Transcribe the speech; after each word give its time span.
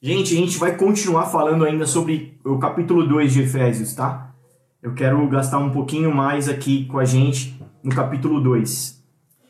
Gente, 0.00 0.34
a 0.34 0.36
gente 0.36 0.58
vai 0.58 0.76
continuar 0.76 1.24
falando 1.24 1.64
ainda 1.64 1.86
sobre 1.86 2.38
o 2.44 2.58
capítulo 2.58 3.08
2 3.08 3.32
de 3.32 3.42
Efésios, 3.42 3.94
tá? 3.94 4.30
Eu 4.82 4.92
quero 4.92 5.26
gastar 5.26 5.58
um 5.58 5.70
pouquinho 5.70 6.14
mais 6.14 6.50
aqui 6.50 6.84
com 6.84 6.98
a 6.98 7.04
gente 7.06 7.58
no 7.82 7.94
capítulo 7.94 8.38
2. 8.42 9.02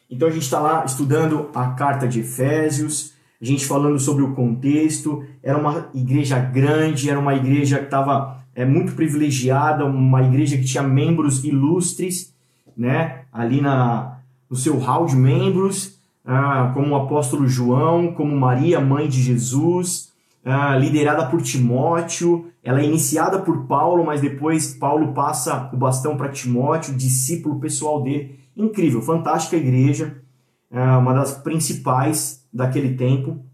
Então 0.09 0.29
a 0.29 0.31
gente 0.31 0.45
está 0.45 0.61
lá 0.61 0.85
estudando 0.85 1.51
a 1.53 1.71
carta 1.71 2.07
de 2.07 2.21
Efésios, 2.21 3.13
a 3.43 3.45
gente 3.45 3.67
falando 3.67 3.99
sobre 3.99 4.23
o 4.23 4.35
contexto. 4.35 5.25
Era 5.43 5.59
uma 5.59 5.89
igreja 5.93 6.39
grande, 6.39 7.11
era 7.11 7.19
uma 7.19 7.35
igreja 7.35 7.81
que 7.81 7.87
estava 7.87 8.41
é, 8.55 8.65
muito 8.65 8.93
privilegiada, 8.93 9.85
uma 9.85 10.23
igreja 10.23 10.57
que 10.57 10.65
tinha 10.65 10.83
membros 10.85 11.45
ilustres, 11.45 12.33
né? 12.77 13.23
Ali 13.33 13.61
na, 13.61 14.21
no 14.49 14.55
seu 14.55 14.79
hall 14.79 15.07
de 15.07 15.17
membros, 15.17 15.99
ah, 16.25 16.71
como 16.73 16.93
o 16.93 16.97
apóstolo 16.97 17.49
João, 17.49 18.13
como 18.13 18.37
Maria, 18.37 18.79
mãe 18.81 19.09
de 19.09 19.21
Jesus, 19.21 20.15
ah, 20.47 20.77
liderada 20.77 21.27
por 21.27 21.43
Timóteo. 21.43 22.53
Ela 22.63 22.81
é 22.81 22.85
iniciada 22.85 23.41
por 23.41 23.67
Paulo, 23.67 24.05
mas 24.05 24.21
depois 24.21 24.73
Paulo 24.75 25.13
passa 25.13 25.69
o 25.73 25.77
bastão 25.77 26.17
para 26.17 26.31
Timóteo, 26.31 26.95
discípulo 26.95 27.59
pessoal 27.59 28.01
dele. 28.01 28.39
Incrível, 28.57 29.03
fantástica 29.03 29.57
igreja, 29.57 30.23
ah, 30.71 30.99
uma 30.99 31.13
das 31.13 31.33
principais 31.33 32.47
daquele 32.53 32.95
tempo 32.95 33.45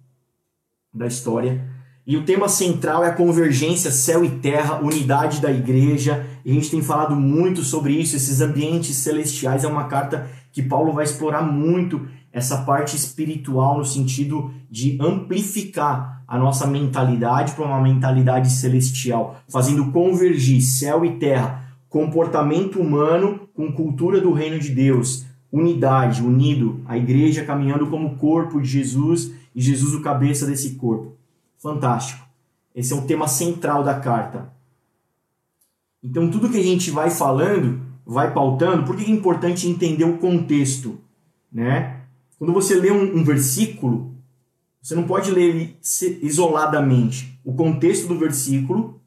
da 0.93 1.07
história. 1.07 1.67
E 2.07 2.17
o 2.17 2.25
tema 2.25 2.49
central 2.49 3.05
é 3.05 3.09
a 3.09 3.15
convergência 3.15 3.91
céu 3.91 4.25
e 4.25 4.29
terra, 4.29 4.81
unidade 4.81 5.41
da 5.41 5.51
igreja. 5.51 6.27
E 6.45 6.51
a 6.51 6.55
gente 6.55 6.71
tem 6.71 6.83
falado 6.83 7.17
muito 7.17 7.63
sobre 7.63 7.95
isso, 7.95 8.17
esses 8.17 8.41
ambientes 8.41 8.97
celestiais. 8.97 9.65
É 9.65 9.69
uma 9.69 9.85
carta 9.85 10.29
que 10.53 10.63
Paulo 10.63 10.93
vai 10.93 11.05
explorar 11.05 11.43
muito 11.43 12.07
essa 12.33 12.59
parte 12.63 12.97
espiritual 12.97 13.79
no 13.79 13.85
sentido 13.85 14.53
de 14.71 14.99
amplificar 15.01 16.22
a 16.33 16.39
nossa 16.39 16.67
mentalidade 16.67 17.53
para 17.53 17.67
uma 17.67 17.83
mentalidade 17.83 18.51
celestial, 18.51 19.43
fazendo 19.47 19.93
convergir 19.93 20.63
céu 20.63 21.05
e 21.05 21.19
terra, 21.19 21.63
comportamento 21.91 22.81
humano 22.81 23.47
com 23.53 23.71
cultura 23.71 24.19
do 24.19 24.33
reino 24.33 24.59
de 24.59 24.71
Deus, 24.71 25.27
unidade, 25.53 26.23
unido, 26.23 26.81
a 26.87 26.97
igreja 26.97 27.45
caminhando 27.45 27.89
como 27.89 28.17
corpo 28.17 28.63
de 28.63 28.67
Jesus 28.67 29.31
e 29.55 29.61
Jesus 29.61 29.93
o 29.93 30.01
cabeça 30.01 30.47
desse 30.47 30.77
corpo. 30.77 31.13
Fantástico. 31.59 32.25
Esse 32.75 32.95
é 32.95 32.97
o 32.97 33.03
tema 33.03 33.29
central 33.29 33.85
da 33.85 34.01
carta. 34.01 34.51
Então, 36.03 36.31
tudo 36.31 36.49
que 36.49 36.57
a 36.57 36.65
gente 36.65 36.91
vai 36.91 37.11
falando, 37.11 37.83
vai 38.07 38.33
pautando, 38.33 38.85
por 38.85 38.97
que 38.97 39.05
é 39.05 39.15
importante 39.15 39.69
entender 39.69 40.05
o 40.05 40.17
contexto? 40.17 40.99
Né? 41.53 42.01
Quando 42.39 42.55
você 42.55 42.75
lê 42.75 42.91
um, 42.91 43.19
um 43.19 43.23
versículo, 43.23 44.12
você 44.83 44.97
não 44.97 45.05
pode 45.05 45.31
ler 45.31 45.49
ele 45.49 45.77
isoladamente. 46.21 47.39
O 47.45 47.55
contexto 47.55 48.09
do 48.09 48.19
versículo 48.19 49.01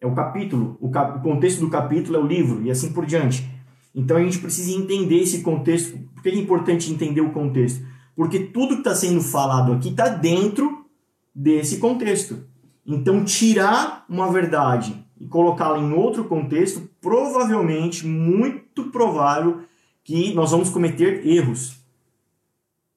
é 0.00 0.06
o 0.06 0.14
capítulo, 0.14 0.78
o, 0.80 0.90
cap, 0.90 1.18
o 1.18 1.22
contexto 1.22 1.60
do 1.60 1.68
capítulo 1.68 2.16
é 2.16 2.20
o 2.20 2.26
livro, 2.26 2.62
e 2.62 2.70
assim 2.70 2.92
por 2.92 3.04
diante. 3.04 3.48
Então 3.94 4.16
a 4.16 4.22
gente 4.22 4.38
precisa 4.38 4.72
entender 4.72 5.20
esse 5.20 5.42
contexto. 5.42 5.98
Por 6.14 6.22
que 6.22 6.30
é 6.30 6.34
importante 6.34 6.90
entender 6.90 7.20
o 7.20 7.30
contexto? 7.30 7.84
Porque 8.16 8.38
tudo 8.38 8.74
que 8.74 8.80
está 8.80 8.94
sendo 8.94 9.20
falado 9.20 9.72
aqui 9.72 9.90
está 9.90 10.08
dentro 10.08 10.86
desse 11.34 11.78
contexto. 11.78 12.44
Então, 12.86 13.24
tirar 13.24 14.04
uma 14.08 14.30
verdade 14.30 15.04
e 15.20 15.26
colocá-la 15.26 15.78
em 15.78 15.92
outro 15.92 16.24
contexto, 16.24 16.88
provavelmente, 17.00 18.06
muito 18.06 18.90
provável 18.90 19.60
que 20.02 20.34
nós 20.34 20.50
vamos 20.50 20.68
cometer 20.68 21.26
erros. 21.26 21.76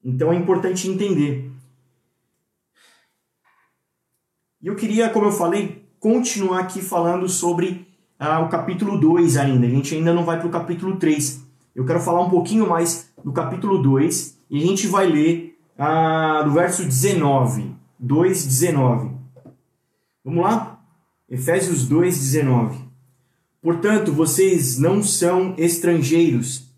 Então, 0.04 0.32
é 0.32 0.36
importante 0.36 0.88
entender. 0.88 1.50
E 4.66 4.68
eu 4.68 4.74
queria, 4.74 5.08
como 5.08 5.26
eu 5.26 5.30
falei, 5.30 5.86
continuar 6.00 6.58
aqui 6.58 6.82
falando 6.82 7.28
sobre 7.28 7.86
ah, 8.18 8.40
o 8.40 8.48
capítulo 8.48 8.98
2 8.98 9.36
ainda. 9.36 9.64
A 9.64 9.70
gente 9.70 9.94
ainda 9.94 10.12
não 10.12 10.24
vai 10.24 10.40
para 10.40 10.48
o 10.48 10.50
capítulo 10.50 10.96
3. 10.96 11.40
Eu 11.72 11.84
quero 11.84 12.00
falar 12.00 12.22
um 12.22 12.30
pouquinho 12.30 12.68
mais 12.68 13.12
do 13.24 13.32
capítulo 13.32 13.80
2 13.80 14.40
e 14.50 14.60
a 14.60 14.66
gente 14.66 14.88
vai 14.88 15.06
ler 15.06 15.56
ah, 15.78 16.42
do 16.44 16.50
verso 16.50 16.82
19. 16.82 17.76
2,19. 18.04 19.12
Vamos 20.24 20.42
lá? 20.42 20.80
Efésios 21.30 21.88
2,19. 21.88 22.74
Portanto, 23.62 24.12
vocês 24.12 24.80
não 24.80 25.00
são 25.00 25.54
estrangeiros. 25.56 26.72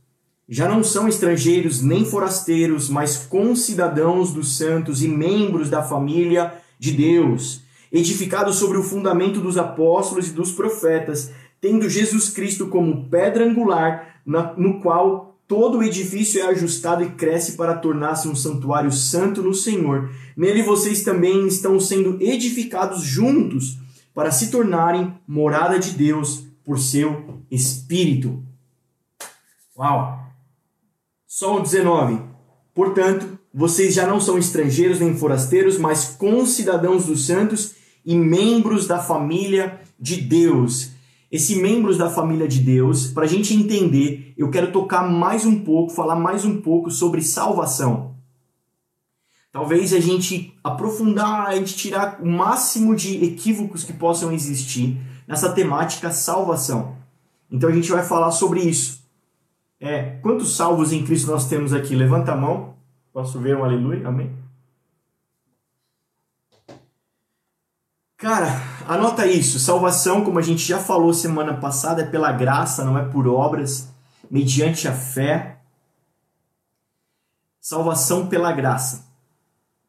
Já 0.47 0.69
não 0.69 0.85
são 0.85 1.09
estrangeiros 1.09 1.81
nem 1.81 2.05
forasteiros, 2.05 2.91
mas 2.91 3.17
concidadãos 3.17 4.31
dos 4.31 4.59
santos 4.59 5.03
e 5.03 5.09
membros 5.09 5.71
da 5.71 5.83
família 5.83 6.53
de 6.79 6.93
Deus, 6.93 7.67
edificados 7.93 8.57
sobre 8.57 8.79
o 8.79 8.83
fundamento 8.83 9.41
dos 9.41 9.57
apóstolos 9.57 10.29
e 10.29 10.33
dos 10.33 10.53
profetas, 10.53 11.31
tendo 11.61 11.89
Jesus 11.89 12.31
Cristo 12.31 12.69
como 12.69 13.09
pedra 13.09 13.45
angular, 13.45 14.23
no 14.57 14.81
qual 14.81 15.29
Todo 15.49 15.79
o 15.79 15.83
edifício 15.83 16.43
é 16.43 16.47
ajustado 16.49 17.03
e 17.03 17.13
cresce 17.13 17.53
para 17.53 17.75
tornar-se 17.75 18.29
um 18.29 18.37
santuário 18.37 18.93
santo 18.93 19.43
no 19.43 19.55
Senhor. 19.55 20.11
Nele 20.37 20.63
vocês 20.63 21.03
também 21.03 21.47
estão 21.47 21.81
sendo 21.81 22.21
edificados 22.21 23.03
juntos 23.03 23.79
para 24.15 24.31
se 24.31 24.51
tornarem 24.51 25.15
morada 25.27 25.79
de 25.79 25.93
Deus 25.93 26.45
por 26.63 26.79
seu 26.79 27.41
Espírito. 27.51 28.43
Uau! 29.75 30.21
Só 31.27 31.57
o 31.57 31.61
19. 31.61 32.21
Portanto, 32.75 33.39
vocês 33.53 33.95
já 33.95 34.07
não 34.07 34.21
são 34.21 34.37
estrangeiros 34.37 35.01
nem 35.01 35.17
forasteiros, 35.17 35.79
mas 35.79 36.15
concidadãos 36.19 37.07
dos 37.07 37.25
santos 37.25 37.75
e 38.09 38.17
membros 38.17 38.89
da 38.89 38.99
família 38.99 39.81
de 40.01 40.21
Deus 40.21 40.99
esse 41.31 41.57
membros 41.57 41.99
da 41.99 42.09
família 42.09 42.49
de 42.49 42.61
Deus, 42.61 43.09
para 43.09 43.25
a 43.25 43.29
gente 43.29 43.55
entender, 43.55 44.33
eu 44.37 44.51
quero 44.51 44.73
tocar 44.73 45.03
mais 45.03 45.45
um 45.45 45.63
pouco, 45.63 45.93
falar 45.93 46.17
mais 46.17 46.45
um 46.45 46.61
pouco 46.63 46.91
sobre 46.91 47.21
salvação. 47.21 48.15
Talvez 49.53 49.93
a 49.93 50.01
gente 50.01 50.55
aprofundar, 50.65 51.49
a 51.49 51.55
gente 51.57 51.77
tirar 51.77 52.19
o 52.23 52.27
máximo 52.27 52.97
de 52.97 53.23
equívocos 53.23 53.85
que 53.85 53.93
possam 53.93 54.33
existir 54.33 54.99
nessa 55.27 55.53
temática 55.53 56.11
salvação. 56.11 56.97
Então 57.51 57.69
a 57.69 57.73
gente 57.73 57.91
vai 57.91 58.03
falar 58.03 58.31
sobre 58.31 58.61
isso. 58.61 59.03
É, 59.79 60.17
quantos 60.23 60.57
salvos 60.57 60.93
em 60.93 61.05
Cristo 61.05 61.31
nós 61.31 61.47
temos 61.47 61.75
aqui? 61.75 61.95
Levanta 61.95 62.33
a 62.33 62.37
mão. 62.37 62.75
Posso 63.13 63.39
ver 63.39 63.57
um 63.57 63.65
aleluia? 63.65 64.09
Amém. 64.09 64.48
Cara, 68.19 68.61
anota 68.89 69.25
isso. 69.29 69.61
Salvação, 69.61 70.25
como 70.25 70.41
a 70.41 70.43
gente 70.43 70.67
já 70.67 70.81
falou 70.81 71.15
semana 71.15 71.55
passada, 71.55 72.03
é 72.03 72.05
pela 72.05 72.33
graça, 72.33 72.85
não 72.85 72.99
é 72.99 73.05
por 73.05 73.29
obras, 73.29 73.89
mediante 74.29 74.89
a 74.89 74.93
fé. 74.93 75.61
Salvação 77.61 78.27
pela 78.27 78.51
graça. 78.51 79.07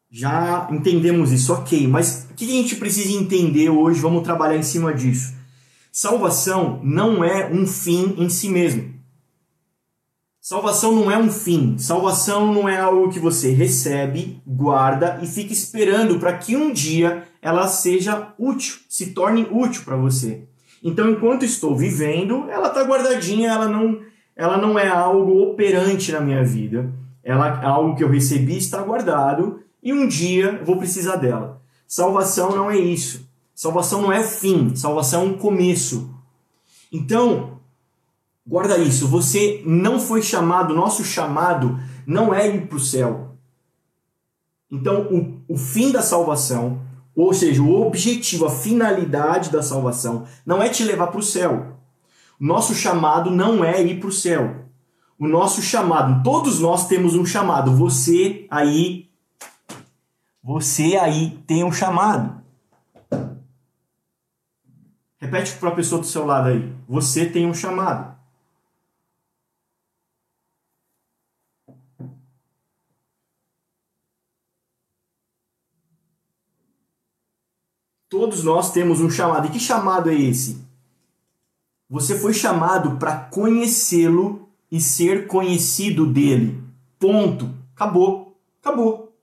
Já 0.08 0.68
entendemos 0.70 1.32
isso, 1.32 1.52
ok, 1.52 1.88
mas 1.88 2.28
o 2.30 2.34
que 2.34 2.44
a 2.44 2.62
gente 2.62 2.76
precisa 2.76 3.12
entender 3.12 3.68
hoje? 3.68 4.00
Vamos 4.00 4.22
trabalhar 4.22 4.56
em 4.56 4.62
cima 4.62 4.94
disso. 4.94 5.34
Salvação 5.90 6.80
não 6.84 7.24
é 7.24 7.50
um 7.50 7.66
fim 7.66 8.14
em 8.16 8.28
si 8.28 8.48
mesmo. 8.48 8.94
Salvação 10.40 10.94
não 10.94 11.10
é 11.10 11.18
um 11.18 11.30
fim. 11.32 11.76
Salvação 11.78 12.54
não 12.54 12.68
é 12.68 12.78
algo 12.78 13.10
que 13.10 13.18
você 13.18 13.50
recebe, 13.50 14.40
guarda 14.46 15.18
e 15.20 15.26
fica 15.26 15.52
esperando 15.52 16.20
para 16.20 16.38
que 16.38 16.56
um 16.56 16.72
dia 16.72 17.28
ela 17.42 17.66
seja 17.68 18.32
útil, 18.38 18.76
se 18.88 19.12
torne 19.12 19.46
útil 19.50 19.82
para 19.84 19.96
você. 19.96 20.44
Então, 20.82 21.10
enquanto 21.10 21.44
estou 21.44 21.76
vivendo, 21.76 22.48
ela 22.50 22.68
está 22.68 22.82
guardadinha, 22.82 23.50
ela 23.50 23.68
não, 23.68 24.00
ela 24.34 24.56
não 24.56 24.78
é 24.78 24.88
algo 24.88 25.42
operante 25.42 26.12
na 26.12 26.20
minha 26.20 26.44
vida. 26.44 26.92
Ela 27.22 27.62
algo 27.62 27.96
que 27.96 28.02
eu 28.02 28.10
recebi, 28.10 28.56
está 28.56 28.82
guardado 28.82 29.60
e 29.82 29.92
um 29.92 30.06
dia 30.06 30.62
vou 30.64 30.76
precisar 30.76 31.16
dela. 31.16 31.60
Salvação 31.86 32.54
não 32.54 32.70
é 32.70 32.78
isso. 32.78 33.28
Salvação 33.54 34.00
não 34.00 34.12
é 34.12 34.22
fim, 34.22 34.74
salvação 34.74 35.22
é 35.22 35.24
um 35.26 35.36
começo. 35.36 36.14
Então, 36.90 37.58
guarda 38.46 38.78
isso, 38.78 39.06
você 39.06 39.62
não 39.66 40.00
foi 40.00 40.22
chamado, 40.22 40.74
nosso 40.74 41.04
chamado 41.04 41.78
não 42.06 42.32
é 42.32 42.48
ir 42.48 42.66
para 42.66 42.76
o 42.76 42.80
céu. 42.80 43.36
Então, 44.70 45.02
o, 45.12 45.54
o 45.54 45.58
fim 45.58 45.92
da 45.92 46.00
salvação 46.00 46.80
ou 47.14 47.34
seja, 47.34 47.62
o 47.62 47.86
objetivo, 47.86 48.46
a 48.46 48.50
finalidade 48.50 49.50
da 49.50 49.62
salvação 49.62 50.26
não 50.44 50.62
é 50.62 50.68
te 50.68 50.84
levar 50.84 51.08
para 51.08 51.20
o 51.20 51.22
céu. 51.22 51.78
Nosso 52.38 52.74
chamado 52.74 53.30
não 53.30 53.64
é 53.64 53.82
ir 53.82 54.00
para 54.00 54.08
o 54.08 54.12
céu. 54.12 54.64
O 55.18 55.28
nosso 55.28 55.60
chamado, 55.60 56.22
todos 56.22 56.60
nós 56.60 56.88
temos 56.88 57.14
um 57.14 57.26
chamado. 57.26 57.76
Você 57.76 58.46
aí, 58.50 59.10
você 60.42 60.96
aí 60.96 61.38
tem 61.46 61.62
um 61.62 61.72
chamado. 61.72 62.40
Repete 65.18 65.52
para 65.56 65.68
a 65.68 65.74
pessoa 65.74 66.00
do 66.00 66.06
seu 66.06 66.24
lado 66.24 66.48
aí. 66.48 66.72
Você 66.88 67.26
tem 67.26 67.46
um 67.46 67.52
chamado. 67.52 68.19
Todos 78.10 78.42
nós 78.42 78.72
temos 78.72 79.00
um 79.00 79.08
chamado. 79.08 79.46
E 79.46 79.50
que 79.50 79.60
chamado 79.60 80.10
é 80.10 80.14
esse? 80.14 80.58
Você 81.88 82.18
foi 82.18 82.34
chamado 82.34 82.96
para 82.98 83.16
conhecê-lo 83.16 84.48
e 84.70 84.80
ser 84.80 85.28
conhecido 85.28 86.04
dele. 86.04 86.60
Ponto. 86.98 87.54
Acabou. 87.74 88.36
Acabou. 88.60 89.14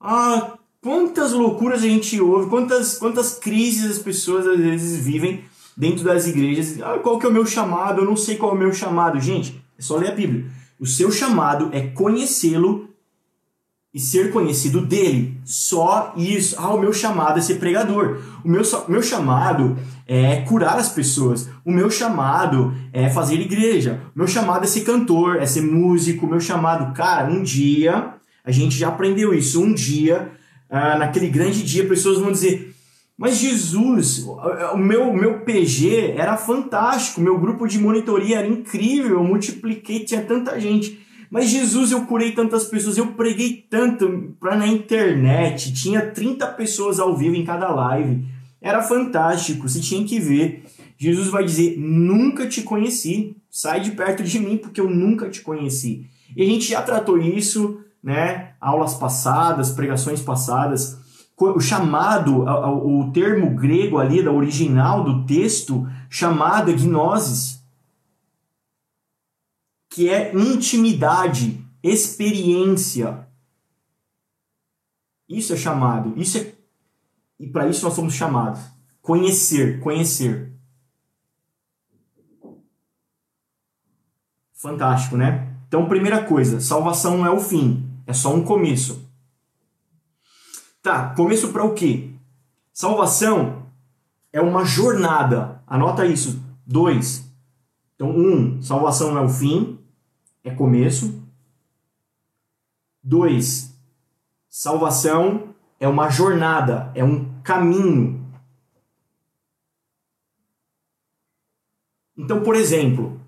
Ah, 0.00 0.58
quantas 0.82 1.32
loucuras 1.32 1.82
a 1.82 1.88
gente 1.88 2.20
ouve, 2.20 2.50
quantas, 2.50 2.98
quantas 2.98 3.38
crises 3.38 3.92
as 3.92 3.98
pessoas 3.98 4.46
às 4.46 4.58
vezes 4.58 5.02
vivem 5.02 5.44
dentro 5.76 6.04
das 6.04 6.26
igrejas. 6.26 6.82
Ah, 6.82 6.98
qual 6.98 7.18
que 7.18 7.26
é 7.26 7.28
o 7.28 7.32
meu 7.32 7.46
chamado? 7.46 8.02
Eu 8.02 8.04
não 8.04 8.16
sei 8.16 8.36
qual 8.36 8.52
é 8.52 8.54
o 8.54 8.58
meu 8.58 8.72
chamado. 8.72 9.20
Gente, 9.20 9.62
é 9.78 9.82
só 9.82 9.96
ler 9.96 10.10
a 10.10 10.14
Bíblia. 10.14 10.46
O 10.80 10.86
seu 10.86 11.12
chamado 11.12 11.70
é 11.72 11.86
conhecê-lo 11.86 12.88
e 13.94 14.00
ser 14.00 14.32
conhecido 14.32 14.84
dele. 14.84 15.40
Só 15.44 16.12
isso. 16.16 16.56
Ah, 16.58 16.74
o 16.74 16.80
meu 16.80 16.92
chamado 16.92 17.38
é 17.38 17.42
ser 17.42 17.54
pregador. 17.54 18.20
O 18.44 18.48
meu, 18.48 18.62
meu 18.88 19.00
chamado 19.00 19.78
é 20.04 20.40
curar 20.40 20.76
as 20.76 20.88
pessoas. 20.88 21.48
O 21.64 21.70
meu 21.70 21.88
chamado 21.88 22.74
é 22.92 23.08
fazer 23.08 23.36
igreja. 23.36 24.00
O 24.14 24.18
meu 24.18 24.26
chamado 24.26 24.64
é 24.64 24.66
ser 24.66 24.80
cantor, 24.80 25.36
é 25.36 25.46
ser 25.46 25.62
músico. 25.62 26.26
O 26.26 26.28
meu 26.28 26.40
chamado, 26.40 26.92
cara, 26.92 27.30
um 27.30 27.40
dia, 27.40 28.14
a 28.44 28.50
gente 28.50 28.76
já 28.76 28.88
aprendeu 28.88 29.32
isso. 29.32 29.62
Um 29.62 29.72
dia, 29.72 30.32
ah, 30.68 30.98
naquele 30.98 31.28
grande 31.28 31.62
dia, 31.62 31.86
pessoas 31.86 32.18
vão 32.18 32.32
dizer: 32.32 32.74
Mas 33.16 33.36
Jesus, 33.36 34.26
o 34.72 34.76
meu, 34.76 35.12
meu 35.12 35.38
PG 35.42 36.14
era 36.16 36.36
fantástico, 36.36 37.20
meu 37.20 37.38
grupo 37.38 37.68
de 37.68 37.78
monitoria 37.78 38.38
era 38.38 38.48
incrível, 38.48 39.18
eu 39.18 39.24
multipliquei, 39.24 40.04
tinha 40.04 40.22
tanta 40.22 40.58
gente. 40.58 41.03
Mas 41.34 41.50
Jesus, 41.50 41.90
eu 41.90 42.02
curei 42.02 42.30
tantas 42.30 42.62
pessoas, 42.66 42.96
eu 42.96 43.08
preguei 43.08 43.66
tanto 43.68 44.36
para 44.38 44.54
na 44.54 44.68
internet, 44.68 45.74
tinha 45.74 46.00
30 46.00 46.46
pessoas 46.52 47.00
ao 47.00 47.16
vivo 47.16 47.34
em 47.34 47.44
cada 47.44 47.74
live. 47.74 48.24
Era 48.62 48.80
fantástico, 48.80 49.68
você 49.68 49.80
tinha 49.80 50.06
que 50.06 50.20
ver. 50.20 50.64
Jesus 50.96 51.26
vai 51.26 51.44
dizer: 51.44 51.76
Nunca 51.76 52.46
te 52.46 52.62
conheci, 52.62 53.36
sai 53.50 53.80
de 53.80 53.90
perto 53.90 54.22
de 54.22 54.38
mim, 54.38 54.56
porque 54.56 54.80
eu 54.80 54.88
nunca 54.88 55.28
te 55.28 55.40
conheci. 55.40 56.06
E 56.36 56.42
a 56.44 56.46
gente 56.46 56.68
já 56.68 56.80
tratou 56.80 57.18
isso, 57.18 57.80
né? 58.00 58.50
Aulas 58.60 58.94
passadas, 58.94 59.72
pregações 59.72 60.20
passadas. 60.20 60.96
O 61.36 61.58
chamado, 61.58 62.44
o 62.44 63.10
termo 63.12 63.56
grego 63.56 63.98
ali, 63.98 64.22
da 64.22 64.30
original 64.30 65.02
do 65.02 65.26
texto, 65.26 65.84
chamado 66.08 66.70
é 66.70 66.74
gnosis 66.74 67.53
que 69.94 70.10
é 70.10 70.34
intimidade, 70.34 71.64
experiência. 71.80 73.28
Isso 75.28 75.52
é 75.52 75.56
chamado. 75.56 76.14
Isso 76.16 76.36
é 76.36 76.52
e 77.38 77.46
para 77.46 77.68
isso 77.68 77.84
nós 77.84 77.94
somos 77.94 78.12
chamados. 78.12 78.60
Conhecer, 79.00 79.78
conhecer. 79.78 80.52
Fantástico, 84.52 85.16
né? 85.16 85.54
Então, 85.68 85.86
primeira 85.86 86.24
coisa, 86.24 86.60
salvação 86.60 87.18
não 87.18 87.26
é 87.26 87.30
o 87.30 87.38
fim, 87.38 87.88
é 88.04 88.12
só 88.12 88.34
um 88.34 88.44
começo. 88.44 89.08
Tá, 90.82 91.14
começo 91.14 91.52
para 91.52 91.64
o 91.64 91.72
quê? 91.72 92.10
Salvação 92.72 93.66
é 94.32 94.40
uma 94.40 94.64
jornada. 94.64 95.62
Anota 95.68 96.04
isso. 96.04 96.42
Dois. 96.66 97.32
Então, 97.94 98.10
um, 98.10 98.60
salvação 98.60 99.12
não 99.12 99.22
é 99.22 99.24
o 99.24 99.28
fim 99.28 99.83
é 100.44 100.50
começo. 100.50 101.22
Dois, 103.02 103.74
salvação 104.48 105.54
é 105.80 105.88
uma 105.88 106.10
jornada, 106.10 106.92
é 106.94 107.02
um 107.02 107.40
caminho. 107.42 108.24
Então, 112.16 112.42
por 112.42 112.54
exemplo, 112.54 113.20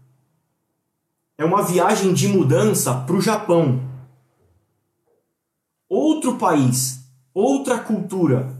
é 1.36 1.44
uma 1.44 1.62
viagem 1.62 2.14
de 2.14 2.28
mudança 2.28 2.94
para 2.94 3.16
o 3.16 3.20
Japão. 3.20 3.82
Outro 5.88 6.36
país, 6.36 7.04
outra 7.34 7.78
cultura. 7.78 8.54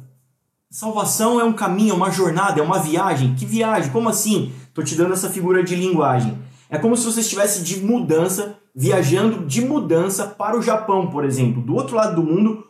Salvação 0.69 1.41
é 1.41 1.44
um 1.44 1.53
caminho, 1.53 1.93
é 1.93 1.97
uma 1.97 2.11
jornada, 2.11 2.61
é 2.61 2.62
uma 2.62 2.79
viagem. 2.79 3.35
Que 3.35 3.47
viagem? 3.47 3.93
Como 3.93 4.08
assim? 4.08 4.53
Estou 4.69 4.85
te 4.85 4.94
dando 4.94 5.14
essa 5.14 5.31
figura 5.31 5.62
de 5.62 5.75
linguagem. 5.75 6.37
É 6.68 6.78
como 6.78 6.96
se 6.96 7.04
você 7.04 7.20
estivesse 7.20 7.62
de 7.62 7.80
mudança, 7.80 8.58
viajando 8.74 9.46
de 9.46 9.60
mudança 9.64 10.26
para 10.26 10.58
o 10.58 10.62
Japão, 10.62 11.08
por 11.08 11.24
exemplo, 11.24 11.62
do 11.62 11.74
outro 11.74 11.96
lado 11.96 12.16
do 12.16 12.22
mundo, 12.22 12.66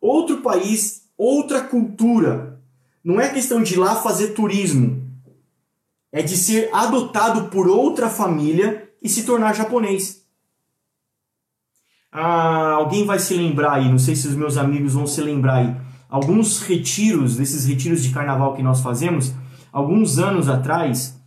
outro 0.00 0.38
país, 0.38 1.02
outra 1.16 1.62
cultura. 1.62 2.60
Não 3.02 3.20
é 3.20 3.28
questão 3.28 3.62
de 3.62 3.74
ir 3.74 3.78
lá 3.78 3.96
fazer 3.96 4.28
turismo, 4.28 5.02
é 6.12 6.22
de 6.22 6.36
ser 6.36 6.70
adotado 6.72 7.48
por 7.48 7.68
outra 7.68 8.08
família 8.08 8.90
e 9.02 9.08
se 9.08 9.24
tornar 9.24 9.54
japonês. 9.54 10.22
Ah, 12.10 12.72
alguém 12.72 13.04
vai 13.04 13.18
se 13.18 13.34
lembrar 13.34 13.74
aí, 13.74 13.88
não 13.88 13.98
sei 13.98 14.16
se 14.16 14.26
os 14.26 14.34
meus 14.34 14.56
amigos 14.56 14.94
vão 14.94 15.06
se 15.06 15.20
lembrar 15.20 15.56
aí, 15.56 15.76
alguns 16.08 16.60
retiros, 16.62 17.36
desses 17.36 17.66
retiros 17.66 18.02
de 18.02 18.10
carnaval 18.10 18.54
que 18.54 18.62
nós 18.62 18.80
fazemos, 18.80 19.32
alguns 19.70 20.18
anos 20.18 20.48
atrás, 20.48 21.17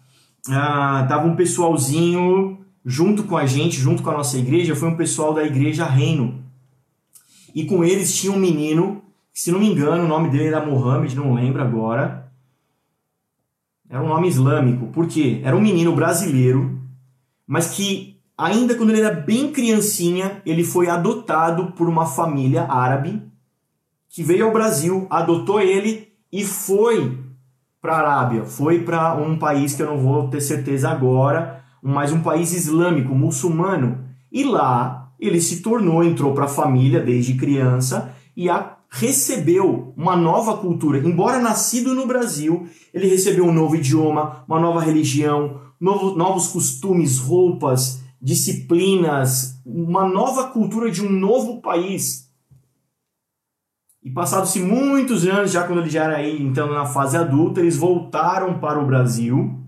ah, 0.49 1.05
tava 1.07 1.27
um 1.27 1.35
pessoalzinho 1.35 2.59
junto 2.83 3.23
com 3.23 3.37
a 3.37 3.45
gente, 3.45 3.79
junto 3.79 4.01
com 4.01 4.09
a 4.09 4.17
nossa 4.17 4.37
igreja, 4.37 4.75
foi 4.75 4.89
um 4.89 4.97
pessoal 4.97 5.33
da 5.33 5.43
igreja 5.43 5.85
Reino. 5.85 6.43
E 7.53 7.65
com 7.65 7.83
eles 7.83 8.15
tinha 8.15 8.33
um 8.33 8.39
menino, 8.39 9.03
se 9.33 9.51
não 9.51 9.59
me 9.59 9.69
engano, 9.69 10.05
o 10.05 10.07
nome 10.07 10.29
dele 10.29 10.47
era 10.47 10.65
Mohamed, 10.65 11.15
não 11.15 11.33
lembro 11.33 11.61
agora. 11.61 12.31
Era 13.89 14.01
um 14.01 14.07
nome 14.07 14.27
islâmico. 14.27 14.87
Por 14.87 15.07
quê? 15.07 15.41
Era 15.43 15.55
um 15.55 15.61
menino 15.61 15.93
brasileiro, 15.93 16.79
mas 17.45 17.71
que 17.71 18.17
ainda 18.37 18.75
quando 18.75 18.91
ele 18.91 19.01
era 19.01 19.13
bem 19.13 19.51
criancinha, 19.51 20.41
ele 20.45 20.63
foi 20.63 20.87
adotado 20.87 21.73
por 21.73 21.87
uma 21.89 22.05
família 22.05 22.63
árabe 22.63 23.21
que 24.09 24.23
veio 24.23 24.45
ao 24.45 24.53
Brasil, 24.53 25.07
adotou 25.09 25.59
ele 25.61 26.11
e 26.31 26.43
foi 26.43 27.17
para 27.81 27.95
a 27.95 27.99
Arábia, 27.99 28.45
foi 28.45 28.83
para 28.83 29.15
um 29.15 29.37
país 29.37 29.73
que 29.73 29.81
eu 29.81 29.87
não 29.87 29.97
vou 29.97 30.27
ter 30.27 30.39
certeza 30.39 30.89
agora, 30.89 31.63
mas 31.81 32.11
um 32.11 32.21
país 32.21 32.53
islâmico, 32.53 33.15
muçulmano. 33.15 34.05
E 34.31 34.43
lá 34.43 35.11
ele 35.19 35.41
se 35.41 35.61
tornou, 35.61 36.03
entrou 36.03 36.33
para 36.33 36.45
a 36.45 36.49
família 36.49 36.99
desde 36.99 37.33
criança 37.33 38.13
e 38.35 38.49
a 38.49 38.77
recebeu 38.89 39.93
uma 39.95 40.15
nova 40.15 40.57
cultura. 40.57 40.99
Embora 40.99 41.39
nascido 41.39 41.95
no 41.95 42.05
Brasil, 42.05 42.67
ele 42.93 43.07
recebeu 43.07 43.45
um 43.45 43.53
novo 43.53 43.75
idioma, 43.75 44.43
uma 44.47 44.59
nova 44.59 44.81
religião, 44.81 45.61
novo, 45.79 46.15
novos 46.15 46.47
costumes, 46.47 47.17
roupas, 47.17 48.03
disciplinas, 48.21 49.59
uma 49.65 50.07
nova 50.07 50.47
cultura 50.49 50.91
de 50.91 51.01
um 51.01 51.09
novo 51.09 51.61
país. 51.61 52.29
E 54.03 54.09
passados-se 54.09 54.59
muitos 54.59 55.25
anos, 55.27 55.51
já 55.51 55.65
quando 55.65 55.81
ele 55.81 55.89
já 55.89 56.05
era 56.05 56.27
entrando 56.27 56.73
na 56.73 56.85
fase 56.85 57.15
adulta, 57.15 57.59
eles 57.59 57.77
voltaram 57.77 58.59
para 58.59 58.79
o 58.79 58.85
Brasil. 58.85 59.59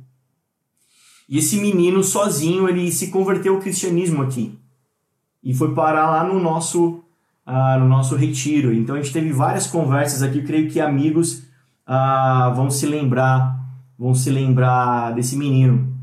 E 1.29 1.37
esse 1.37 1.57
menino 1.57 2.03
sozinho, 2.03 2.67
ele 2.67 2.91
se 2.91 3.07
converteu 3.07 3.55
ao 3.55 3.61
cristianismo 3.61 4.23
aqui. 4.23 4.57
E 5.43 5.53
foi 5.53 5.73
parar 5.73 6.09
lá 6.09 6.23
no 6.23 6.39
nosso, 6.39 7.03
uh, 7.45 7.79
no 7.79 7.87
nosso 7.87 8.15
retiro. 8.15 8.73
Então 8.73 8.95
a 8.95 9.01
gente 9.01 9.13
teve 9.13 9.31
várias 9.31 9.67
conversas 9.67 10.23
aqui, 10.23 10.39
eu 10.39 10.45
creio 10.45 10.69
que 10.69 10.79
amigos 10.79 11.43
uh, 11.87 12.53
vão 12.55 12.69
se 12.69 12.85
lembrar, 12.85 13.59
vão 13.97 14.15
se 14.15 14.31
lembrar 14.31 15.11
desse 15.13 15.35
menino. 15.37 15.93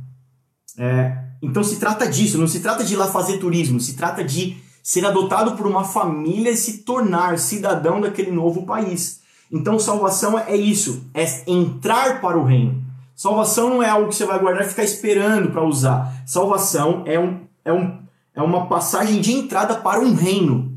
É, 0.79 1.19
então 1.43 1.65
se 1.65 1.79
trata 1.81 2.09
disso, 2.09 2.39
não 2.39 2.47
se 2.47 2.61
trata 2.61 2.85
de 2.85 2.95
ir 2.95 2.97
lá 2.97 3.09
fazer 3.09 3.39
turismo, 3.39 3.81
se 3.81 3.97
trata 3.97 4.23
de 4.23 4.57
ser 4.83 5.05
adotado 5.05 5.57
por 5.57 5.67
uma 5.67 5.85
família 5.85 6.51
e 6.51 6.57
se 6.57 6.79
tornar 6.79 7.39
cidadão 7.39 8.01
daquele 8.01 8.31
novo 8.31 8.65
país. 8.65 9.21
Então, 9.51 9.79
salvação 9.79 10.39
é 10.39 10.57
isso, 10.57 11.05
é 11.13 11.25
entrar 11.47 12.21
para 12.21 12.39
o 12.39 12.45
reino. 12.45 12.83
Salvação 13.15 13.69
não 13.69 13.83
é 13.83 13.89
algo 13.89 14.09
que 14.09 14.15
você 14.15 14.25
vai 14.25 14.39
guardar 14.39 14.65
e 14.65 14.69
ficar 14.69 14.85
esperando 14.85 15.51
para 15.51 15.63
usar. 15.63 16.23
Salvação 16.27 17.03
é, 17.07 17.19
um, 17.19 17.41
é, 17.65 17.73
um, 17.73 17.99
é 18.35 18.41
uma 18.41 18.67
passagem 18.67 19.21
de 19.21 19.33
entrada 19.33 19.75
para 19.75 20.01
um 20.01 20.15
reino. 20.15 20.73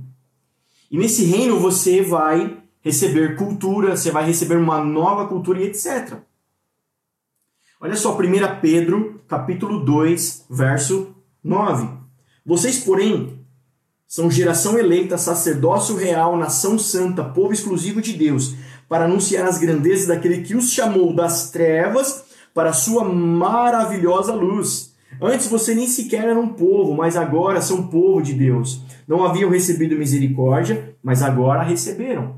E 0.92 0.98
nesse 0.98 1.24
reino 1.24 1.60
você 1.60 2.02
vai 2.02 2.58
receber 2.82 3.38
cultura, 3.38 3.96
você 3.96 4.12
vai 4.12 4.26
receber 4.26 4.58
uma 4.58 4.84
nova 4.84 5.26
cultura 5.28 5.62
e 5.62 5.68
etc. 5.68 6.18
Olha 7.80 7.96
só, 7.96 8.18
1 8.18 8.60
Pedro, 8.62 9.22
capítulo 9.28 9.84
2, 9.84 10.48
verso 10.50 11.16
9. 11.44 11.88
Vocês, 12.46 12.80
porém, 12.80 13.43
são 14.14 14.30
geração 14.30 14.78
eleita, 14.78 15.18
sacerdócio 15.18 15.96
real, 15.96 16.38
nação 16.38 16.78
santa, 16.78 17.24
povo 17.24 17.52
exclusivo 17.52 18.00
de 18.00 18.14
Deus, 18.14 18.54
para 18.88 19.06
anunciar 19.06 19.48
as 19.48 19.58
grandezas 19.58 20.06
daquele 20.06 20.44
que 20.44 20.56
os 20.56 20.72
chamou 20.72 21.16
das 21.16 21.50
trevas 21.50 22.24
para 22.54 22.70
a 22.70 22.74
sua 22.74 23.04
maravilhosa 23.04 24.32
luz. 24.32 24.94
Antes 25.20 25.48
você 25.48 25.74
nem 25.74 25.88
sequer 25.88 26.26
era 26.26 26.40
um 26.40 26.50
povo, 26.50 26.94
mas 26.94 27.18
agora 27.18 27.60
são 27.60 27.88
povo 27.88 28.22
de 28.22 28.36
Deus. 28.36 28.84
Não 29.08 29.24
haviam 29.24 29.50
recebido 29.50 29.98
misericórdia, 29.98 30.96
mas 31.02 31.24
agora 31.24 31.64
receberam. 31.64 32.36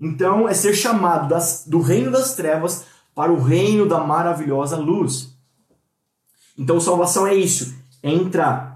Então, 0.00 0.48
é 0.48 0.54
ser 0.54 0.72
chamado 0.72 1.28
das, 1.28 1.64
do 1.66 1.80
reino 1.80 2.12
das 2.12 2.36
trevas 2.36 2.84
para 3.12 3.32
o 3.32 3.42
reino 3.42 3.86
da 3.88 3.98
maravilhosa 3.98 4.76
luz. 4.76 5.36
Então, 6.56 6.78
salvação 6.78 7.26
é 7.26 7.34
isso: 7.34 7.74
é 8.00 8.12
entrar 8.12 8.73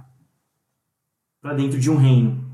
para 1.40 1.54
dentro 1.54 1.78
de 1.78 1.90
um 1.90 1.97
reino. 1.97 2.45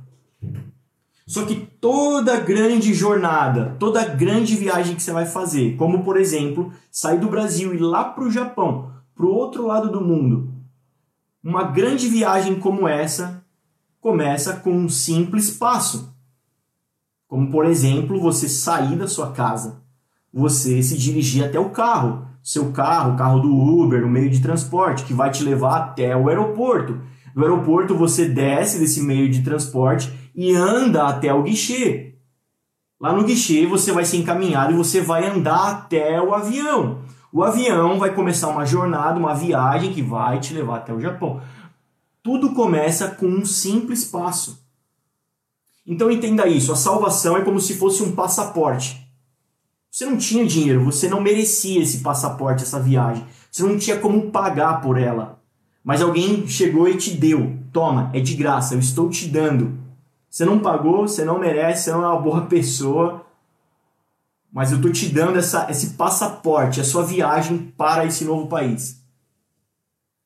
Só 1.27 1.45
que 1.47 1.57
toda 1.57 2.41
grande 2.41 2.93
jornada, 2.93 3.77
toda 3.79 4.05
grande 4.05 4.57
viagem 4.57 4.95
que 4.95 5.03
você 5.03 5.13
vai 5.13 5.25
fazer, 5.25 5.77
como 5.77 6.05
por 6.05 6.19
exemplo, 6.19 6.73
sair 6.91 7.19
do 7.19 7.29
Brasil 7.29 7.73
e 7.73 7.77
ir 7.77 7.81
lá 7.81 8.05
para 8.05 8.25
o 8.25 8.31
Japão, 8.31 8.93
para 9.15 9.25
o 9.25 9.33
outro 9.35 9.67
lado 9.67 9.91
do 9.91 10.03
mundo, 10.03 10.53
uma 11.43 11.65
grande 11.65 12.09
viagem 12.09 12.59
como 12.59 12.87
essa 12.87 13.43
começa 14.01 14.57
com 14.57 14.71
um 14.71 14.89
simples 14.89 15.51
passo. 15.51 16.15
Como 17.27 17.51
por 17.51 17.65
exemplo, 17.65 18.21
você 18.21 18.49
sair 18.49 18.97
da 18.97 19.09
sua 19.09 19.33
casa, 19.33 19.83
você 20.33 20.83
se 20.83 20.99
dirigir 20.99 21.45
até 21.45 21.59
o 21.59 21.71
carro, 21.71 22.27
seu 22.43 22.71
carro, 22.71 23.15
o 23.15 23.17
carro 23.17 23.41
do 23.41 23.51
Uber, 23.51 24.05
o 24.05 24.11
meio 24.11 24.29
de 24.29 24.43
transporte 24.43 25.05
que 25.05 25.15
vai 25.15 25.31
te 25.31 25.43
levar 25.43 25.77
até 25.79 26.15
o 26.15 26.29
aeroporto. 26.29 27.01
Do 27.35 27.43
aeroporto 27.43 27.97
você 27.97 28.29
desce 28.29 28.79
desse 28.79 29.03
meio 29.03 29.29
de 29.29 29.43
transporte 29.43 30.13
e 30.35 30.55
anda 30.55 31.09
até 31.09 31.35
o 31.35 31.43
guichê. 31.43 32.15
Lá 33.01 33.13
no 33.13 33.25
guichê 33.25 33.67
você 33.67 33.91
vai 33.91 34.05
ser 34.05 34.19
encaminhado 34.19 34.73
e 34.73 34.77
você 34.77 35.01
vai 35.01 35.27
andar 35.29 35.71
até 35.71 36.21
o 36.23 36.33
avião. 36.33 37.03
O 37.33 37.43
avião 37.43 37.99
vai 37.99 38.15
começar 38.15 38.49
uma 38.49 38.65
jornada, 38.65 39.19
uma 39.19 39.35
viagem 39.35 39.93
que 39.93 40.01
vai 40.01 40.39
te 40.39 40.55
levar 40.55 40.77
até 40.77 40.95
o 40.95 41.01
Japão. 41.01 41.43
Tudo 42.23 42.55
começa 42.55 43.09
com 43.09 43.27
um 43.27 43.45
simples 43.45 44.05
passo. 44.05 44.65
Então 45.85 46.11
entenda 46.11 46.47
isso, 46.47 46.73
a 46.73 46.77
salvação 46.77 47.37
é 47.37 47.43
como 47.43 47.61
se 47.61 47.75
fosse 47.75 48.03
um 48.03 48.13
passaporte. 48.13 49.05
Você 49.91 50.07
não 50.07 50.17
tinha 50.17 50.47
dinheiro, 50.47 50.85
você 50.85 51.09
não 51.09 51.21
merecia 51.21 51.83
esse 51.83 51.99
passaporte, 51.99 52.63
essa 52.63 52.81
viagem. 52.81 53.27
Você 53.51 53.63
não 53.63 53.77
tinha 53.77 53.99
como 53.99 54.31
pagar 54.31 54.81
por 54.81 54.99
ela. 54.99 55.44
Mas 55.85 56.01
alguém 56.01 56.49
chegou 56.49 56.89
e 56.89 56.97
te 56.97 57.15
deu. 57.15 57.59
Toma, 57.71 58.11
é 58.15 58.21
de 58.21 58.35
graça, 58.35 58.75
eu 58.75 58.79
estou 58.79 59.11
te 59.11 59.29
dando. 59.29 59.79
Você 60.31 60.45
não 60.45 60.59
pagou, 60.59 61.07
você 61.07 61.25
não 61.25 61.39
merece, 61.39 61.85
você 61.85 61.93
não 61.93 62.03
é 62.03 62.09
uma 62.09 62.21
boa 62.21 62.47
pessoa. 62.49 63.25
Mas 64.51 64.71
eu 64.71 64.79
estou 64.79 64.91
te 64.91 65.09
dando 65.09 65.39
essa, 65.39 65.71
esse 65.71 65.91
passaporte, 65.91 66.81
a 66.81 66.85
sua 66.85 67.05
viagem 67.05 67.73
para 67.77 68.07
esse 68.07 68.25
novo 68.25 68.47
país. 68.47 69.05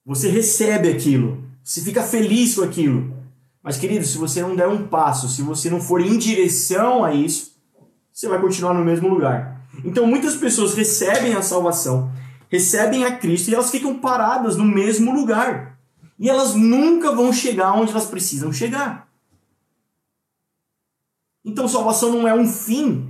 Você 0.06 0.30
recebe 0.30 0.88
aquilo, 0.88 1.44
você 1.62 1.82
fica 1.82 2.02
feliz 2.02 2.54
com 2.54 2.62
aquilo. 2.62 3.18
Mas, 3.62 3.76
querido, 3.76 4.06
se 4.06 4.16
você 4.16 4.40
não 4.40 4.56
der 4.56 4.68
um 4.68 4.86
passo, 4.86 5.28
se 5.28 5.42
você 5.42 5.68
não 5.68 5.80
for 5.80 6.00
em 6.00 6.16
direção 6.16 7.04
a 7.04 7.12
isso, 7.12 7.52
você 8.10 8.28
vai 8.28 8.40
continuar 8.40 8.72
no 8.72 8.84
mesmo 8.84 9.08
lugar. 9.08 9.66
Então, 9.84 10.06
muitas 10.06 10.36
pessoas 10.36 10.74
recebem 10.74 11.34
a 11.34 11.42
salvação, 11.42 12.10
recebem 12.48 13.04
a 13.04 13.16
Cristo 13.16 13.50
e 13.50 13.54
elas 13.54 13.70
ficam 13.70 13.98
paradas 13.98 14.56
no 14.56 14.64
mesmo 14.64 15.12
lugar. 15.12 15.78
E 16.18 16.28
elas 16.28 16.54
nunca 16.54 17.12
vão 17.12 17.32
chegar 17.32 17.74
onde 17.74 17.92
elas 17.92 18.06
precisam 18.06 18.52
chegar. 18.52 19.08
Então 21.44 21.68
salvação 21.68 22.12
não 22.12 22.26
é 22.26 22.34
um 22.34 22.46
fim. 22.46 23.08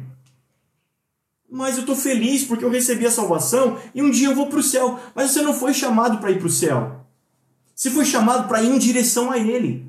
Mas 1.51 1.77
eu 1.77 1.81
estou 1.81 1.97
feliz 1.97 2.45
porque 2.45 2.65
eu 2.65 2.71
recebi 2.71 3.07
a 3.07 3.11
salvação 3.11 3.79
e 3.95 4.03
um 4.03 4.11
dia 4.11 4.29
eu 4.29 4.35
vou 4.35 4.49
para 4.49 4.59
o 4.59 4.63
céu. 4.63 5.01
Mas 5.15 5.31
você 5.31 5.41
não 5.41 5.55
foi 5.55 5.73
chamado 5.73 6.19
para 6.19 6.31
ir 6.31 6.39
para 6.39 6.47
o 6.47 6.51
céu. 6.51 7.07
Você 7.75 7.91
foi 7.91 8.05
chamado 8.05 8.49
para 8.49 8.63
ir 8.63 8.69
em 8.69 8.79
direção 8.79 9.31
a 9.31 9.39
Ele. 9.39 9.89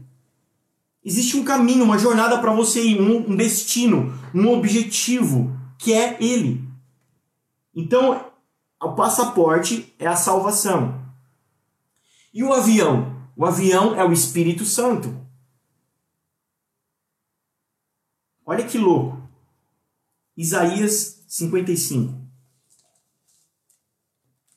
Existe 1.03 1.37
um 1.37 1.43
caminho, 1.43 1.83
uma 1.83 1.97
jornada 1.97 2.37
para 2.37 2.53
você 2.53 2.83
ir, 2.83 3.01
um 3.01 3.35
destino, 3.35 4.13
um 4.33 4.49
objetivo, 4.49 5.51
que 5.77 5.93
é 5.93 6.17
Ele. 6.21 6.63
Então, 7.75 8.28
o 8.81 8.93
passaporte 8.93 9.93
é 9.99 10.07
a 10.07 10.15
salvação. 10.15 11.03
E 12.33 12.43
o 12.43 12.53
avião? 12.53 13.19
O 13.35 13.45
avião 13.45 13.95
é 13.95 14.03
o 14.03 14.13
Espírito 14.13 14.65
Santo. 14.65 15.15
Olha 18.45 18.65
que 18.65 18.77
louco. 18.77 19.21
Isaías 20.35 21.23
55, 21.27 22.13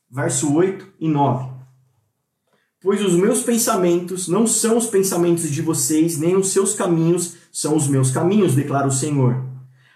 verso 0.08 0.54
8 0.54 0.92
e 1.00 1.08
9. 1.08 1.52
Pois 2.80 3.00
os 3.04 3.14
meus 3.14 3.42
pensamentos 3.42 4.28
não 4.28 4.46
são 4.46 4.76
os 4.78 4.86
pensamentos 4.86 5.50
de 5.50 5.60
vocês, 5.60 6.18
nem 6.18 6.36
os 6.36 6.52
seus 6.52 6.74
caminhos 6.74 7.36
são 7.52 7.76
os 7.76 7.88
meus 7.88 8.10
caminhos, 8.10 8.54
declara 8.54 8.86
o 8.86 8.92
Senhor. 8.92 9.44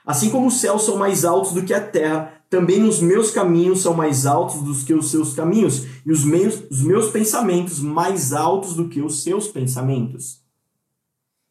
Assim 0.04 0.30
como 0.30 0.48
os 0.48 0.60
céus 0.60 0.84
são 0.84 0.96
mais 0.96 1.24
altos 1.24 1.52
do 1.52 1.64
que 1.64 1.74
a 1.74 1.84
terra, 1.84 2.35
também 2.48 2.84
os 2.84 3.00
meus 3.00 3.30
caminhos 3.30 3.80
são 3.82 3.94
mais 3.94 4.24
altos 4.24 4.62
do 4.62 4.74
que 4.84 4.94
os 4.94 5.10
seus 5.10 5.34
caminhos, 5.34 5.86
e 6.04 6.12
os 6.12 6.24
meus, 6.24 6.62
os 6.70 6.82
meus 6.82 7.10
pensamentos 7.10 7.80
mais 7.80 8.32
altos 8.32 8.74
do 8.74 8.88
que 8.88 9.02
os 9.02 9.22
seus 9.22 9.48
pensamentos. 9.48 10.40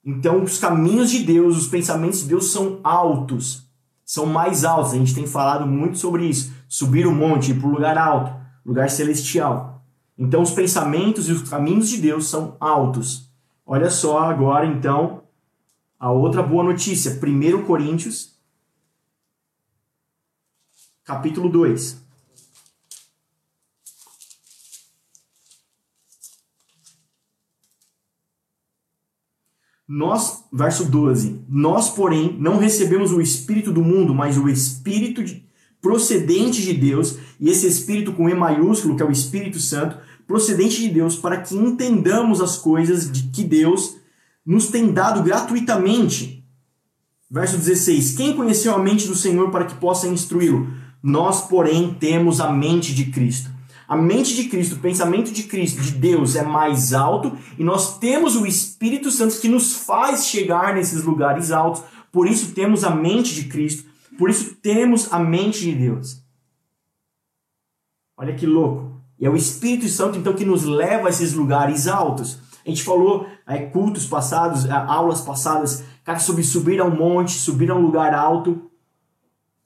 Então, 0.04 0.44
os 0.44 0.60
caminhos 0.60 1.10
de 1.10 1.24
Deus, 1.24 1.58
os 1.58 1.68
pensamentos 1.68 2.20
de 2.20 2.28
Deus 2.28 2.52
são 2.52 2.80
altos, 2.84 3.68
são 4.06 4.28
mais 4.28 4.64
altos. 4.64 4.94
A 4.94 4.98
gente 4.98 5.16
tem 5.16 5.26
falado 5.26 5.66
muito 5.66 5.98
sobre 5.98 6.28
isso. 6.28 6.54
Subir 6.70 7.08
o 7.08 7.12
monte, 7.12 7.52
ir 7.52 7.60
para 7.60 7.68
o 7.68 7.72
lugar 7.72 7.98
alto, 7.98 8.32
lugar 8.64 8.90
celestial. 8.90 9.84
Então, 10.18 10.44
os 10.44 10.52
pensamentos 10.52 11.28
e 11.28 11.32
os 11.32 11.50
caminhos 11.50 11.90
de 11.90 11.98
Deus 11.98 12.28
são 12.28 12.56
altos. 12.60 13.32
Olha 13.66 13.90
só 13.90 14.20
agora, 14.20 14.68
então, 14.68 15.24
a 16.00 16.12
outra 16.12 16.44
boa 16.44 16.64
notícia. 16.64 17.20
1 17.20 17.66
Coríntios, 17.66 18.35
capítulo 21.06 21.48
2. 21.50 22.04
Nós, 29.88 30.44
verso 30.52 30.86
12, 30.86 31.46
nós, 31.48 31.92
porém, 31.92 32.36
não 32.40 32.58
recebemos 32.58 33.12
o 33.12 33.22
Espírito 33.22 33.72
do 33.72 33.84
mundo, 33.84 34.16
mas 34.16 34.36
o 34.36 34.50
Espírito 34.50 35.24
de, 35.24 35.48
procedente 35.80 36.64
de 36.64 36.74
Deus, 36.74 37.20
e 37.40 37.50
esse 37.50 37.68
Espírito 37.68 38.12
com 38.14 38.28
E 38.28 38.34
maiúsculo, 38.34 38.96
que 38.96 39.04
é 39.04 39.06
o 39.06 39.12
Espírito 39.12 39.60
Santo, 39.60 40.00
procedente 40.26 40.82
de 40.82 40.90
Deus, 40.90 41.16
para 41.16 41.40
que 41.40 41.56
entendamos 41.56 42.42
as 42.42 42.58
coisas 42.58 43.12
de 43.12 43.30
que 43.30 43.44
Deus 43.44 43.98
nos 44.44 44.70
tem 44.70 44.92
dado 44.92 45.22
gratuitamente. 45.22 46.44
Verso 47.30 47.56
16: 47.56 48.16
Quem 48.18 48.36
conheceu 48.36 48.74
a 48.74 48.80
mente 48.80 49.08
do 49.08 49.16
Senhor 49.16 49.52
para 49.52 49.66
que 49.66 49.76
possa 49.76 50.08
instruí-lo? 50.08 50.85
Nós, 51.06 51.42
porém, 51.42 51.94
temos 51.94 52.42
a 52.42 52.52
mente 52.52 52.92
de 52.96 53.12
Cristo. 53.12 53.52
A 53.88 53.96
mente 53.96 54.34
de 54.34 54.46
Cristo, 54.46 54.74
o 54.74 54.80
pensamento 54.80 55.32
de 55.32 55.44
Cristo, 55.44 55.80
de 55.80 55.92
Deus, 55.92 56.36
é 56.36 56.42
mais 56.42 56.94
alto 56.94 57.38
e 57.60 57.64
nós 57.64 58.00
temos 58.00 58.36
o 58.36 58.44
Espírito 58.44 59.12
Santo 59.12 59.40
que 59.40 59.48
nos 59.48 59.86
faz 59.86 60.26
chegar 60.26 60.74
nesses 60.74 61.04
lugares 61.04 61.52
altos. 61.52 61.84
Por 62.12 62.28
isso 62.28 62.56
temos 62.56 62.84
a 62.84 62.90
mente 62.90 63.36
de 63.36 63.44
Cristo, 63.44 63.88
por 64.18 64.32
isso 64.32 64.56
temos 64.56 65.14
a 65.14 65.20
mente 65.20 65.60
de 65.60 65.76
Deus. 65.76 66.24
Olha 68.18 68.34
que 68.34 68.48
louco. 68.48 69.00
E 69.20 69.28
é 69.28 69.30
o 69.30 69.36
Espírito 69.36 69.88
Santo 69.88 70.18
então 70.18 70.34
que 70.34 70.44
nos 70.44 70.64
leva 70.64 71.06
a 71.06 71.12
esses 71.12 71.34
lugares 71.34 71.88
altos. 71.88 72.40
A 72.66 72.70
gente 72.70 72.82
falou 72.82 73.28
é, 73.46 73.60
cultos 73.60 74.08
passados, 74.08 74.66
é, 74.66 74.72
aulas 74.72 75.22
passadas, 75.22 75.84
cara, 76.04 76.18
sobre 76.18 76.42
subir 76.44 76.82
a 76.82 76.84
um 76.84 76.96
monte, 76.96 77.34
subir 77.34 77.70
a 77.70 77.76
um 77.76 77.82
lugar 77.82 78.12
alto. 78.12 78.72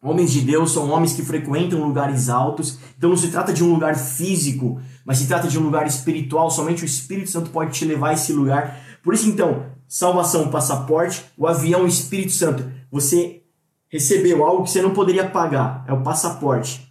Homens 0.01 0.31
de 0.31 0.41
Deus 0.41 0.71
são 0.71 0.89
homens 0.89 1.13
que 1.13 1.23
frequentam 1.23 1.83
lugares 1.83 2.29
altos. 2.29 2.79
Então 2.97 3.09
não 3.09 3.17
se 3.17 3.29
trata 3.29 3.51
de 3.51 3.63
um 3.63 3.73
lugar 3.73 3.97
físico, 3.97 4.79
mas 5.05 5.17
se 5.17 5.27
trata 5.27 5.47
de 5.47 5.59
um 5.59 5.63
lugar 5.63 5.85
espiritual. 5.85 6.49
Somente 6.49 6.83
o 6.83 6.85
Espírito 6.85 7.29
Santo 7.29 7.49
pode 7.49 7.71
te 7.71 7.83
levar 7.83 8.09
a 8.09 8.13
esse 8.13 8.31
lugar. 8.31 8.79
Por 9.03 9.13
isso, 9.13 9.27
então, 9.27 9.65
salvação, 9.87 10.49
passaporte, 10.49 11.25
o 11.37 11.45
avião, 11.45 11.83
o 11.83 11.87
Espírito 11.87 12.31
Santo. 12.31 12.71
Você 12.89 13.43
recebeu 13.89 14.45
algo 14.45 14.63
que 14.63 14.69
você 14.69 14.81
não 14.81 14.93
poderia 14.93 15.27
pagar. 15.27 15.83
É 15.85 15.91
o 15.91 16.01
passaporte. 16.01 16.89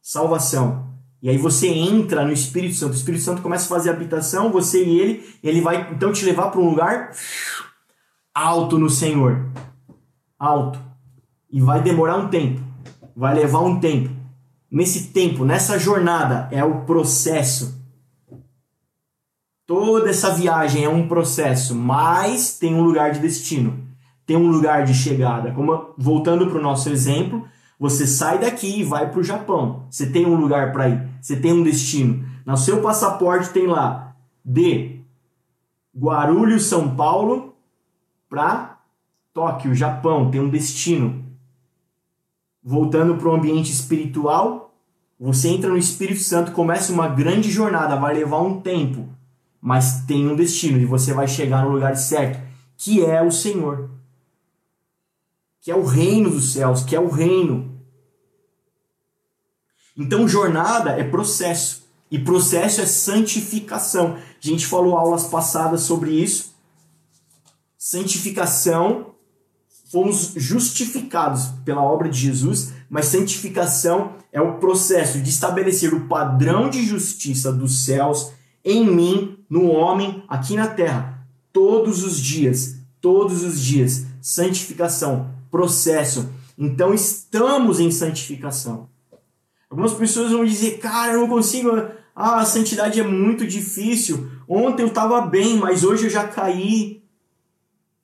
Salvação. 0.00 0.94
E 1.20 1.30
aí 1.30 1.38
você 1.38 1.68
entra 1.68 2.24
no 2.24 2.32
Espírito 2.32 2.76
Santo. 2.76 2.92
O 2.92 2.96
Espírito 2.96 3.24
Santo 3.24 3.42
começa 3.42 3.64
a 3.64 3.68
fazer 3.68 3.90
habitação, 3.90 4.52
você 4.52 4.84
e 4.84 5.00
ele. 5.00 5.36
E 5.42 5.48
ele 5.48 5.60
vai 5.60 5.90
então 5.90 6.12
te 6.12 6.24
levar 6.24 6.50
para 6.50 6.60
um 6.60 6.68
lugar 6.68 7.10
alto 8.32 8.78
no 8.78 8.90
Senhor. 8.90 9.50
Alto. 10.38 10.93
E 11.54 11.60
vai 11.60 11.80
demorar 11.80 12.16
um 12.16 12.26
tempo, 12.26 12.60
vai 13.14 13.32
levar 13.32 13.60
um 13.60 13.78
tempo. 13.78 14.10
Nesse 14.68 15.12
tempo, 15.12 15.44
nessa 15.44 15.78
jornada, 15.78 16.48
é 16.50 16.64
o 16.64 16.80
processo. 16.80 17.80
Toda 19.64 20.10
essa 20.10 20.34
viagem 20.34 20.82
é 20.82 20.88
um 20.88 21.06
processo, 21.06 21.72
mas 21.72 22.58
tem 22.58 22.74
um 22.74 22.82
lugar 22.82 23.12
de 23.12 23.20
destino, 23.20 23.86
tem 24.26 24.36
um 24.36 24.48
lugar 24.48 24.84
de 24.84 24.94
chegada. 24.94 25.52
Como 25.52 25.94
voltando 25.96 26.48
para 26.48 26.58
o 26.58 26.62
nosso 26.62 26.88
exemplo, 26.88 27.46
você 27.78 28.04
sai 28.04 28.40
daqui 28.40 28.80
e 28.80 28.84
vai 28.84 29.08
para 29.08 29.20
o 29.20 29.24
Japão. 29.24 29.86
Você 29.88 30.10
tem 30.10 30.26
um 30.26 30.34
lugar 30.34 30.72
para 30.72 30.88
ir, 30.88 31.08
você 31.20 31.36
tem 31.36 31.52
um 31.52 31.62
destino. 31.62 32.26
No 32.44 32.56
seu 32.56 32.82
passaporte 32.82 33.50
tem 33.50 33.68
lá 33.68 34.16
de 34.44 34.98
Guarulhos, 35.96 36.64
São 36.64 36.96
Paulo, 36.96 37.54
para 38.28 38.80
Tóquio, 39.32 39.72
Japão. 39.72 40.32
Tem 40.32 40.40
um 40.40 40.50
destino. 40.50 41.23
Voltando 42.64 43.16
para 43.16 43.28
o 43.28 43.34
ambiente 43.34 43.70
espiritual, 43.70 44.74
você 45.20 45.48
entra 45.48 45.68
no 45.68 45.76
Espírito 45.76 46.20
Santo, 46.20 46.52
começa 46.52 46.92
uma 46.92 47.08
grande 47.08 47.50
jornada, 47.50 47.96
vai 47.96 48.14
levar 48.14 48.40
um 48.40 48.60
tempo, 48.60 49.08
mas 49.60 50.04
tem 50.06 50.26
um 50.26 50.34
destino 50.34 50.78
e 50.78 50.86
você 50.86 51.12
vai 51.12 51.28
chegar 51.28 51.64
no 51.64 51.72
lugar 51.72 51.96
certo, 51.96 52.42
que 52.76 53.04
é 53.04 53.22
o 53.22 53.30
Senhor. 53.30 53.90
Que 55.60 55.70
é 55.70 55.76
o 55.76 55.84
reino 55.84 56.30
dos 56.30 56.52
céus, 56.52 56.82
que 56.82 56.96
é 56.96 57.00
o 57.00 57.08
reino. 57.08 57.80
Então, 59.96 60.28
jornada 60.28 60.90
é 60.90 61.04
processo. 61.04 61.84
E 62.10 62.18
processo 62.18 62.80
é 62.80 62.86
santificação. 62.86 64.16
A 64.16 64.20
gente 64.40 64.66
falou 64.66 64.96
aulas 64.96 65.24
passadas 65.24 65.82
sobre 65.82 66.10
isso. 66.10 66.54
Santificação, 67.78 69.13
fomos 69.94 70.32
justificados 70.34 71.52
pela 71.64 71.80
obra 71.80 72.08
de 72.08 72.18
Jesus, 72.18 72.72
mas 72.90 73.06
santificação 73.06 74.14
é 74.32 74.40
o 74.40 74.54
processo 74.54 75.20
de 75.20 75.30
estabelecer 75.30 75.94
o 75.94 76.08
padrão 76.08 76.68
de 76.68 76.84
justiça 76.84 77.52
dos 77.52 77.84
céus 77.84 78.32
em 78.64 78.84
mim, 78.84 79.38
no 79.48 79.66
homem, 79.70 80.24
aqui 80.26 80.56
na 80.56 80.66
terra, 80.66 81.24
todos 81.52 82.02
os 82.02 82.20
dias. 82.20 82.74
Todos 83.00 83.44
os 83.44 83.60
dias. 83.60 84.04
Santificação, 84.20 85.30
processo. 85.48 86.28
Então 86.58 86.92
estamos 86.92 87.78
em 87.78 87.92
santificação. 87.92 88.88
Algumas 89.70 89.92
pessoas 89.92 90.32
vão 90.32 90.44
dizer, 90.44 90.78
cara, 90.78 91.12
eu 91.12 91.20
não 91.20 91.28
consigo 91.28 91.70
ah, 92.16 92.40
a 92.40 92.44
santidade 92.44 92.98
é 92.98 93.04
muito 93.04 93.46
difícil. 93.46 94.28
Ontem 94.48 94.82
eu 94.82 94.88
estava 94.88 95.20
bem, 95.20 95.56
mas 95.56 95.84
hoje 95.84 96.06
eu 96.06 96.10
já 96.10 96.26
caí. 96.26 97.03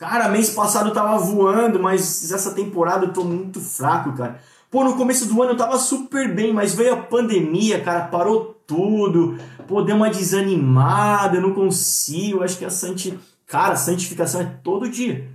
Cara, 0.00 0.30
mês 0.30 0.48
passado 0.48 0.88
eu 0.88 0.94
tava 0.94 1.18
voando, 1.18 1.78
mas 1.78 2.32
essa 2.32 2.54
temporada 2.54 3.04
eu 3.04 3.12
tô 3.12 3.22
muito 3.22 3.60
fraco, 3.60 4.14
cara. 4.14 4.40
Pô, 4.70 4.82
no 4.82 4.96
começo 4.96 5.26
do 5.26 5.42
ano 5.42 5.52
eu 5.52 5.56
tava 5.58 5.76
super 5.76 6.34
bem, 6.34 6.54
mas 6.54 6.74
veio 6.74 6.94
a 6.94 7.02
pandemia, 7.02 7.84
cara, 7.84 8.06
parou 8.06 8.58
tudo. 8.66 9.36
Pô, 9.68 9.82
deu 9.82 9.96
uma 9.96 10.08
desanimada, 10.08 11.36
eu 11.36 11.42
não 11.42 11.52
consigo. 11.52 12.42
Acho 12.42 12.56
que 12.56 12.64
a 12.64 12.70
santi... 12.70 13.20
Cara, 13.46 13.76
santificação 13.76 14.40
é 14.40 14.44
todo 14.64 14.88
dia. 14.88 15.30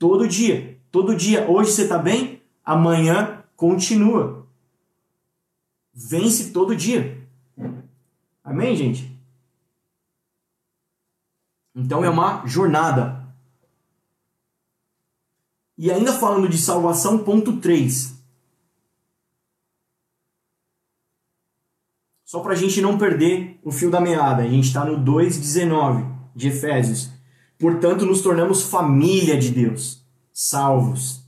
Todo 0.00 0.26
dia. 0.26 0.76
Todo 0.90 1.14
dia. 1.14 1.48
Hoje 1.48 1.70
você 1.70 1.86
tá 1.86 1.96
bem? 1.96 2.42
Amanhã 2.64 3.44
continua. 3.56 4.48
Vence 5.94 6.50
todo 6.50 6.74
dia. 6.74 7.22
Amém, 8.42 8.74
gente? 8.74 9.16
Então 11.72 12.04
é 12.04 12.10
uma 12.10 12.44
jornada. 12.44 13.17
E 15.78 15.92
ainda 15.92 16.12
falando 16.12 16.48
de 16.48 16.58
salvação, 16.58 17.18
ponto 17.18 17.58
3. 17.58 18.18
Só 22.24 22.40
para 22.40 22.52
a 22.52 22.56
gente 22.56 22.82
não 22.82 22.98
perder 22.98 23.60
o 23.62 23.70
fio 23.70 23.88
da 23.88 24.00
meada, 24.00 24.42
a 24.42 24.48
gente 24.48 24.66
está 24.66 24.84
no 24.84 24.98
2,19 24.98 26.04
de 26.34 26.48
Efésios. 26.48 27.10
Portanto, 27.56 28.04
nos 28.04 28.20
tornamos 28.20 28.64
família 28.64 29.38
de 29.38 29.50
Deus, 29.50 30.04
salvos. 30.32 31.22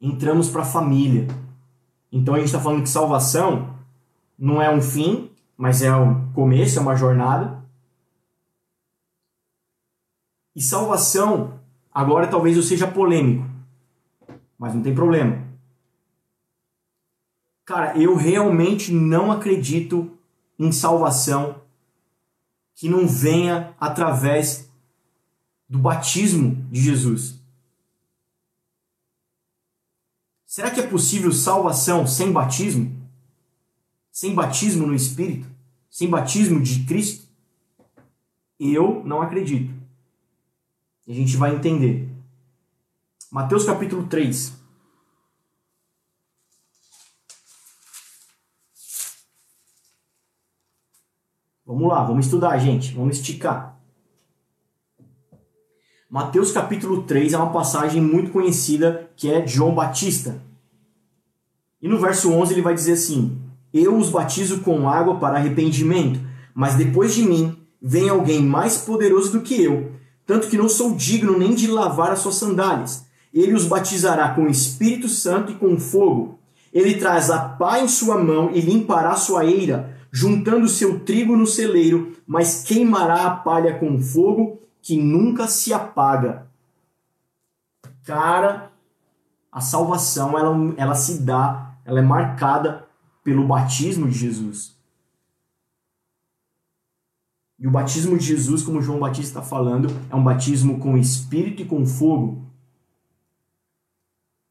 Entramos 0.00 0.48
para 0.48 0.62
a 0.62 0.64
família. 0.64 1.26
Então 2.10 2.34
a 2.34 2.38
gente 2.38 2.46
está 2.46 2.60
falando 2.60 2.84
que 2.84 2.88
salvação 2.88 3.76
não 4.38 4.62
é 4.62 4.70
um 4.70 4.80
fim, 4.80 5.30
mas 5.56 5.82
é 5.82 5.94
um 5.94 6.32
começo, 6.32 6.78
é 6.78 6.82
uma 6.82 6.94
jornada. 6.94 7.62
E 10.54 10.62
salvação, 10.62 11.60
agora 11.96 12.26
talvez 12.26 12.56
eu 12.56 12.62
seja 12.62 12.86
polêmico, 12.86 13.48
mas 14.58 14.74
não 14.74 14.82
tem 14.82 14.94
problema. 14.94 15.44
Cara, 17.64 17.98
eu 17.98 18.14
realmente 18.14 18.92
não 18.92 19.32
acredito 19.32 20.10
em 20.58 20.70
salvação 20.70 21.62
que 22.74 22.88
não 22.88 23.08
venha 23.08 23.74
através 23.80 24.70
do 25.68 25.78
batismo 25.78 26.66
de 26.70 26.80
Jesus. 26.80 27.40
Será 30.44 30.70
que 30.70 30.80
é 30.80 30.86
possível 30.86 31.32
salvação 31.32 32.06
sem 32.06 32.30
batismo? 32.30 33.06
sem 34.16 34.34
batismo 34.34 34.86
no 34.86 34.94
Espírito, 34.94 35.46
sem 35.90 36.08
batismo 36.08 36.58
de 36.62 36.84
Cristo? 36.84 37.28
Eu 38.58 39.04
não 39.04 39.20
acredito. 39.20 39.74
A 41.08 41.12
gente 41.12 41.36
vai 41.36 41.54
entender. 41.54 42.08
Mateus 43.30 43.64
capítulo 43.64 44.06
3. 44.06 44.52
Vamos 51.64 51.88
lá, 51.88 52.04
vamos 52.04 52.26
estudar, 52.26 52.58
gente. 52.58 52.94
Vamos 52.94 53.18
esticar. 53.18 53.76
Mateus 56.08 56.52
capítulo 56.52 57.02
3 57.02 57.32
é 57.32 57.36
uma 57.36 57.52
passagem 57.52 58.00
muito 58.00 58.30
conhecida 58.30 59.10
que 59.16 59.30
é 59.30 59.46
João 59.46 59.74
Batista. 59.74 60.40
E 61.82 61.88
no 61.88 61.98
verso 61.98 62.32
11 62.32 62.54
ele 62.54 62.62
vai 62.62 62.74
dizer 62.74 62.92
assim: 62.92 63.40
eu 63.72 63.96
os 63.96 64.10
batizo 64.10 64.60
com 64.60 64.88
água 64.88 65.18
para 65.18 65.36
arrependimento, 65.36 66.20
mas 66.54 66.76
depois 66.76 67.14
de 67.14 67.22
mim 67.22 67.56
vem 67.82 68.08
alguém 68.08 68.42
mais 68.42 68.78
poderoso 68.78 69.32
do 69.32 69.42
que 69.42 69.62
eu, 69.62 69.95
tanto 70.26 70.48
que 70.48 70.58
não 70.58 70.68
sou 70.68 70.94
digno 70.94 71.38
nem 71.38 71.54
de 71.54 71.68
lavar 71.68 72.10
as 72.10 72.18
suas 72.18 72.34
sandálias. 72.34 73.06
Ele 73.32 73.54
os 73.54 73.66
batizará 73.66 74.34
com 74.34 74.42
o 74.42 74.50
Espírito 74.50 75.08
Santo 75.08 75.52
e 75.52 75.54
com 75.54 75.78
fogo. 75.78 76.38
Ele 76.72 76.94
traz 76.94 77.30
a 77.30 77.38
pá 77.38 77.78
em 77.80 77.88
sua 77.88 78.18
mão 78.22 78.50
e 78.52 78.60
limpará 78.60 79.14
sua 79.14 79.44
eira, 79.44 79.96
juntando 80.10 80.68
seu 80.68 81.00
trigo 81.00 81.36
no 81.36 81.46
celeiro, 81.46 82.14
mas 82.26 82.62
queimará 82.64 83.26
a 83.26 83.30
palha 83.30 83.78
com 83.78 84.00
fogo 84.00 84.60
que 84.82 84.96
nunca 85.00 85.46
se 85.46 85.72
apaga. 85.72 86.46
Cara, 88.04 88.70
a 89.50 89.60
salvação 89.60 90.38
ela, 90.38 90.74
ela 90.76 90.94
se 90.94 91.20
dá, 91.20 91.74
ela 91.84 92.00
é 92.00 92.02
marcada 92.02 92.86
pelo 93.24 93.46
batismo 93.46 94.08
de 94.08 94.18
Jesus. 94.18 94.75
E 97.58 97.66
o 97.66 97.70
batismo 97.70 98.18
de 98.18 98.24
Jesus, 98.24 98.62
como 98.62 98.82
João 98.82 98.98
Batista 98.98 99.38
está 99.38 99.42
falando, 99.42 99.88
é 100.10 100.14
um 100.14 100.22
batismo 100.22 100.78
com 100.78 100.96
espírito 100.96 101.62
e 101.62 101.64
com 101.64 101.86
fogo. 101.86 102.44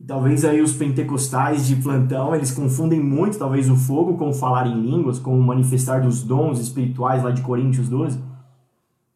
Talvez 0.06 0.44
aí 0.44 0.62
os 0.62 0.74
pentecostais 0.74 1.66
de 1.68 1.76
plantão, 1.78 2.36
eles 2.36 2.52
confundem 2.52 3.00
muito 3.00 3.40
talvez 3.40 3.70
o 3.70 3.76
fogo 3.76 4.18
com 4.18 4.34
falar 4.34 4.68
em 4.68 4.80
línguas, 4.80 5.20
com 5.20 5.38
o 5.38 5.42
manifestar 5.42 6.02
dos 6.02 6.24
dons 6.24 6.60
espirituais 6.60 7.24
lá 7.24 7.32
de 7.32 7.42
Coríntios 7.42 7.90
12, 7.90 8.22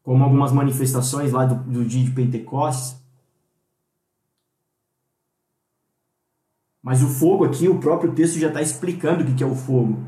como 0.02 0.24
algumas 0.24 0.52
manifestações 0.52 1.32
lá 1.32 1.46
do, 1.46 1.56
do 1.56 1.86
dia 1.86 2.04
de 2.04 2.12
Pentecostes. 2.12 3.00
Mas 6.82 7.04
o 7.04 7.08
fogo 7.08 7.44
aqui, 7.44 7.68
o 7.68 7.80
próprio 7.80 8.14
texto 8.14 8.40
já 8.40 8.48
está 8.48 8.62
explicando 8.62 9.24
o 9.24 9.36
que 9.36 9.44
é 9.44 9.48
o 9.48 9.54
fogo. 9.54 10.00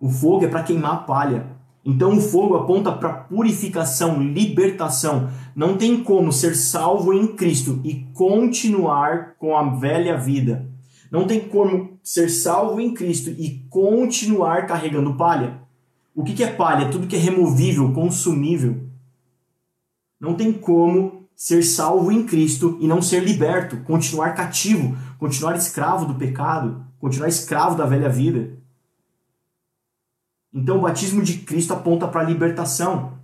O 0.00 0.10
fogo 0.10 0.44
é 0.44 0.48
para 0.48 0.62
queimar 0.62 1.06
palha. 1.06 1.55
Então 1.86 2.16
o 2.16 2.20
fogo 2.20 2.56
aponta 2.56 2.90
para 2.90 3.12
purificação, 3.12 4.20
libertação. 4.20 5.30
Não 5.54 5.76
tem 5.76 6.02
como 6.02 6.32
ser 6.32 6.56
salvo 6.56 7.14
em 7.14 7.28
Cristo 7.28 7.80
e 7.84 8.08
continuar 8.12 9.36
com 9.38 9.56
a 9.56 9.62
velha 9.76 10.18
vida. 10.18 10.68
Não 11.12 11.28
tem 11.28 11.38
como 11.38 11.96
ser 12.02 12.28
salvo 12.28 12.80
em 12.80 12.92
Cristo 12.92 13.30
e 13.30 13.64
continuar 13.70 14.66
carregando 14.66 15.14
palha. 15.14 15.60
O 16.12 16.24
que 16.24 16.42
é 16.42 16.52
palha? 16.52 16.90
Tudo 16.90 17.06
que 17.06 17.14
é 17.14 17.20
removível, 17.20 17.92
consumível. 17.92 18.82
Não 20.18 20.34
tem 20.34 20.52
como 20.52 21.28
ser 21.36 21.62
salvo 21.62 22.10
em 22.10 22.24
Cristo 22.24 22.76
e 22.80 22.88
não 22.88 23.00
ser 23.00 23.22
liberto, 23.22 23.76
continuar 23.84 24.34
cativo, 24.34 24.96
continuar 25.18 25.54
escravo 25.54 26.04
do 26.04 26.14
pecado, 26.14 26.84
continuar 26.98 27.28
escravo 27.28 27.76
da 27.76 27.86
velha 27.86 28.08
vida. 28.08 28.58
Então 30.56 30.78
o 30.78 30.80
batismo 30.80 31.22
de 31.22 31.36
Cristo 31.40 31.74
aponta 31.74 32.08
para 32.08 32.22
a 32.22 32.24
libertação, 32.24 33.18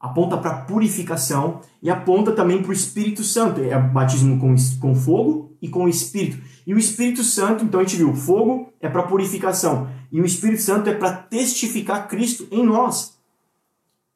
aponta 0.00 0.36
para 0.36 0.50
a 0.50 0.60
purificação 0.62 1.60
e 1.80 1.88
aponta 1.88 2.32
também 2.32 2.60
para 2.60 2.70
o 2.70 2.72
Espírito 2.72 3.22
Santo. 3.22 3.60
É 3.60 3.78
batismo 3.78 4.40
com, 4.40 4.52
com 4.80 4.92
fogo 4.92 5.56
e 5.62 5.68
com 5.68 5.84
o 5.84 5.88
Espírito. 5.88 6.42
E 6.66 6.74
o 6.74 6.78
Espírito 6.78 7.22
Santo, 7.22 7.64
então 7.64 7.78
a 7.78 7.84
gente 7.84 7.96
viu, 7.96 8.10
o 8.10 8.16
fogo 8.16 8.72
é 8.80 8.88
para 8.88 9.04
purificação 9.04 9.88
e 10.10 10.20
o 10.20 10.24
Espírito 10.24 10.62
Santo 10.62 10.90
é 10.90 10.94
para 10.94 11.12
testificar 11.14 12.08
Cristo 12.08 12.48
em 12.50 12.66
nós. 12.66 13.16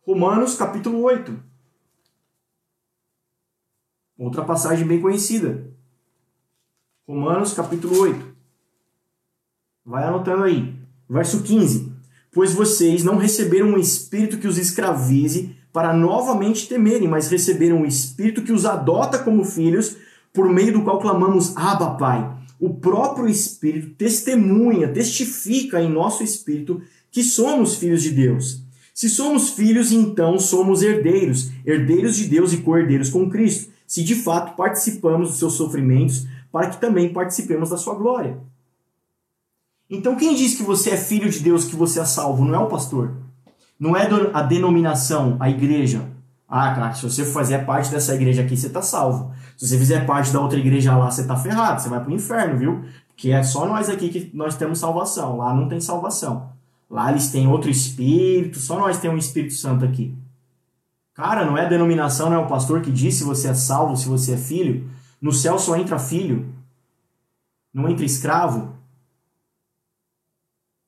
Romanos 0.05 0.57
capítulo 0.57 1.03
8. 1.03 1.41
Outra 4.19 4.45
passagem 4.45 4.85
bem 4.85 5.01
conhecida. 5.01 5.73
Romanos 7.07 7.53
capítulo 7.53 8.01
8. 8.01 8.37
Vai 9.85 10.03
anotando 10.03 10.43
aí. 10.43 10.77
Verso 11.09 11.45
15. 11.45 11.96
Pois 12.37 12.53
vocês 12.53 13.03
não 13.03 13.17
receberam 13.17 13.69
um 13.69 13.79
espírito 13.79 14.37
que 14.37 14.47
os 14.47 14.59
escravize 14.59 15.57
para 15.73 15.95
novamente 15.95 16.69
temerem, 16.69 17.09
mas 17.09 17.31
receberam 17.31 17.79
um 17.79 17.87
espírito 17.87 18.43
que 18.43 18.53
os 18.53 18.67
adota 18.67 19.19
como 19.19 19.43
filhos, 19.43 19.97
por 20.35 20.47
meio 20.53 20.75
do 20.75 20.83
qual 20.83 20.99
clamamos: 20.99 21.57
Abba, 21.57 21.93
Pai. 21.93 22.31
o 22.61 22.75
próprio 22.75 23.27
Espírito 23.27 23.95
testemunha, 23.95 24.87
testifica 24.87 25.81
em 25.81 25.91
nosso 25.91 26.23
espírito 26.23 26.83
que 27.11 27.23
somos 27.23 27.77
filhos 27.77 28.03
de 28.03 28.11
Deus. 28.11 28.61
Se 28.93 29.09
somos 29.09 29.49
filhos, 29.49 29.91
então 29.91 30.39
somos 30.39 30.83
herdeiros, 30.83 31.51
herdeiros 31.65 32.17
de 32.17 32.27
Deus 32.27 32.53
e 32.53 32.59
co-herdeiros 32.59 33.09
com 33.09 33.31
Cristo, 33.31 33.73
se 33.87 34.05
de 34.05 34.15
fato 34.15 34.55
participamos 34.57 35.31
dos 35.31 35.39
seus 35.39 35.55
sofrimentos, 35.55 36.27
para 36.53 36.69
que 36.69 36.79
também 36.79 37.15
participemos 37.15 37.71
da 37.71 37.79
sua 37.79 37.95
glória. 37.95 38.37
Então, 39.89 40.17
quem 40.17 40.35
diz 40.35 40.57
que 40.57 40.63
você 40.63 40.91
é 40.91 40.97
filho 40.97 41.31
de 41.31 41.41
Deus, 41.41 41.65
que 41.65 41.77
você 41.77 42.01
é 42.01 42.05
salvo, 42.05 42.45
não 42.45 42.55
é 42.55 42.59
o 42.59 42.67
pastor. 42.67 43.13
Não 43.79 43.97
é 43.97 44.09
a 44.33 44.43
denominação, 44.43 45.37
a 45.39 45.49
igreja. 45.49 46.03
Ah, 46.49 46.75
cara, 46.75 46.95
se 46.95 47.03
você 47.03 47.25
fazer 47.25 47.65
parte 47.65 47.91
dessa 47.91 48.15
igreja 48.15 48.43
aqui, 48.43 48.57
você 48.57 48.69
tá 48.69 48.81
salvo. 48.81 49.33
Se 49.57 49.67
você 49.67 49.79
fizer 49.79 50.07
parte 50.07 50.33
da 50.33 50.41
outra 50.41 50.59
igreja 50.59 50.97
lá, 50.97 51.11
você 51.11 51.27
tá 51.27 51.37
ferrado, 51.37 51.81
você 51.81 51.89
vai 51.89 52.03
pro 52.03 52.13
inferno, 52.13 52.59
viu? 52.59 52.85
Porque 53.09 53.31
é 53.31 53.43
só 53.43 53.67
nós 53.67 53.89
aqui 53.89 54.09
que 54.09 54.31
nós 54.35 54.57
temos 54.57 54.79
salvação. 54.79 55.37
Lá 55.37 55.53
não 55.53 55.69
tem 55.69 55.81
salvação. 55.81 56.51
Lá 56.89 57.11
eles 57.11 57.31
têm 57.31 57.49
outro 57.49 57.69
espírito, 57.69 58.59
só 58.59 58.79
nós 58.79 58.99
temos 58.99 59.17
um 59.17 59.19
Espírito 59.19 59.55
Santo 59.55 59.85
aqui. 59.85 60.15
Cara, 61.15 61.45
não 61.45 61.59
é 61.59 61.65
a 61.65 61.69
denominação, 61.69 62.31
não 62.31 62.37
é 62.37 62.45
o 62.45 62.47
pastor 62.47 62.81
que 62.81 62.93
diz 62.93 63.17
se 63.17 63.25
você 63.25 63.49
é 63.49 63.55
salvo, 63.55 63.97
se 63.97 64.07
você 64.07 64.35
é 64.35 64.37
filho. 64.37 64.89
No 65.21 65.33
céu 65.33 65.59
só 65.59 65.77
entra 65.77 65.99
filho, 65.99 66.55
não 67.73 67.89
entra 67.89 68.05
escravo. 68.05 68.76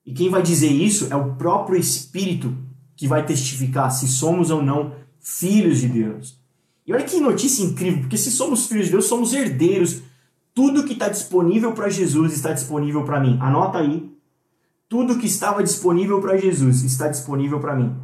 E 0.09 0.11
quem 0.11 0.27
vai 0.27 0.41
dizer 0.41 0.71
isso 0.71 1.13
é 1.13 1.15
o 1.15 1.35
próprio 1.35 1.79
Espírito 1.79 2.57
que 2.95 3.07
vai 3.07 3.23
testificar 3.23 3.91
se 3.91 4.07
somos 4.07 4.49
ou 4.49 4.59
não 4.59 4.95
filhos 5.19 5.81
de 5.81 5.87
Deus. 5.87 6.35
E 6.83 6.91
olha 6.91 7.05
que 7.05 7.19
notícia 7.19 7.63
incrível, 7.63 7.99
porque 7.99 8.17
se 8.17 8.31
somos 8.31 8.65
filhos 8.65 8.87
de 8.87 8.93
Deus, 8.93 9.05
somos 9.05 9.35
herdeiros. 9.35 10.01
Tudo 10.51 10.83
que 10.83 10.93
está 10.93 11.09
disponível 11.09 11.73
para 11.73 11.89
Jesus 11.89 12.33
está 12.33 12.51
disponível 12.53 13.05
para 13.05 13.19
mim. 13.19 13.37
Anota 13.39 13.77
aí. 13.77 14.11
Tudo 14.89 15.19
que 15.19 15.27
estava 15.27 15.61
disponível 15.61 16.19
para 16.19 16.37
Jesus 16.37 16.81
está 16.81 17.07
disponível 17.07 17.59
para 17.59 17.75
mim. 17.75 17.95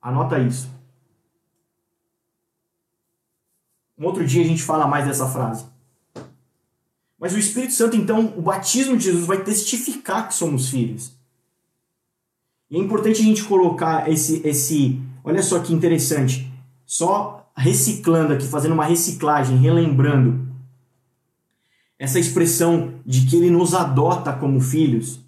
Anota 0.00 0.38
isso. 0.38 0.70
Um 3.98 4.04
outro 4.04 4.24
dia 4.24 4.44
a 4.44 4.46
gente 4.46 4.62
fala 4.62 4.86
mais 4.86 5.04
dessa 5.04 5.26
frase. 5.26 5.64
Mas 7.20 7.34
o 7.34 7.38
Espírito 7.38 7.74
Santo, 7.74 7.96
então, 7.96 8.32
o 8.34 8.40
batismo 8.40 8.96
de 8.96 9.04
Jesus 9.04 9.26
vai 9.26 9.44
testificar 9.44 10.26
que 10.26 10.34
somos 10.34 10.70
filhos. 10.70 11.12
E 12.70 12.76
é 12.76 12.78
importante 12.78 13.20
a 13.20 13.24
gente 13.24 13.44
colocar 13.44 14.10
esse, 14.10 14.40
esse. 14.42 14.98
Olha 15.22 15.42
só 15.42 15.58
que 15.58 15.74
interessante. 15.74 16.50
Só 16.86 17.50
reciclando 17.54 18.32
aqui, 18.32 18.46
fazendo 18.46 18.72
uma 18.72 18.86
reciclagem, 18.86 19.58
relembrando 19.58 20.48
essa 21.98 22.18
expressão 22.18 22.94
de 23.04 23.26
que 23.26 23.36
ele 23.36 23.50
nos 23.50 23.74
adota 23.74 24.32
como 24.32 24.58
filhos. 24.58 25.20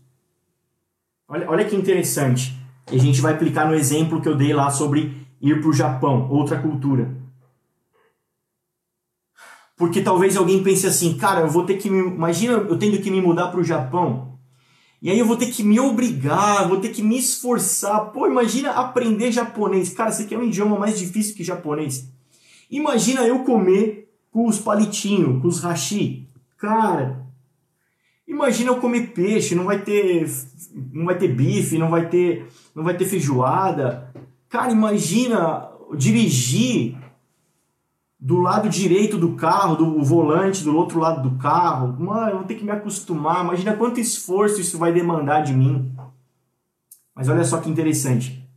Olha, 1.28 1.50
olha 1.50 1.64
que 1.66 1.76
interessante. 1.76 2.56
E 2.90 2.96
a 2.96 2.98
gente 2.98 3.20
vai 3.20 3.34
aplicar 3.34 3.66
no 3.66 3.74
exemplo 3.74 4.22
que 4.22 4.28
eu 4.28 4.34
dei 4.34 4.54
lá 4.54 4.70
sobre 4.70 5.26
ir 5.42 5.60
para 5.60 5.68
o 5.68 5.74
Japão, 5.74 6.30
outra 6.30 6.58
cultura. 6.58 7.21
Porque 9.82 10.00
talvez 10.00 10.36
alguém 10.36 10.62
pense 10.62 10.86
assim, 10.86 11.14
cara, 11.14 11.40
eu 11.40 11.48
vou 11.48 11.64
ter 11.64 11.76
que 11.76 11.90
me. 11.90 11.98
Imagina 11.98 12.52
eu 12.52 12.78
tendo 12.78 13.02
que 13.02 13.10
me 13.10 13.20
mudar 13.20 13.48
para 13.48 13.58
o 13.58 13.64
Japão. 13.64 14.38
E 15.02 15.10
aí 15.10 15.18
eu 15.18 15.26
vou 15.26 15.36
ter 15.36 15.46
que 15.46 15.64
me 15.64 15.80
obrigar, 15.80 16.68
vou 16.68 16.78
ter 16.78 16.90
que 16.90 17.02
me 17.02 17.18
esforçar. 17.18 18.12
Pô, 18.12 18.28
imagina 18.28 18.70
aprender 18.70 19.32
japonês. 19.32 19.92
Cara, 19.92 20.10
isso 20.10 20.22
aqui 20.22 20.36
é 20.36 20.38
um 20.38 20.44
idioma 20.44 20.78
mais 20.78 20.96
difícil 20.96 21.34
que 21.34 21.42
japonês. 21.42 22.08
Imagina 22.70 23.26
eu 23.26 23.40
comer 23.40 24.08
com 24.30 24.46
os 24.46 24.60
palitinhos, 24.60 25.42
com 25.42 25.48
os 25.48 25.58
hashi. 25.58 26.28
Cara, 26.56 27.26
imagina 28.28 28.70
eu 28.70 28.76
comer 28.76 29.08
peixe, 29.08 29.56
não 29.56 29.64
vai 29.64 29.82
ter 29.82 30.30
não 30.92 31.06
vai 31.06 31.18
ter 31.18 31.26
bife, 31.26 31.76
não 31.76 31.90
vai 31.90 32.08
ter 32.08 32.46
não 32.72 32.84
vai 32.84 32.96
ter 32.96 33.04
feijoada. 33.04 34.14
Cara, 34.48 34.70
imagina 34.70 35.68
dirigir 35.96 37.01
do 38.24 38.40
lado 38.40 38.68
direito 38.68 39.18
do 39.18 39.34
carro, 39.34 39.74
do 39.74 40.00
volante 40.00 40.62
do 40.62 40.76
outro 40.76 41.00
lado 41.00 41.28
do 41.28 41.36
carro. 41.38 41.96
Mano, 41.98 42.30
eu 42.30 42.36
vou 42.36 42.46
ter 42.46 42.54
que 42.54 42.64
me 42.64 42.70
acostumar. 42.70 43.42
Imagina 43.42 43.76
quanto 43.76 43.98
esforço 43.98 44.60
isso 44.60 44.78
vai 44.78 44.92
demandar 44.92 45.40
de 45.40 45.52
mim. 45.52 45.92
Mas 47.12 47.28
olha 47.28 47.42
só 47.42 47.58
que 47.58 47.68
interessante. 47.68 48.48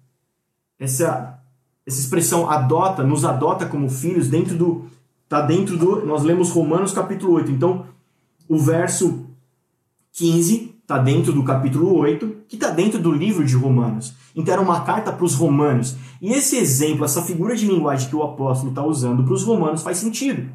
Essa, 0.78 1.40
essa 1.84 2.00
expressão 2.00 2.48
adota, 2.48 3.02
nos 3.02 3.26
adota 3.26 3.66
como 3.66 3.90
filhos 3.90 4.28
dentro 4.28 4.56
do 4.56 4.86
tá 5.28 5.42
dentro 5.42 5.76
do 5.76 6.06
nós 6.06 6.22
lemos 6.22 6.52
Romanos 6.52 6.94
capítulo 6.94 7.34
8. 7.34 7.50
Então, 7.50 7.88
o 8.48 8.60
verso 8.60 9.26
15 10.14 10.75
está 10.86 11.00
dentro 11.00 11.34
do 11.34 11.44
capítulo 11.44 11.98
8, 11.98 12.44
que 12.48 12.56
está 12.56 12.70
dentro 12.70 13.00
do 13.00 13.12
livro 13.12 13.44
de 13.44 13.56
Romanos. 13.56 14.14
Então 14.36 14.54
era 14.54 14.62
uma 14.62 14.86
carta 14.86 15.12
para 15.12 15.26
os 15.26 15.34
romanos. 15.34 15.96
E 16.22 16.32
esse 16.32 16.58
exemplo, 16.58 17.04
essa 17.04 17.24
figura 17.24 17.56
de 17.56 17.66
linguagem 17.66 18.08
que 18.08 18.16
o 18.16 18.22
apóstolo 18.22 18.70
está 18.70 18.86
usando 18.86 19.24
para 19.24 19.34
os 19.34 19.44
romanos 19.44 19.82
faz 19.82 19.98
sentido. 19.98 20.48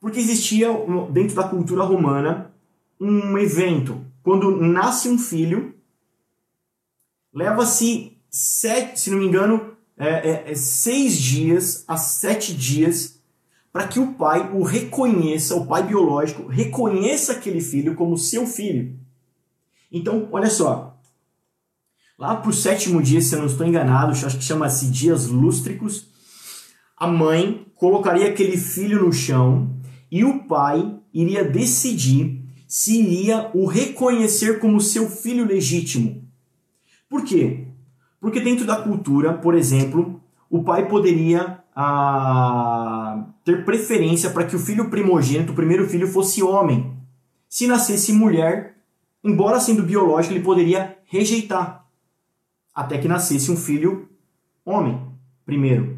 Porque 0.00 0.18
existia 0.18 0.68
dentro 1.10 1.36
da 1.36 1.44
cultura 1.44 1.84
romana 1.84 2.50
um 2.98 3.36
evento. 3.36 4.00
Quando 4.22 4.56
nasce 4.56 5.10
um 5.10 5.18
filho, 5.18 5.74
leva-se, 7.32 8.16
se 8.30 9.10
não 9.10 9.18
me 9.18 9.26
engano, 9.26 9.72
é, 9.98 10.30
é, 10.30 10.50
é 10.52 10.54
seis 10.54 11.18
dias 11.18 11.84
a 11.86 11.98
sete 11.98 12.54
dias 12.54 13.13
para 13.74 13.88
que 13.88 13.98
o 13.98 14.12
pai 14.12 14.52
o 14.52 14.62
reconheça, 14.62 15.56
o 15.56 15.66
pai 15.66 15.82
biológico, 15.82 16.46
reconheça 16.46 17.32
aquele 17.32 17.60
filho 17.60 17.96
como 17.96 18.16
seu 18.16 18.46
filho. 18.46 18.96
Então, 19.90 20.28
olha 20.30 20.48
só. 20.48 20.96
Lá 22.16 22.36
para 22.36 22.50
o 22.50 22.52
sétimo 22.52 23.02
dia, 23.02 23.20
se 23.20 23.34
eu 23.34 23.40
não 23.40 23.46
estou 23.46 23.66
enganado, 23.66 24.12
acho 24.12 24.38
que 24.38 24.44
chama-se 24.44 24.88
dias 24.92 25.26
lústricos, 25.26 26.06
a 26.96 27.08
mãe 27.08 27.66
colocaria 27.74 28.28
aquele 28.28 28.56
filho 28.56 29.04
no 29.04 29.12
chão 29.12 29.76
e 30.08 30.24
o 30.24 30.44
pai 30.44 30.96
iria 31.12 31.42
decidir 31.42 32.44
se 32.68 33.00
iria 33.00 33.50
o 33.52 33.66
reconhecer 33.66 34.60
como 34.60 34.80
seu 34.80 35.10
filho 35.10 35.44
legítimo. 35.44 36.22
Por 37.08 37.24
quê? 37.24 37.66
Porque 38.20 38.38
dentro 38.38 38.64
da 38.64 38.76
cultura, 38.76 39.32
por 39.32 39.56
exemplo, 39.56 40.22
o 40.48 40.62
pai 40.62 40.86
poderia 40.86 41.58
a 41.74 43.33
ter 43.44 43.64
preferência 43.64 44.30
para 44.30 44.44
que 44.44 44.56
o 44.56 44.58
filho 44.58 44.88
primogênito, 44.88 45.52
o 45.52 45.56
primeiro 45.56 45.86
filho, 45.88 46.08
fosse 46.08 46.42
homem. 46.42 46.96
Se 47.48 47.66
nascesse 47.66 48.12
mulher, 48.12 48.76
embora 49.22 49.60
sendo 49.60 49.82
biológico, 49.82 50.34
ele 50.34 50.42
poderia 50.42 50.96
rejeitar 51.06 51.84
até 52.74 52.98
que 52.98 53.06
nascesse 53.06 53.50
um 53.50 53.56
filho 53.56 54.08
homem, 54.64 55.00
primeiro. 55.46 55.96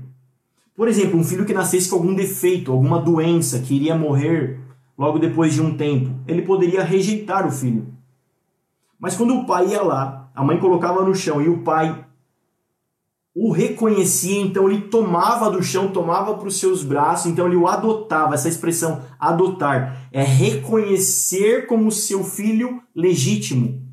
Por 0.76 0.88
exemplo, 0.88 1.18
um 1.18 1.24
filho 1.24 1.46
que 1.46 1.54
nascesse 1.54 1.88
com 1.88 1.96
algum 1.96 2.14
defeito, 2.14 2.70
alguma 2.70 3.00
doença, 3.00 3.61
que 3.61 3.74
iria 3.74 3.96
morrer 3.96 4.61
logo 4.98 5.18
depois 5.18 5.54
de 5.54 5.62
um 5.62 5.76
tempo, 5.76 6.11
ele 6.26 6.42
poderia 6.42 6.85
rejeitar 6.85 7.46
o 7.46 7.50
filho. 7.50 7.94
Mas 8.98 9.16
quando 9.16 9.35
o 9.35 9.46
pai 9.46 9.68
ia 9.68 9.82
lá, 9.82 10.30
a 10.35 10.44
mãe 10.44 10.59
colocava 10.59 11.02
no 11.02 11.14
chão 11.14 11.40
e 11.40 11.48
o 11.48 11.62
pai 11.62 12.06
o 13.38 13.53
reconhecia, 13.53 14.40
então 14.40 14.66
ele 14.66 14.88
tomava 14.88 15.51
do 15.51 15.62
chão, 15.62 15.92
tomava 15.92 16.38
para 16.38 16.49
os 16.49 16.59
seus 16.59 16.83
braços, 16.83 17.27
então 17.31 17.46
ele 17.46 17.57
o 17.57 17.66
adotava. 17.66 18.33
Essa 18.33 18.49
expressão 18.49 19.03
adotar 19.20 20.09
é 20.11 20.22
reconhecer 20.22 21.66
como 21.66 21.92
seu 21.92 22.25
filho 22.25 22.83
legítimo. 22.94 23.85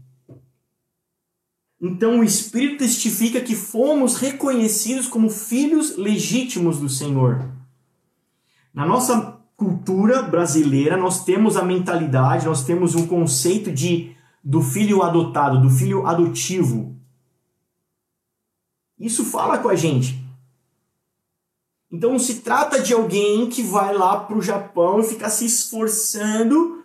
Então 1.81 2.21
o 2.21 2.23
Espírito 2.23 2.77
testifica 2.77 3.41
que 3.41 3.53
fomos 3.53 4.15
reconhecidos 4.15 5.09
como 5.09 5.29
filhos 5.29 5.97
legítimos 5.97 6.79
do 6.79 6.87
Senhor. 6.87 7.45
Na 8.73 8.85
nossa 8.85 9.41
cultura 9.57 10.21
brasileira, 10.21 10.95
nós 10.95 11.25
temos 11.25 11.57
a 11.57 11.65
mentalidade, 11.65 12.45
nós 12.45 12.63
temos 12.63 12.95
um 12.95 13.05
conceito 13.05 13.73
de 13.73 14.15
do 14.41 14.61
filho 14.61 15.03
adotado, 15.03 15.59
do 15.59 15.69
filho 15.69 16.07
adotivo. 16.07 16.92
Isso 18.99 19.25
fala 19.25 19.57
com 19.57 19.69
a 19.69 19.75
gente. 19.75 20.23
Então 21.91 22.11
não 22.11 22.19
se 22.19 22.35
trata 22.41 22.81
de 22.81 22.93
alguém 22.93 23.47
que 23.47 23.61
vai 23.61 23.93
lá 23.93 24.19
para 24.19 24.37
o 24.37 24.41
Japão 24.41 24.99
e 24.99 25.03
ficar 25.03 25.29
se 25.29 25.45
esforçando 25.45 26.83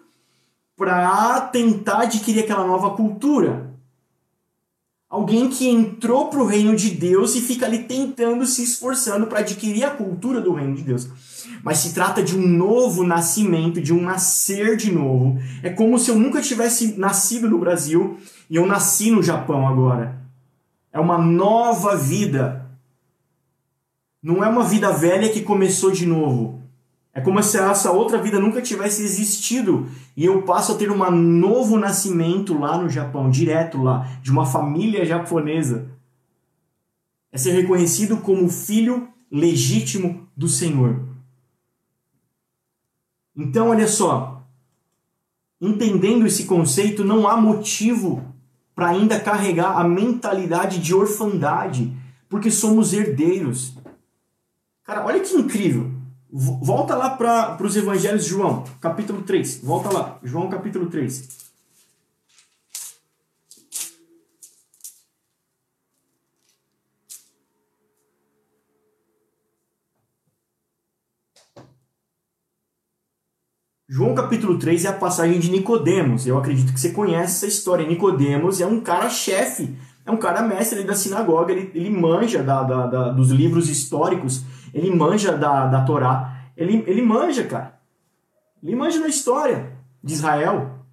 para 0.77 1.41
tentar 1.41 2.03
adquirir 2.03 2.45
aquela 2.45 2.67
nova 2.67 2.91
cultura. 2.91 3.75
Alguém 5.09 5.49
que 5.49 5.67
entrou 5.67 6.29
para 6.29 6.41
o 6.41 6.47
reino 6.47 6.77
de 6.77 6.91
Deus 6.91 7.35
e 7.35 7.41
fica 7.41 7.65
ali 7.65 7.85
tentando, 7.85 8.45
se 8.45 8.63
esforçando 8.63 9.27
para 9.27 9.39
adquirir 9.39 9.85
a 9.85 9.91
cultura 9.91 10.39
do 10.39 10.53
reino 10.53 10.77
de 10.77 10.83
Deus. 10.83 11.09
Mas 11.65 11.79
se 11.79 11.95
trata 11.95 12.23
de 12.23 12.37
um 12.37 12.47
novo 12.47 13.03
nascimento, 13.03 13.81
de 13.81 13.95
um 13.95 14.03
nascer 14.03 14.77
de 14.77 14.93
novo. 14.93 15.39
É 15.63 15.71
como 15.71 15.99
se 15.99 16.11
eu 16.11 16.19
nunca 16.19 16.43
tivesse 16.43 16.99
nascido 16.99 17.49
no 17.49 17.59
Brasil 17.59 18.19
e 18.51 18.57
eu 18.57 18.67
nasci 18.67 19.11
no 19.11 19.23
Japão 19.23 19.67
agora. 19.67 20.18
É 20.93 20.99
uma 20.99 21.19
nova 21.19 21.97
vida. 21.97 22.69
Não 24.23 24.43
é 24.43 24.49
uma 24.49 24.65
vida 24.65 24.91
velha 24.93 25.29
que 25.29 25.43
começou 25.43 25.91
de 25.91 26.07
novo. 26.07 26.63
É 27.13 27.21
como 27.21 27.43
se 27.43 27.59
essa 27.59 27.91
outra 27.91 28.23
vida 28.23 28.39
nunca 28.39 28.63
tivesse 28.63 29.03
existido 29.03 29.89
e 30.17 30.25
eu 30.25 30.43
passo 30.43 30.73
a 30.73 30.77
ter 30.77 30.91
um 30.91 31.11
novo 31.11 31.77
nascimento 31.77 32.57
lá 32.57 32.79
no 32.79 32.89
Japão, 32.89 33.29
direto 33.29 33.83
lá, 33.83 34.09
de 34.23 34.31
uma 34.31 34.47
família 34.47 35.05
japonesa. 35.05 35.91
É 37.33 37.37
ser 37.37 37.53
reconhecido 37.53 38.19
como 38.19 38.49
filho 38.49 39.09
legítimo 39.31 40.29
do 40.37 40.49
Senhor. 40.49 41.09
Então, 43.37 43.71
olha 43.71 43.89
só, 43.89 44.47
entendendo 45.61 46.27
esse 46.27 46.45
conceito, 46.45 47.05
não 47.05 47.27
há 47.27 47.37
motivo 47.37 48.28
para 48.79 48.91
ainda 48.91 49.19
carregar 49.19 49.77
a 49.77 49.83
mentalidade 49.83 50.79
de 50.79 50.95
orfandade, 50.95 51.93
porque 52.29 52.49
somos 52.49 52.93
herdeiros. 52.93 53.77
Cara, 54.85 55.05
olha 55.05 55.19
que 55.19 55.35
incrível. 55.35 55.91
Volta 56.31 56.95
lá 56.95 57.11
para 57.11 57.61
os 57.61 57.75
evangelhos 57.75 58.23
de 58.23 58.31
João, 58.31 58.63
capítulo 58.81 59.23
3. 59.23 59.63
Volta 59.65 59.93
lá, 59.93 60.19
João 60.23 60.49
capítulo 60.49 60.87
3. 60.87 61.48
João 73.91 74.15
capítulo 74.15 74.59
3 74.59 74.85
é 74.85 74.89
a 74.89 74.93
passagem 74.93 75.41
de 75.41 75.51
Nicodemos. 75.51 76.27
Eu 76.27 76.37
acredito 76.37 76.75
que 76.75 76.79
você 76.79 76.91
conhece 76.91 77.37
essa 77.37 77.47
história. 77.47 77.87
Nicodemos 77.87 78.61
é 78.61 78.67
um 78.67 78.83
cara 78.83 79.09
chefe, 79.09 79.75
é 80.05 80.11
um 80.11 80.19
cara 80.19 80.43
mestre 80.43 80.85
da 80.85 80.95
sinagoga, 80.95 81.55
ele, 81.55 81.71
ele 81.75 81.89
manja 81.89 82.43
da, 82.43 82.63
da, 82.63 82.87
da, 82.87 83.09
dos 83.09 83.31
livros 83.31 83.71
históricos, 83.71 84.45
ele 84.75 84.95
manja 84.95 85.35
da, 85.35 85.67
da 85.69 85.87
Torá, 85.87 86.51
ele, 86.55 86.85
ele 86.87 87.01
manja, 87.01 87.45
cara. 87.45 87.81
Ele 88.63 88.77
manja 88.77 89.01
da 89.01 89.09
história 89.09 89.73
de 90.05 90.13
Israel. 90.13 90.85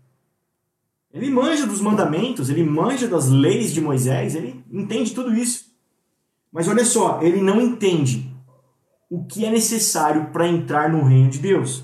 Ele 1.13 1.29
manja 1.29 1.67
dos 1.67 1.81
mandamentos, 1.81 2.49
ele 2.49 2.63
manja 2.63 3.10
das 3.10 3.27
leis 3.27 3.73
de 3.73 3.81
Moisés, 3.81 4.36
ele 4.36 4.63
entende 4.71 5.13
tudo 5.13 5.34
isso. 5.34 5.65
Mas 6.49 6.69
olha 6.69 6.86
só, 6.86 7.21
ele 7.21 7.41
não 7.41 7.60
entende 7.60 8.34
o 9.10 9.25
que 9.25 9.43
é 9.43 9.51
necessário 9.51 10.27
para 10.31 10.47
entrar 10.47 10.89
no 10.89 11.03
reino 11.03 11.29
de 11.29 11.39
Deus. 11.39 11.84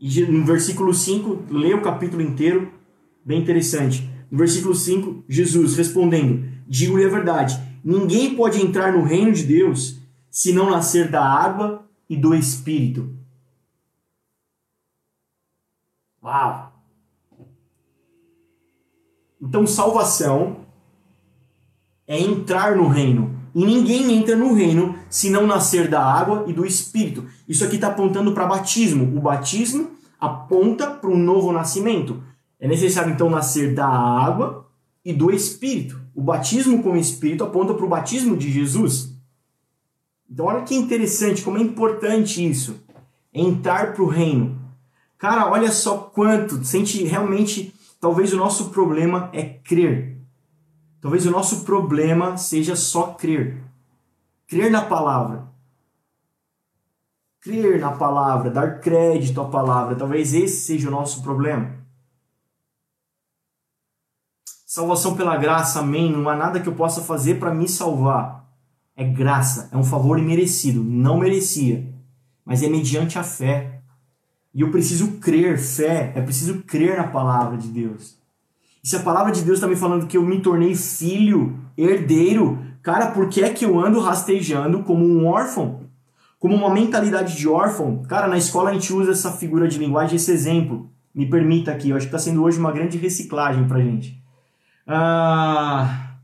No 0.00 0.44
versículo 0.44 0.94
5, 0.94 1.44
lê 1.50 1.74
o 1.74 1.82
capítulo 1.82 2.22
inteiro, 2.22 2.72
bem 3.22 3.42
interessante. 3.42 4.08
No 4.30 4.38
versículo 4.38 4.74
5, 4.74 5.24
Jesus 5.28 5.76
respondendo: 5.76 6.48
Digo-lhe 6.66 7.04
a 7.04 7.10
verdade, 7.10 7.60
ninguém 7.84 8.34
pode 8.34 8.62
entrar 8.62 8.92
no 8.92 9.02
reino 9.02 9.32
de 9.32 9.42
Deus 9.44 9.98
se 10.30 10.52
não 10.52 10.70
nascer 10.70 11.10
da 11.10 11.22
água 11.22 11.84
e 12.08 12.16
do 12.16 12.34
Espírito. 12.34 13.14
Uau! 16.22 16.72
Então, 19.40 19.66
salvação 19.66 20.66
é 22.06 22.18
entrar 22.18 22.76
no 22.76 22.88
reino. 22.88 23.39
E 23.54 23.64
ninguém 23.64 24.12
entra 24.12 24.36
no 24.36 24.54
reino 24.54 24.94
se 25.08 25.30
não 25.30 25.46
nascer 25.46 25.88
da 25.88 26.02
água 26.02 26.44
e 26.46 26.52
do 26.52 26.64
Espírito. 26.64 27.24
Isso 27.48 27.64
aqui 27.64 27.76
está 27.76 27.88
apontando 27.88 28.32
para 28.32 28.46
batismo. 28.46 29.16
O 29.16 29.20
batismo 29.20 29.90
aponta 30.20 30.86
para 30.86 31.10
um 31.10 31.18
novo 31.18 31.52
nascimento. 31.52 32.22
É 32.58 32.68
necessário 32.68 33.12
então 33.12 33.30
nascer 33.30 33.74
da 33.74 33.86
água 33.86 34.66
e 35.04 35.12
do 35.12 35.30
Espírito. 35.30 36.00
O 36.14 36.22
batismo 36.22 36.82
com 36.82 36.92
o 36.92 36.96
Espírito 36.96 37.44
aponta 37.44 37.74
para 37.74 37.84
o 37.84 37.88
batismo 37.88 38.36
de 38.36 38.50
Jesus. 38.50 39.14
Então, 40.30 40.46
olha 40.46 40.62
que 40.62 40.74
interessante, 40.74 41.42
como 41.42 41.58
é 41.58 41.60
importante 41.60 42.48
isso. 42.48 42.76
Entrar 43.34 43.94
para 43.94 44.02
o 44.02 44.08
reino. 44.08 44.58
Cara, 45.18 45.50
olha 45.50 45.72
só 45.72 45.96
quanto. 45.96 46.64
Sente 46.64 47.02
realmente. 47.04 47.74
Talvez 48.00 48.32
o 48.32 48.36
nosso 48.36 48.70
problema 48.70 49.28
é 49.32 49.42
crer. 49.42 50.19
Talvez 51.00 51.24
o 51.24 51.30
nosso 51.30 51.64
problema 51.64 52.36
seja 52.36 52.76
só 52.76 53.14
crer. 53.14 53.64
Crer 54.46 54.70
na 54.70 54.84
palavra. 54.84 55.48
Crer 57.40 57.80
na 57.80 57.92
palavra, 57.92 58.50
dar 58.50 58.80
crédito 58.80 59.40
à 59.40 59.48
palavra. 59.48 59.96
Talvez 59.96 60.34
esse 60.34 60.66
seja 60.66 60.88
o 60.88 60.90
nosso 60.90 61.22
problema. 61.22 61.80
Salvação 64.66 65.16
pela 65.16 65.36
graça, 65.36 65.80
amém. 65.80 66.12
Não 66.12 66.28
há 66.28 66.36
nada 66.36 66.60
que 66.60 66.68
eu 66.68 66.74
possa 66.74 67.00
fazer 67.00 67.36
para 67.40 67.54
me 67.54 67.66
salvar. 67.66 68.46
É 68.94 69.02
graça, 69.02 69.70
é 69.72 69.76
um 69.76 69.82
favor 69.82 70.18
imerecido. 70.18 70.84
Não 70.84 71.18
merecia, 71.18 71.90
mas 72.44 72.62
é 72.62 72.68
mediante 72.68 73.18
a 73.18 73.24
fé. 73.24 73.80
E 74.52 74.60
eu 74.60 74.70
preciso 74.70 75.18
crer, 75.18 75.58
fé, 75.58 76.12
é 76.14 76.20
preciso 76.20 76.62
crer 76.64 76.98
na 76.98 77.08
palavra 77.08 77.56
de 77.56 77.68
Deus. 77.68 78.19
E 78.82 78.88
se 78.88 78.96
a 78.96 79.00
palavra 79.00 79.32
de 79.32 79.42
Deus 79.42 79.58
está 79.58 79.68
me 79.68 79.76
falando 79.76 80.06
que 80.06 80.16
eu 80.16 80.22
me 80.22 80.40
tornei 80.40 80.74
filho, 80.74 81.58
herdeiro, 81.76 82.58
cara, 82.82 83.10
por 83.10 83.28
que 83.28 83.42
é 83.42 83.50
que 83.50 83.64
eu 83.64 83.78
ando 83.78 84.00
rastejando 84.00 84.82
como 84.82 85.04
um 85.04 85.26
órfão? 85.26 85.88
Como 86.38 86.54
uma 86.54 86.72
mentalidade 86.72 87.36
de 87.36 87.46
órfão? 87.46 88.02
Cara, 88.04 88.26
na 88.26 88.38
escola 88.38 88.70
a 88.70 88.72
gente 88.72 88.92
usa 88.92 89.12
essa 89.12 89.32
figura 89.32 89.68
de 89.68 89.78
linguagem, 89.78 90.16
esse 90.16 90.32
exemplo. 90.32 90.90
Me 91.14 91.28
permita 91.28 91.70
aqui, 91.70 91.90
eu 91.90 91.96
acho 91.96 92.06
que 92.06 92.14
está 92.14 92.18
sendo 92.18 92.42
hoje 92.42 92.58
uma 92.58 92.72
grande 92.72 92.96
reciclagem 92.96 93.68
pra 93.68 93.80
gente. 93.80 94.18
Ah, 94.86 96.16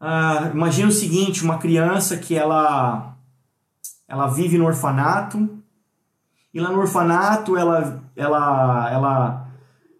ah, 0.00 0.50
imagina 0.54 0.88
o 0.88 0.92
seguinte, 0.92 1.44
uma 1.44 1.58
criança 1.58 2.16
que 2.16 2.34
ela, 2.34 3.16
ela 4.08 4.28
vive 4.28 4.56
no 4.56 4.66
orfanato, 4.66 5.55
e 6.56 6.58
lá 6.58 6.72
no 6.72 6.78
orfanato 6.78 7.54
ela, 7.54 8.02
ela, 8.16 8.90
ela, 8.90 9.48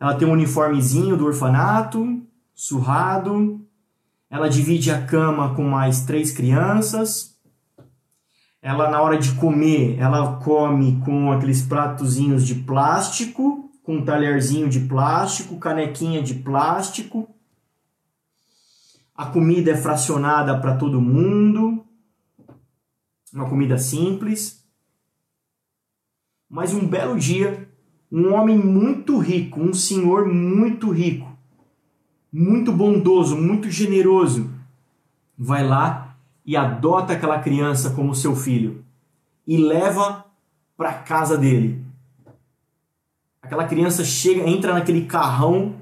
ela 0.00 0.14
tem 0.14 0.26
um 0.26 0.32
uniformezinho 0.32 1.14
do 1.14 1.26
orfanato, 1.26 2.22
surrado. 2.54 3.60
Ela 4.30 4.48
divide 4.48 4.90
a 4.90 5.04
cama 5.04 5.54
com 5.54 5.64
mais 5.64 6.06
três 6.06 6.32
crianças. 6.32 7.38
Ela, 8.62 8.88
na 8.88 9.02
hora 9.02 9.18
de 9.18 9.32
comer, 9.32 9.98
ela 9.98 10.38
come 10.38 10.98
com 11.04 11.30
aqueles 11.30 11.60
pratozinhos 11.60 12.46
de 12.46 12.54
plástico, 12.54 13.70
com 13.82 13.96
um 13.96 14.04
talherzinho 14.06 14.70
de 14.70 14.80
plástico, 14.80 15.58
canequinha 15.58 16.22
de 16.22 16.36
plástico. 16.36 17.28
A 19.14 19.26
comida 19.26 19.72
é 19.72 19.76
fracionada 19.76 20.58
para 20.58 20.74
todo 20.74 21.02
mundo. 21.02 21.84
Uma 23.30 23.46
comida 23.46 23.76
simples. 23.76 24.65
Mas 26.48 26.72
um 26.72 26.86
belo 26.86 27.18
dia, 27.18 27.68
um 28.10 28.32
homem 28.32 28.56
muito 28.56 29.18
rico, 29.18 29.60
um 29.60 29.74
senhor 29.74 30.26
muito 30.26 30.90
rico, 30.90 31.28
muito 32.32 32.72
bondoso, 32.72 33.36
muito 33.36 33.70
generoso, 33.70 34.50
vai 35.36 35.66
lá 35.66 36.16
e 36.44 36.56
adota 36.56 37.12
aquela 37.12 37.40
criança 37.40 37.90
como 37.90 38.14
seu 38.14 38.36
filho 38.36 38.84
e 39.46 39.56
leva 39.56 40.24
para 40.76 40.92
casa 40.92 41.36
dele. 41.36 41.84
Aquela 43.42 43.66
criança 43.66 44.04
chega, 44.04 44.48
entra 44.48 44.72
naquele 44.72 45.06
carrão, 45.06 45.76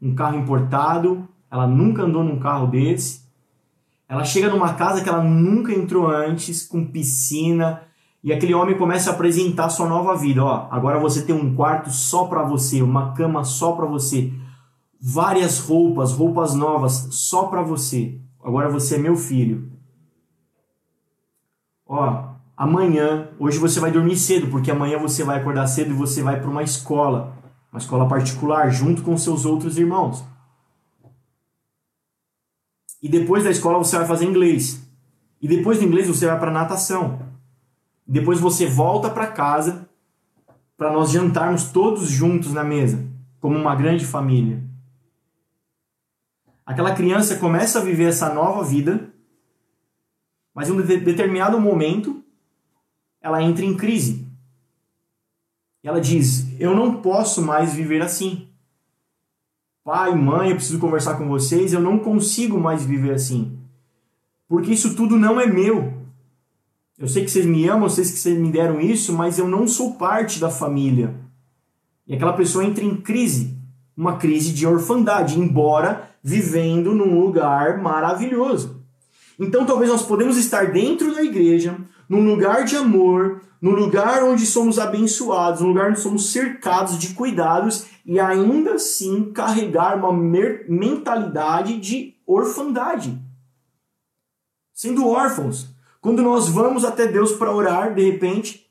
um 0.00 0.14
carro 0.14 0.38
importado, 0.38 1.28
ela 1.50 1.66
nunca 1.66 2.02
andou 2.02 2.22
num 2.22 2.38
carro 2.38 2.66
desse. 2.66 3.26
Ela 4.08 4.24
chega 4.24 4.48
numa 4.48 4.74
casa 4.74 5.02
que 5.02 5.08
ela 5.08 5.22
nunca 5.22 5.72
entrou 5.72 6.06
antes, 6.06 6.66
com 6.66 6.84
piscina, 6.84 7.82
e 8.22 8.32
aquele 8.32 8.54
homem 8.54 8.76
começa 8.76 9.10
a 9.10 9.14
apresentar 9.14 9.68
sua 9.68 9.88
nova 9.88 10.16
vida. 10.16 10.44
Ó, 10.44 10.68
agora 10.70 10.98
você 10.98 11.22
tem 11.22 11.34
um 11.34 11.54
quarto 11.54 11.90
só 11.90 12.24
para 12.24 12.42
você, 12.42 12.82
uma 12.82 13.12
cama 13.14 13.44
só 13.44 13.72
para 13.72 13.86
você, 13.86 14.32
várias 15.00 15.60
roupas, 15.60 16.12
roupas 16.12 16.54
novas 16.54 17.08
só 17.12 17.46
para 17.46 17.62
você. 17.62 18.18
Agora 18.42 18.68
você 18.68 18.96
é 18.96 18.98
meu 18.98 19.16
filho. 19.16 19.70
Ó, 21.86 22.34
amanhã, 22.56 23.30
hoje 23.38 23.58
você 23.58 23.80
vai 23.80 23.90
dormir 23.90 24.16
cedo, 24.16 24.48
porque 24.48 24.70
amanhã 24.70 24.98
você 24.98 25.22
vai 25.22 25.38
acordar 25.38 25.66
cedo 25.66 25.90
e 25.90 25.94
você 25.94 26.22
vai 26.22 26.40
para 26.40 26.50
uma 26.50 26.62
escola, 26.62 27.36
uma 27.72 27.78
escola 27.78 28.08
particular, 28.08 28.70
junto 28.70 29.02
com 29.02 29.16
seus 29.16 29.46
outros 29.46 29.78
irmãos. 29.78 30.24
E 33.00 33.08
depois 33.08 33.44
da 33.44 33.50
escola 33.50 33.78
você 33.78 33.96
vai 33.96 34.06
fazer 34.06 34.26
inglês. 34.26 34.84
E 35.40 35.46
depois 35.46 35.78
do 35.78 35.84
inglês 35.84 36.08
você 36.08 36.26
vai 36.26 36.38
para 36.38 36.50
natação. 36.50 37.27
Depois 38.08 38.40
você 38.40 38.64
volta 38.64 39.10
para 39.10 39.26
casa 39.26 39.86
para 40.78 40.90
nós 40.90 41.10
jantarmos 41.10 41.72
todos 41.72 42.08
juntos 42.08 42.54
na 42.54 42.64
mesa, 42.64 43.04
como 43.38 43.58
uma 43.58 43.74
grande 43.74 44.06
família. 44.06 44.62
Aquela 46.64 46.94
criança 46.94 47.36
começa 47.36 47.80
a 47.80 47.84
viver 47.84 48.04
essa 48.04 48.32
nova 48.32 48.64
vida, 48.64 49.12
mas 50.54 50.68
em 50.68 50.72
um 50.72 50.80
determinado 50.80 51.60
momento 51.60 52.24
ela 53.20 53.42
entra 53.42 53.64
em 53.64 53.76
crise. 53.76 54.26
Ela 55.82 56.00
diz: 56.00 56.46
Eu 56.58 56.74
não 56.74 57.02
posso 57.02 57.42
mais 57.42 57.74
viver 57.74 58.00
assim. 58.00 58.48
Pai, 59.84 60.14
mãe, 60.14 60.50
eu 60.50 60.56
preciso 60.56 60.78
conversar 60.78 61.16
com 61.16 61.28
vocês, 61.28 61.72
eu 61.72 61.80
não 61.80 61.98
consigo 61.98 62.58
mais 62.58 62.84
viver 62.84 63.14
assim. 63.14 63.58
Porque 64.46 64.72
isso 64.72 64.94
tudo 64.94 65.16
não 65.16 65.40
é 65.40 65.46
meu. 65.46 65.97
Eu 66.98 67.06
sei 67.06 67.24
que 67.24 67.30
vocês 67.30 67.46
me 67.46 67.68
amam, 67.68 67.84
eu 67.84 67.90
sei 67.90 68.02
que 68.02 68.10
vocês 68.10 68.36
me 68.36 68.50
deram 68.50 68.80
isso, 68.80 69.12
mas 69.12 69.38
eu 69.38 69.46
não 69.46 69.68
sou 69.68 69.94
parte 69.94 70.40
da 70.40 70.50
família. 70.50 71.14
E 72.06 72.14
aquela 72.14 72.32
pessoa 72.32 72.64
entra 72.64 72.82
em 72.82 72.96
crise, 72.96 73.56
uma 73.96 74.16
crise 74.16 74.52
de 74.52 74.66
orfandade, 74.66 75.38
embora 75.38 76.10
vivendo 76.22 76.92
num 76.94 77.20
lugar 77.20 77.78
maravilhoso. 77.80 78.82
Então 79.38 79.64
talvez 79.64 79.90
nós 79.90 80.02
podemos 80.02 80.36
estar 80.36 80.72
dentro 80.72 81.14
da 81.14 81.22
igreja, 81.22 81.78
num 82.08 82.24
lugar 82.24 82.64
de 82.64 82.74
amor, 82.74 83.42
num 83.62 83.72
lugar 83.72 84.24
onde 84.24 84.44
somos 84.44 84.78
abençoados, 84.78 85.60
num 85.60 85.68
lugar 85.68 85.90
onde 85.90 86.00
somos 86.00 86.32
cercados 86.32 86.98
de 86.98 87.14
cuidados 87.14 87.86
e 88.04 88.18
ainda 88.18 88.74
assim 88.74 89.32
carregar 89.32 89.96
uma 89.96 90.12
mentalidade 90.12 91.78
de 91.78 92.16
orfandade. 92.26 93.16
Sendo 94.72 95.06
órfãos. 95.06 95.77
Quando 96.00 96.22
nós 96.22 96.48
vamos 96.48 96.84
até 96.84 97.06
Deus 97.06 97.32
para 97.32 97.52
orar, 97.52 97.94
de 97.94 98.02
repente, 98.02 98.66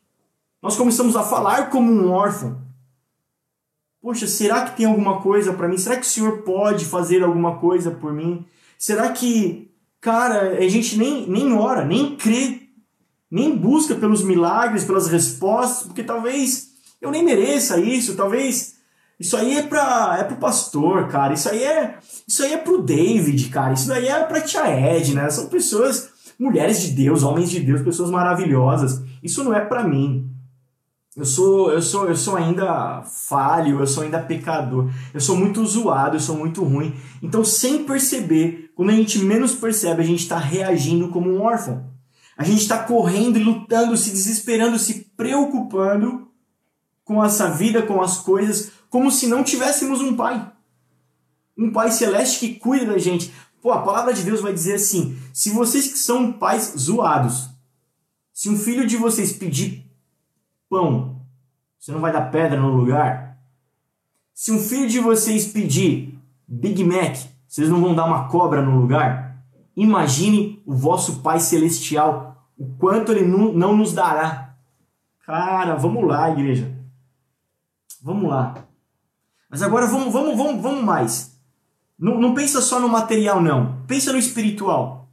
nós 0.61 0.75
começamos 0.75 1.15
a 1.15 1.23
falar 1.23 1.69
como 1.69 1.91
um 1.91 2.11
órfão. 2.11 2.61
Poxa, 4.01 4.27
será 4.27 4.63
que 4.65 4.77
tem 4.77 4.85
alguma 4.85 5.21
coisa 5.21 5.53
para 5.53 5.67
mim? 5.67 5.77
Será 5.77 5.95
que 5.95 6.05
o 6.05 6.09
Senhor 6.09 6.43
pode 6.43 6.85
fazer 6.85 7.23
alguma 7.23 7.57
coisa 7.57 7.91
por 7.91 8.13
mim? 8.13 8.45
Será 8.77 9.11
que, 9.11 9.71
cara, 9.99 10.57
a 10.57 10.69
gente 10.69 10.97
nem, 10.97 11.29
nem 11.29 11.53
ora, 11.53 11.83
nem 11.83 12.15
crê 12.15 12.67
nem 13.29 13.55
busca 13.55 13.95
pelos 13.95 14.23
milagres, 14.23 14.85
pelas 14.85 15.07
respostas, 15.07 15.87
porque 15.87 16.03
talvez 16.03 16.69
eu 17.01 17.11
nem 17.11 17.23
mereça 17.23 17.79
isso, 17.79 18.15
talvez 18.15 18.77
isso 19.19 19.35
aí 19.35 19.57
é 19.57 19.63
para 19.63 20.17
é 20.19 20.23
pro 20.23 20.37
pastor, 20.37 21.07
cara. 21.07 21.33
Isso 21.33 21.49
aí 21.49 21.63
é 21.63 21.97
isso 22.27 22.43
aí 22.43 22.53
é 22.53 22.63
David, 22.83 23.49
cara. 23.49 23.73
Isso 23.73 23.87
daí 23.87 24.07
é 24.07 24.23
pra 24.23 24.41
tia 24.41 24.95
Ed, 24.95 25.13
né? 25.13 25.29
São 25.29 25.47
pessoas, 25.47 26.09
mulheres 26.39 26.81
de 26.81 26.91
Deus, 26.91 27.23
homens 27.23 27.49
de 27.49 27.59
Deus, 27.59 27.81
pessoas 27.81 28.09
maravilhosas. 28.09 29.03
Isso 29.23 29.43
não 29.43 29.53
é 29.53 29.61
para 29.61 29.87
mim. 29.87 30.29
Eu 31.15 31.25
sou, 31.25 31.71
eu 31.71 31.81
sou, 31.81 32.07
eu 32.07 32.15
sou 32.15 32.35
ainda 32.35 33.01
falho, 33.01 33.79
eu 33.79 33.87
sou 33.87 34.03
ainda 34.03 34.19
pecador. 34.19 34.87
Eu 35.11 35.19
sou 35.19 35.35
muito 35.35 35.65
zoado, 35.65 36.15
eu 36.15 36.19
sou 36.19 36.37
muito 36.37 36.63
ruim. 36.63 36.93
Então, 37.23 37.43
sem 37.43 37.85
perceber, 37.85 38.71
quando 38.75 38.91
a 38.91 38.95
gente 38.95 39.17
menos 39.19 39.55
percebe, 39.55 40.03
a 40.03 40.05
gente 40.05 40.19
está 40.19 40.37
reagindo 40.37 41.09
como 41.09 41.31
um 41.31 41.41
órfão. 41.41 41.85
A 42.37 42.43
gente 42.43 42.61
está 42.61 42.83
correndo 42.83 43.39
e 43.39 43.43
lutando, 43.43 43.97
se 43.97 44.11
desesperando, 44.11 44.77
se 44.77 45.07
preocupando 45.17 46.27
com 47.03 47.23
essa 47.25 47.49
vida, 47.49 47.81
com 47.81 47.99
as 47.99 48.17
coisas, 48.17 48.71
como 48.87 49.09
se 49.09 49.25
não 49.25 49.43
tivéssemos 49.43 50.01
um 50.01 50.15
pai. 50.15 50.51
Um 51.57 51.71
pai 51.71 51.91
celeste 51.91 52.39
que 52.39 52.59
cuida 52.59 52.93
da 52.93 52.99
gente. 52.99 53.33
Pô, 53.67 53.73
a 53.73 53.81
palavra 53.81 54.13
de 54.13 54.23
Deus 54.23 54.39
vai 54.39 54.53
dizer 54.53 54.75
assim: 54.75 55.19
se 55.33 55.49
vocês 55.49 55.91
que 55.91 55.97
são 55.97 56.31
pais 56.31 56.73
zoados, 56.77 57.49
se 58.31 58.49
um 58.49 58.57
filho 58.57 58.87
de 58.87 58.95
vocês 58.95 59.33
pedir 59.33 59.91
pão, 60.69 61.21
você 61.77 61.91
não 61.91 61.99
vai 61.99 62.13
dar 62.13 62.31
pedra 62.31 62.57
no 62.57 62.73
lugar? 62.73 63.37
Se 64.33 64.53
um 64.53 64.57
filho 64.57 64.87
de 64.87 65.01
vocês 65.01 65.47
pedir 65.47 66.17
Big 66.47 66.81
Mac, 66.81 67.17
vocês 67.45 67.67
não 67.67 67.81
vão 67.81 67.93
dar 67.93 68.05
uma 68.05 68.29
cobra 68.29 68.61
no 68.61 68.79
lugar? 68.79 69.37
Imagine 69.75 70.63
o 70.65 70.73
vosso 70.73 71.19
Pai 71.19 71.41
Celestial, 71.41 72.47
o 72.57 72.69
quanto 72.77 73.11
Ele 73.11 73.27
não 73.27 73.75
nos 73.75 73.91
dará. 73.91 74.55
Cara, 75.25 75.75
vamos 75.75 76.07
lá, 76.07 76.29
igreja. 76.29 76.73
Vamos 78.01 78.29
lá. 78.29 78.65
Mas 79.49 79.61
agora 79.61 79.87
vamos, 79.87 80.13
vamos, 80.13 80.37
vamos, 80.37 80.61
vamos 80.61 80.85
mais. 80.85 81.36
Não, 81.97 82.19
não 82.19 82.33
pensa 82.33 82.61
só 82.61 82.79
no 82.79 82.87
material, 82.87 83.41
não. 83.41 83.81
Pensa 83.87 84.11
no 84.11 84.19
espiritual. 84.19 85.09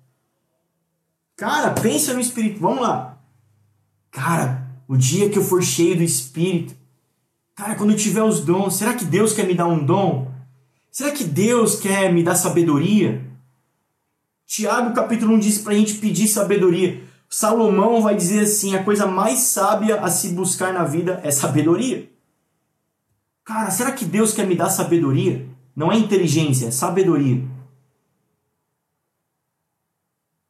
Cara, 1.36 1.70
pensa 1.70 2.12
no 2.12 2.20
espírito. 2.20 2.60
Vamos 2.60 2.82
lá. 2.82 3.18
Cara, 4.10 4.64
o 4.86 4.96
dia 4.96 5.30
que 5.30 5.38
eu 5.38 5.44
for 5.44 5.62
cheio 5.62 5.96
do 5.96 6.02
espírito. 6.02 6.74
Cara, 7.54 7.74
quando 7.74 7.90
eu 7.90 7.96
tiver 7.96 8.22
os 8.22 8.40
dons, 8.40 8.76
será 8.76 8.94
que 8.94 9.04
Deus 9.04 9.32
quer 9.32 9.46
me 9.46 9.54
dar 9.54 9.66
um 9.66 9.84
dom? 9.84 10.30
Será 10.90 11.10
que 11.10 11.24
Deus 11.24 11.76
quer 11.80 12.12
me 12.12 12.22
dar 12.22 12.34
sabedoria? 12.34 13.24
Tiago 14.46 14.94
capítulo 14.94 15.34
1 15.34 15.38
diz 15.38 15.58
para 15.58 15.72
a 15.72 15.76
gente 15.76 15.94
pedir 15.94 16.28
sabedoria. 16.28 17.02
Salomão 17.28 18.02
vai 18.02 18.14
dizer 18.14 18.40
assim: 18.40 18.76
a 18.76 18.84
coisa 18.84 19.06
mais 19.06 19.40
sábia 19.40 20.00
a 20.00 20.10
se 20.10 20.28
buscar 20.28 20.72
na 20.72 20.84
vida 20.84 21.20
é 21.24 21.30
sabedoria. 21.30 22.08
Cara, 23.44 23.70
será 23.70 23.92
que 23.92 24.04
Deus 24.04 24.32
quer 24.32 24.46
me 24.46 24.54
dar 24.54 24.70
sabedoria? 24.70 25.46
Não 25.74 25.90
é 25.90 25.96
inteligência, 25.96 26.66
é 26.66 26.70
sabedoria. 26.70 27.42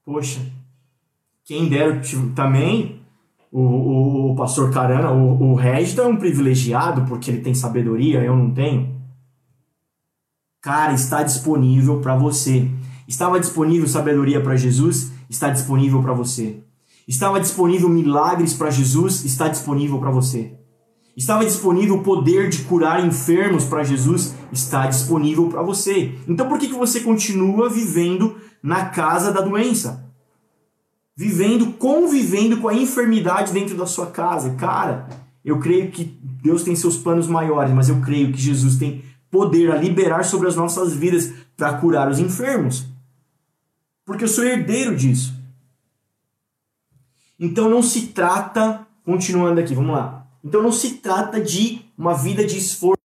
Poxa, 0.04 0.40
quem 1.44 1.68
dera 1.68 2.00
também, 2.34 3.00
o, 3.50 3.60
o, 3.60 4.32
o 4.32 4.36
pastor 4.36 4.70
Carana, 4.70 5.12
o, 5.12 5.52
o 5.52 5.54
Regis 5.54 5.96
é 5.96 6.06
um 6.06 6.16
privilegiado 6.16 7.06
porque 7.06 7.30
ele 7.30 7.40
tem 7.40 7.54
sabedoria, 7.54 8.22
eu 8.22 8.36
não 8.36 8.50
tenho. 8.50 8.94
Cara, 10.60 10.92
está 10.92 11.22
disponível 11.22 12.00
para 12.00 12.16
você. 12.16 12.70
Estava 13.06 13.38
disponível 13.38 13.86
sabedoria 13.86 14.42
para 14.42 14.56
Jesus? 14.56 15.12
Está 15.28 15.50
disponível 15.50 16.02
para 16.02 16.14
você. 16.14 16.62
Estava 17.06 17.38
disponível 17.38 17.88
milagres 17.88 18.54
para 18.54 18.70
Jesus? 18.70 19.24
Está 19.24 19.48
disponível 19.48 19.98
para 19.98 20.10
você. 20.10 20.54
Estava 21.16 21.44
disponível 21.44 21.96
o 21.96 22.02
poder 22.02 22.48
de 22.48 22.62
curar 22.62 23.04
enfermos 23.04 23.64
para 23.64 23.84
Jesus? 23.84 24.34
Está 24.52 24.86
disponível 24.86 25.48
para 25.48 25.62
você. 25.62 26.14
Então 26.28 26.48
por 26.48 26.58
que, 26.58 26.68
que 26.68 26.74
você 26.74 27.00
continua 27.00 27.68
vivendo 27.70 28.36
na 28.62 28.86
casa 28.86 29.32
da 29.32 29.40
doença? 29.40 30.04
Vivendo, 31.16 31.74
convivendo 31.74 32.56
com 32.56 32.68
a 32.68 32.74
enfermidade 32.74 33.52
dentro 33.52 33.76
da 33.76 33.86
sua 33.86 34.06
casa. 34.06 34.54
Cara, 34.54 35.08
eu 35.44 35.60
creio 35.60 35.90
que 35.90 36.18
Deus 36.42 36.64
tem 36.64 36.74
seus 36.74 36.96
planos 36.96 37.28
maiores, 37.28 37.72
mas 37.72 37.88
eu 37.88 38.00
creio 38.00 38.32
que 38.32 38.40
Jesus 38.40 38.76
tem 38.76 39.04
poder 39.30 39.70
a 39.70 39.76
liberar 39.76 40.24
sobre 40.24 40.48
as 40.48 40.56
nossas 40.56 40.92
vidas 40.92 41.32
para 41.56 41.74
curar 41.74 42.10
os 42.10 42.18
enfermos 42.18 42.94
porque 44.04 44.24
eu 44.24 44.28
sou 44.28 44.44
herdeiro 44.44 44.94
disso. 44.94 45.34
Então 47.38 47.68
não 47.68 47.82
se 47.82 48.08
trata, 48.08 48.86
continuando 49.04 49.60
aqui, 49.60 49.74
vamos 49.74 49.92
lá. 49.92 50.23
Então 50.44 50.62
não 50.62 50.70
se 50.70 50.98
trata 50.98 51.40
de 51.40 51.90
uma 51.96 52.12
vida 52.12 52.46
de 52.46 52.58
esforço, 52.58 53.00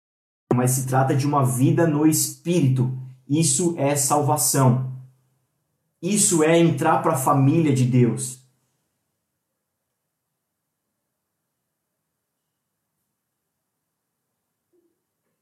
mas 0.55 0.71
se 0.71 0.87
trata 0.87 1.15
de 1.15 1.27
uma 1.27 1.45
vida 1.45 1.85
no 1.85 2.07
espírito. 2.07 2.91
Isso 3.29 3.75
é 3.77 3.95
salvação. 3.95 4.91
Isso 6.01 6.43
é 6.43 6.57
entrar 6.57 7.03
para 7.03 7.13
a 7.13 7.17
família 7.17 7.71
de 7.73 7.85
Deus. 7.85 8.41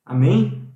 Amém? 0.03 0.69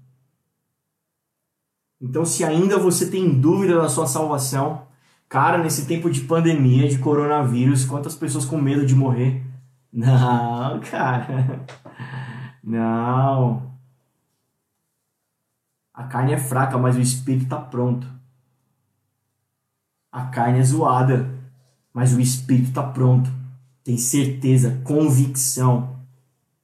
Então, 2.02 2.24
se 2.24 2.46
ainda 2.46 2.78
você 2.78 3.12
tem 3.12 3.40
dúvida 3.40 3.76
da 3.76 3.90
sua 3.90 4.08
salvação, 4.08 4.88
cara, 5.28 5.62
nesse 5.62 5.86
tempo 5.86 6.10
de 6.10 6.22
pandemia, 6.22 6.88
de 6.88 6.98
coronavírus, 6.98 7.86
quantas 7.86 8.16
pessoas 8.16 8.46
com 8.46 8.60
medo 8.60 8.86
de 8.86 8.96
morrer? 8.96 9.49
Não, 9.92 10.80
cara. 10.82 11.66
Não. 12.64 13.78
A 15.94 16.04
carne 16.06 16.34
é 16.34 16.38
fraca, 16.38 16.78
mas 16.78 16.96
o 16.96 17.02
espírito 17.02 17.44
está 17.44 17.60
pronto. 17.60 18.08
A 20.12 20.26
carne 20.28 20.60
é 20.60 20.64
zoada, 20.64 21.30
mas 21.94 22.14
o 22.14 22.22
espírito 22.22 22.70
está 22.70 22.84
pronto. 22.84 23.30
Tem 23.84 23.98
certeza, 23.98 24.82
convicção. 24.84 26.00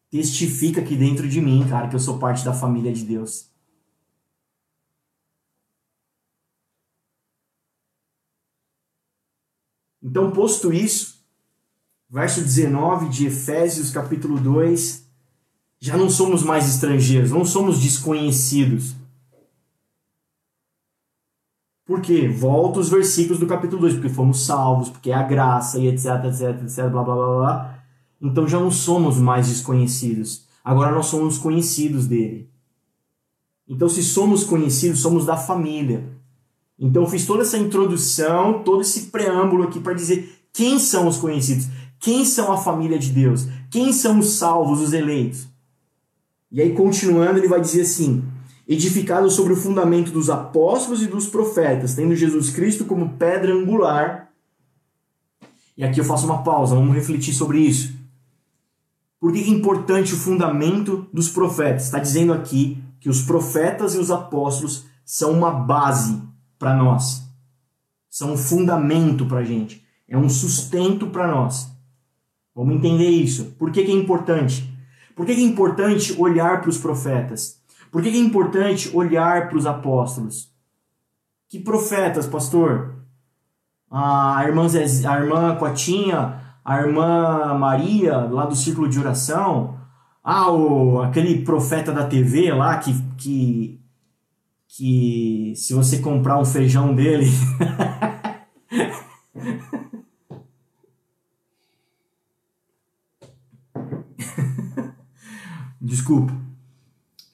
Testifica 0.09 0.81
aqui 0.81 0.95
dentro 0.95 1.27
de 1.27 1.41
mim, 1.41 1.67
cara, 1.67 1.87
que 1.89 1.95
eu 1.95 1.99
sou 1.99 2.17
parte 2.19 2.45
da 2.45 2.53
família 2.53 2.93
de 2.93 3.03
Deus. 3.03 3.49
Então, 10.01 10.31
posto 10.31 10.71
isso, 10.71 11.14
verso 12.09 12.41
19 12.41 13.09
de 13.09 13.27
Efésios, 13.27 13.91
capítulo 13.91 14.39
2, 14.39 15.05
já 15.79 15.97
não 15.97 16.09
somos 16.09 16.43
mais 16.43 16.67
estrangeiros, 16.67 17.31
não 17.31 17.45
somos 17.45 17.79
desconhecidos. 17.79 18.95
Por 21.85 22.01
quê? 22.01 22.27
Volta 22.27 22.79
os 22.79 22.89
versículos 22.89 23.39
do 23.39 23.45
capítulo 23.45 23.81
2, 23.81 23.93
porque 23.95 24.09
fomos 24.09 24.45
salvos, 24.45 24.89
porque 24.89 25.11
é 25.11 25.13
a 25.13 25.23
graça 25.23 25.77
e 25.77 25.87
etc, 25.87 26.25
etc, 26.25 26.63
etc, 26.63 26.89
blá 26.89 27.03
blá 27.03 27.15
blá 27.15 27.37
blá. 27.37 27.83
Então 28.21 28.47
já 28.47 28.59
não 28.59 28.71
somos 28.71 29.17
mais 29.17 29.47
desconhecidos. 29.47 30.45
Agora 30.63 30.91
nós 30.95 31.05
somos 31.05 31.37
conhecidos 31.37 32.07
dele. 32.07 32.49
Então, 33.67 33.89
se 33.89 34.03
somos 34.03 34.43
conhecidos, 34.43 34.99
somos 34.99 35.25
da 35.25 35.37
família. 35.37 36.07
Então 36.77 37.03
eu 37.03 37.09
fiz 37.09 37.25
toda 37.25 37.43
essa 37.43 37.57
introdução, 37.57 38.63
todo 38.63 38.81
esse 38.81 39.07
preâmbulo 39.07 39.63
aqui 39.63 39.79
para 39.79 39.93
dizer 39.93 40.47
quem 40.51 40.77
são 40.77 41.07
os 41.07 41.17
conhecidos, 41.17 41.67
quem 42.05 42.23
são 42.23 42.51
a 42.51 42.57
família 42.57 42.99
de 42.99 43.09
Deus, 43.09 43.47
quem 43.71 43.91
são 43.91 44.19
os 44.19 44.33
salvos, 44.33 44.79
os 44.79 44.93
eleitos. 44.93 45.47
E 46.51 46.61
aí 46.61 46.71
continuando, 46.71 47.39
ele 47.39 47.47
vai 47.47 47.59
dizer 47.59 47.81
assim: 47.81 48.23
edificado 48.67 49.27
sobre 49.31 49.53
o 49.53 49.55
fundamento 49.55 50.11
dos 50.11 50.29
apóstolos 50.29 51.01
e 51.01 51.07
dos 51.07 51.25
profetas, 51.25 51.95
tendo 51.95 52.15
Jesus 52.15 52.51
Cristo 52.51 52.85
como 52.85 53.17
pedra 53.17 53.51
angular, 53.51 54.31
E 55.75 55.83
aqui 55.83 55.99
eu 55.99 56.05
faço 56.05 56.27
uma 56.27 56.43
pausa, 56.43 56.75
vamos 56.75 56.93
refletir 56.93 57.33
sobre 57.33 57.57
isso. 57.57 57.95
Por 59.19 59.33
que 59.33 59.39
é 59.39 59.47
importante 59.47 60.13
o 60.13 60.17
fundamento 60.17 61.07
dos 61.11 61.27
profetas? 61.27 61.85
Está 61.85 61.97
dizendo 61.97 62.33
aqui 62.33 62.83
que 62.99 63.09
os 63.09 63.23
profetas 63.23 63.95
e 63.95 63.97
os 63.97 64.11
apóstolos 64.11 64.85
são 65.03 65.31
uma 65.31 65.49
base 65.49 66.21
para 66.59 66.75
nós, 66.75 67.23
são 68.11 68.33
um 68.33 68.37
fundamento 68.37 69.25
para 69.25 69.39
a 69.39 69.43
gente, 69.43 69.83
é 70.07 70.15
um 70.15 70.29
sustento 70.29 71.07
para 71.07 71.27
nós. 71.27 71.74
Vamos 72.55 72.75
entender 72.75 73.09
isso. 73.09 73.53
Por 73.59 73.69
que, 73.69 73.83
que 73.83 73.91
é 73.91 73.95
importante? 73.95 74.73
Por 75.13 75.25
que, 75.25 75.35
que 75.35 75.41
é 75.41 75.45
importante 75.45 76.15
olhar 76.19 76.61
para 76.61 76.69
os 76.69 76.77
profetas? 76.77 77.61
Por 77.91 78.01
que, 78.01 78.11
que 78.11 78.17
é 78.17 78.21
importante 78.21 78.89
olhar 78.95 79.49
para 79.49 79.57
os 79.57 79.65
apóstolos? 79.65 80.49
Que 81.49 81.59
profetas, 81.59 82.25
pastor? 82.25 82.95
A 83.91 84.43
irmã, 84.45 84.67
Zez, 84.67 85.05
a 85.05 85.19
irmã 85.19 85.57
a 86.63 86.79
irmã 86.79 87.53
Maria, 87.53 88.17
lá 88.17 88.45
do 88.45 88.55
círculo 88.55 88.89
de 88.89 88.99
oração. 88.99 89.77
Ah, 90.23 90.49
o, 90.49 91.01
aquele 91.01 91.43
profeta 91.43 91.91
da 91.91 92.07
TV 92.07 92.51
lá 92.51 92.77
que, 92.77 92.93
que, 93.17 93.79
que 94.67 95.53
se 95.55 95.73
você 95.73 95.99
comprar 95.99 96.39
um 96.39 96.45
feijão 96.45 96.95
dele. 96.95 97.27
Desculpa. 105.95 106.33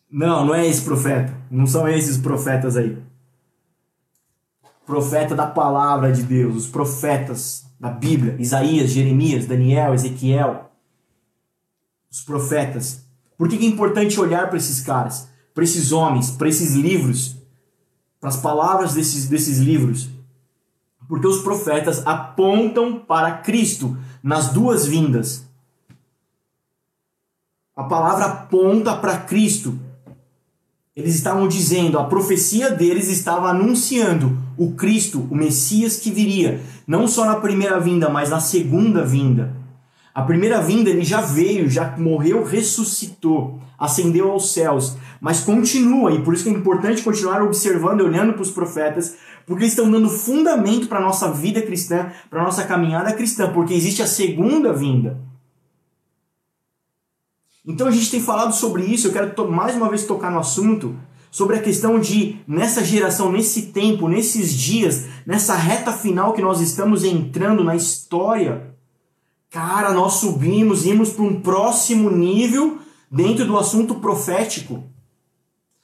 Não, 0.09 0.45
não 0.45 0.53
é 0.53 0.67
esse 0.67 0.83
profeta. 0.83 1.35
Não 1.49 1.65
são 1.65 1.87
esses 1.87 2.17
profetas 2.17 2.77
aí. 2.77 2.95
Profeta 4.85 5.33
da 5.33 5.47
palavra 5.47 6.11
de 6.11 6.21
Deus, 6.21 6.55
os 6.55 6.67
profetas 6.67 7.65
da 7.79 7.89
Bíblia, 7.89 8.35
Isaías, 8.37 8.91
Jeremias, 8.91 9.47
Daniel, 9.47 9.95
Ezequiel. 9.95 10.69
Os 12.11 12.21
profetas. 12.21 13.03
Por 13.35 13.49
que 13.49 13.55
é 13.55 13.67
importante 13.67 14.19
olhar 14.19 14.47
para 14.47 14.57
esses 14.57 14.81
caras, 14.81 15.27
para 15.55 15.63
esses 15.63 15.91
homens, 15.91 16.29
para 16.29 16.47
esses 16.47 16.75
livros, 16.75 17.37
para 18.19 18.29
as 18.29 18.37
palavras 18.37 18.93
desses, 18.93 19.27
desses 19.27 19.57
livros? 19.57 20.07
Porque 21.07 21.25
os 21.25 21.41
profetas 21.41 22.05
apontam 22.05 22.99
para 22.99 23.37
Cristo 23.39 23.97
nas 24.21 24.49
duas 24.49 24.85
vindas. 24.85 25.49
A 27.73 27.83
palavra 27.83 28.25
aponta 28.25 28.97
para 28.97 29.15
Cristo. 29.19 29.79
Eles 30.93 31.15
estavam 31.15 31.47
dizendo, 31.47 31.97
a 31.97 32.03
profecia 32.03 32.69
deles 32.69 33.07
estava 33.07 33.49
anunciando 33.49 34.37
o 34.57 34.73
Cristo, 34.73 35.25
o 35.31 35.35
Messias 35.35 35.95
que 35.95 36.11
viria, 36.11 36.59
não 36.85 37.07
só 37.07 37.25
na 37.25 37.37
primeira 37.37 37.79
vinda, 37.79 38.09
mas 38.09 38.29
na 38.29 38.41
segunda 38.41 39.05
vinda. 39.05 39.55
A 40.13 40.21
primeira 40.21 40.61
vinda 40.61 40.89
ele 40.89 41.05
já 41.05 41.21
veio, 41.21 41.69
já 41.69 41.95
morreu, 41.97 42.43
ressuscitou, 42.43 43.61
ascendeu 43.79 44.29
aos 44.29 44.51
céus, 44.51 44.97
mas 45.21 45.39
continua, 45.39 46.11
e 46.11 46.21
por 46.21 46.33
isso 46.33 46.43
que 46.43 46.49
é 46.49 46.53
importante 46.53 47.01
continuar 47.01 47.41
observando 47.41 48.01
e 48.01 48.03
olhando 48.03 48.33
para 48.33 48.41
os 48.41 48.51
profetas, 48.51 49.15
porque 49.45 49.63
eles 49.63 49.71
estão 49.71 49.89
dando 49.89 50.09
fundamento 50.09 50.89
para 50.89 50.99
a 50.99 51.03
nossa 51.03 51.31
vida 51.31 51.61
cristã, 51.61 52.11
para 52.29 52.41
a 52.41 52.43
nossa 52.43 52.65
caminhada 52.65 53.13
cristã, 53.13 53.49
porque 53.53 53.73
existe 53.73 54.01
a 54.01 54.07
segunda 54.07 54.73
vinda. 54.73 55.30
Então 57.65 57.87
a 57.87 57.91
gente 57.91 58.09
tem 58.09 58.21
falado 58.21 58.53
sobre 58.53 58.83
isso, 58.83 59.07
eu 59.07 59.13
quero 59.13 59.51
mais 59.51 59.75
uma 59.75 59.89
vez 59.89 60.05
tocar 60.05 60.31
no 60.31 60.39
assunto, 60.39 60.95
sobre 61.29 61.55
a 61.55 61.61
questão 61.61 61.99
de, 61.99 62.39
nessa 62.47 62.83
geração, 62.83 63.31
nesse 63.31 63.67
tempo, 63.67 64.07
nesses 64.07 64.53
dias, 64.53 65.05
nessa 65.25 65.55
reta 65.55 65.93
final 65.93 66.33
que 66.33 66.41
nós 66.41 66.59
estamos 66.59 67.03
entrando 67.03 67.63
na 67.63 67.75
história, 67.75 68.75
cara, 69.49 69.93
nós 69.93 70.13
subimos, 70.13 70.85
imos 70.85 71.11
para 71.11 71.23
um 71.23 71.41
próximo 71.41 72.09
nível 72.09 72.79
dentro 73.09 73.45
do 73.45 73.57
assunto 73.57 73.95
profético. 73.95 74.83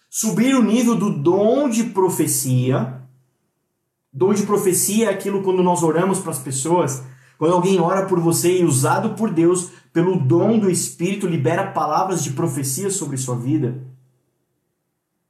Subir 0.10 0.56
o 0.56 0.64
nível 0.64 0.96
do 0.96 1.12
dom 1.12 1.70
de 1.70 1.84
profecia. 1.86 3.02
Dom 4.12 4.34
de 4.34 4.44
profecia 4.44 5.08
é 5.08 5.10
aquilo 5.14 5.44
quando 5.44 5.62
nós 5.62 5.84
oramos 5.84 6.20
para 6.20 6.32
as 6.32 6.40
pessoas, 6.40 7.04
quando 7.38 7.54
alguém 7.54 7.80
ora 7.80 8.06
por 8.06 8.20
você 8.20 8.60
e 8.60 8.66
usado 8.66 9.12
por 9.12 9.32
Deus 9.32 9.70
pelo 9.94 10.20
dom 10.20 10.60
do 10.60 10.70
Espírito 10.70 11.28
libera 11.28 11.72
palavras 11.72 12.24
de 12.24 12.32
profecia 12.32 12.90
sobre 12.90 13.18
sua 13.18 13.36
vida, 13.36 13.84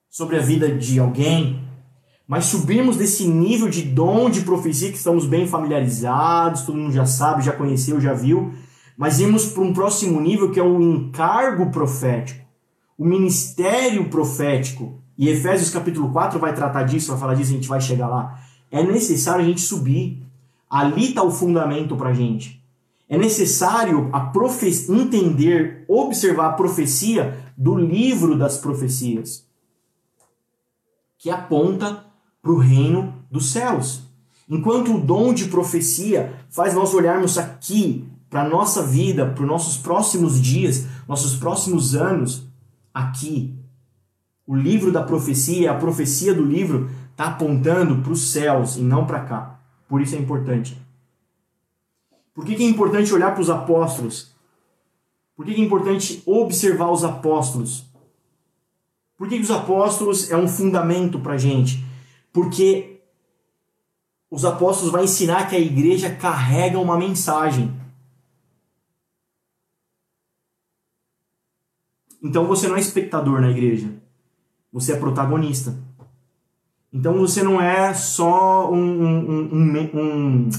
sobre 0.10 0.38
a 0.38 0.42
vida 0.42 0.70
de 0.76 1.00
alguém, 1.00 1.64
mas 2.28 2.46
subirmos 2.46 2.98
desse 2.98 3.28
nível 3.28 3.70
de 3.70 3.84
dom 3.84 4.30
de 4.30 4.42
profecia 4.42 4.92
que 4.92 4.98
estamos 4.98 5.26
bem 5.26 5.48
familiarizados, 5.48 6.64
todo 6.64 6.78
mundo 6.78 6.94
já 6.94 7.06
sabe, 7.06 7.46
já 7.46 7.54
conheceu, 7.54 8.02
já 8.02 8.14
viu, 8.14 8.54
mas 8.98 9.20
irmos 9.20 9.46
para 9.46 9.64
um 9.64 9.74
próximo 9.74 10.20
nível 10.20 10.52
que 10.52 10.60
é 10.60 10.64
o 10.64 10.82
encargo 10.82 11.72
profético, 11.72 12.46
o 12.98 13.06
ministério 13.06 14.10
profético. 14.10 15.02
E 15.18 15.30
Efésios 15.30 15.70
capítulo 15.70 16.12
4 16.12 16.40
vai 16.40 16.54
tratar 16.54 16.84
disso, 16.84 17.12
vai 17.12 17.20
falar 17.20 17.34
disso, 17.36 17.52
a 17.52 17.56
gente 17.56 17.68
vai 17.68 17.80
chegar 17.80 18.08
lá. 18.08 18.40
É 18.70 18.84
necessário 18.84 19.42
a 19.42 19.48
gente 19.48 19.62
subir. 19.62 20.27
Ali 20.70 21.10
está 21.10 21.24
o 21.24 21.32
fundamento 21.32 21.96
para 21.96 22.10
a 22.10 22.14
gente. 22.14 22.64
É 23.10 23.18
necessário 23.18 24.10
profe 24.34 24.68
entender, 24.90 25.86
observar 25.88 26.48
a 26.48 26.54
profecia 26.54 27.38
do 27.58 27.76
livro 27.76 28.38
das 28.38 28.58
profecias, 28.58 29.46
que 31.18 31.30
aponta 31.30 32.06
para 32.42 32.52
o 32.52 32.58
reino 32.58 33.14
dos 33.32 33.52
céus. 33.52 34.04
Enquanto 34.50 34.96
o 34.96 35.00
dom 35.00 35.34
de 35.34 35.46
profecia 35.46 36.34
faz 36.50 36.74
nós 36.74 36.94
olharmos 36.94 37.38
aqui 37.38 38.08
para 38.30 38.44
a 38.44 38.50
nossa 38.50 38.84
vida, 38.84 39.26
para 39.26 39.44
os 39.44 39.50
nossos 39.50 39.78
próximos 39.78 40.42
dias, 40.42 40.86
nossos 41.08 41.36
próximos 41.36 41.96
anos, 41.96 42.44
aqui. 42.94 43.56
O 44.46 44.56
livro 44.56 44.92
da 44.92 45.04
profecia, 45.04 45.72
a 45.72 45.76
profecia 45.76 46.34
do 46.34 46.44
livro, 46.44 46.90
está 47.12 47.26
apontando 47.26 48.02
para 48.02 48.12
os 48.12 48.32
céus 48.32 48.76
e 48.78 48.82
não 48.82 49.06
para 49.06 49.22
cá. 49.22 49.57
Por 49.88 50.02
isso 50.02 50.16
é 50.16 50.20
importante. 50.20 50.78
Por 52.34 52.46
que, 52.46 52.56
que 52.56 52.64
é 52.64 52.68
importante 52.68 53.14
olhar 53.14 53.32
para 53.32 53.42
os 53.42 53.50
apóstolos? 53.50 54.36
Por 55.36 55.46
que, 55.46 55.54
que 55.54 55.62
é 55.62 55.64
importante 55.64 56.22
observar 56.26 56.92
os 56.92 57.04
apóstolos? 57.04 57.86
Por 59.18 59.28
que, 59.28 59.38
que 59.38 59.44
os 59.44 59.52
apóstolos 59.52 60.30
é 60.30 60.38
um 60.38 60.48
fundamento 60.48 61.20
para 61.20 61.34
a 61.34 61.38
gente? 61.38 61.84
Porque 62.32 63.02
os 64.30 64.46
apóstolos 64.46 64.92
vão 64.92 65.04
ensinar 65.04 65.50
que 65.50 65.56
a 65.56 65.60
igreja 65.60 66.14
carrega 66.14 66.78
uma 66.78 66.98
mensagem. 66.98 67.74
Então 72.22 72.46
você 72.46 72.68
não 72.68 72.76
é 72.76 72.80
espectador 72.80 73.42
na 73.42 73.50
igreja, 73.50 73.94
você 74.72 74.94
é 74.94 75.00
protagonista. 75.00 75.87
Então 76.92 77.18
você 77.18 77.44
não 77.44 77.62
é 77.62 77.94
só 77.94 78.72
um, 78.72 78.78
um, 78.78 79.50
um, 79.54 79.90
um 79.94 80.50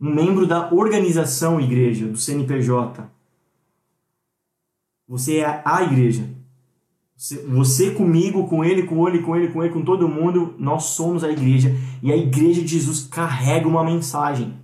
um 0.00 0.14
membro 0.14 0.46
da 0.46 0.72
organização 0.72 1.60
igreja, 1.60 2.06
do 2.06 2.18
CNPJ. 2.18 3.10
Você 5.08 5.38
é 5.38 5.62
a 5.64 5.82
igreja. 5.82 6.28
Você, 7.16 7.38
você 7.46 7.90
comigo, 7.92 8.46
com 8.46 8.62
ele, 8.62 8.82
com 8.82 9.08
ele, 9.08 9.20
com 9.22 9.34
ele, 9.36 9.48
com 9.48 9.62
ele, 9.62 9.72
com 9.72 9.82
todo 9.82 10.08
mundo, 10.08 10.54
nós 10.58 10.84
somos 10.84 11.24
a 11.24 11.30
igreja. 11.30 11.74
E 12.02 12.12
a 12.12 12.16
igreja 12.16 12.60
de 12.60 12.68
Jesus 12.68 13.06
carrega 13.06 13.66
uma 13.66 13.84
mensagem. 13.84 14.54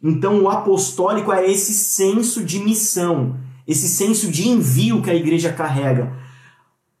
Então 0.00 0.40
o 0.42 0.48
apostólico 0.48 1.32
é 1.32 1.50
esse 1.50 1.74
senso 1.74 2.44
de 2.44 2.60
missão, 2.60 3.36
esse 3.66 3.88
senso 3.88 4.30
de 4.30 4.48
envio 4.48 5.02
que 5.02 5.10
a 5.10 5.14
igreja 5.14 5.52
carrega. 5.52 6.16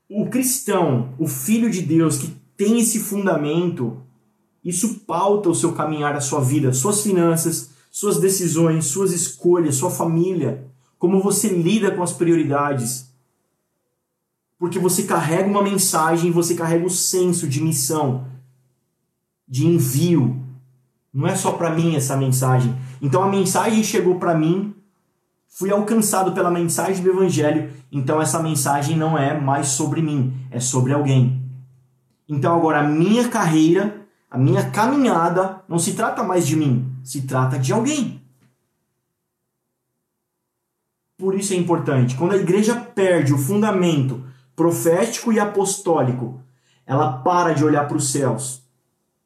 O 0.08 0.28
cristão, 0.28 1.14
o 1.16 1.28
filho 1.28 1.70
de 1.70 1.80
Deus 1.80 2.18
que 2.18 2.34
tem 2.58 2.80
esse 2.80 2.98
fundamento, 2.98 4.02
isso 4.64 4.98
pauta 5.06 5.48
o 5.48 5.54
seu 5.54 5.72
caminhar, 5.72 6.16
a 6.16 6.20
sua 6.20 6.40
vida, 6.40 6.72
suas 6.72 7.00
finanças, 7.02 7.70
suas 7.88 8.18
decisões, 8.18 8.86
suas 8.86 9.12
escolhas, 9.12 9.76
sua 9.76 9.92
família, 9.92 10.66
como 10.98 11.22
você 11.22 11.48
lida 11.48 11.92
com 11.92 12.02
as 12.02 12.12
prioridades. 12.12 13.12
Porque 14.58 14.76
você 14.76 15.04
carrega 15.04 15.48
uma 15.48 15.62
mensagem, 15.62 16.32
você 16.32 16.56
carrega 16.56 16.84
o 16.84 16.90
senso 16.90 17.46
de 17.46 17.62
missão, 17.62 18.26
de 19.46 19.64
envio. 19.64 20.44
Não 21.14 21.28
é 21.28 21.36
só 21.36 21.52
para 21.52 21.70
mim 21.70 21.94
essa 21.94 22.16
mensagem. 22.16 22.76
Então 23.00 23.22
a 23.22 23.28
mensagem 23.28 23.84
chegou 23.84 24.18
para 24.18 24.36
mim, 24.36 24.74
fui 25.46 25.70
alcançado 25.70 26.32
pela 26.32 26.50
mensagem 26.50 27.04
do 27.04 27.10
evangelho, 27.10 27.70
então 27.92 28.20
essa 28.20 28.42
mensagem 28.42 28.96
não 28.96 29.16
é 29.16 29.40
mais 29.40 29.68
sobre 29.68 30.02
mim, 30.02 30.34
é 30.50 30.58
sobre 30.58 30.92
alguém. 30.92 31.37
Então 32.28 32.54
agora 32.54 32.80
a 32.80 32.88
minha 32.88 33.28
carreira 33.28 33.98
a 34.30 34.36
minha 34.36 34.70
caminhada 34.70 35.62
não 35.66 35.78
se 35.78 35.94
trata 35.94 36.22
mais 36.22 36.46
de 36.46 36.54
mim, 36.54 36.92
se 37.02 37.22
trata 37.22 37.58
de 37.58 37.72
alguém. 37.72 38.22
Por 41.16 41.34
isso 41.34 41.54
é 41.54 41.56
importante. 41.56 42.14
Quando 42.14 42.32
a 42.32 42.36
igreja 42.36 42.76
perde 42.76 43.32
o 43.32 43.38
fundamento 43.38 44.22
profético 44.54 45.32
e 45.32 45.40
apostólico, 45.40 46.40
ela 46.86 47.18
para 47.18 47.54
de 47.54 47.64
olhar 47.64 47.88
para 47.88 47.96
os 47.96 48.12
céus. 48.12 48.62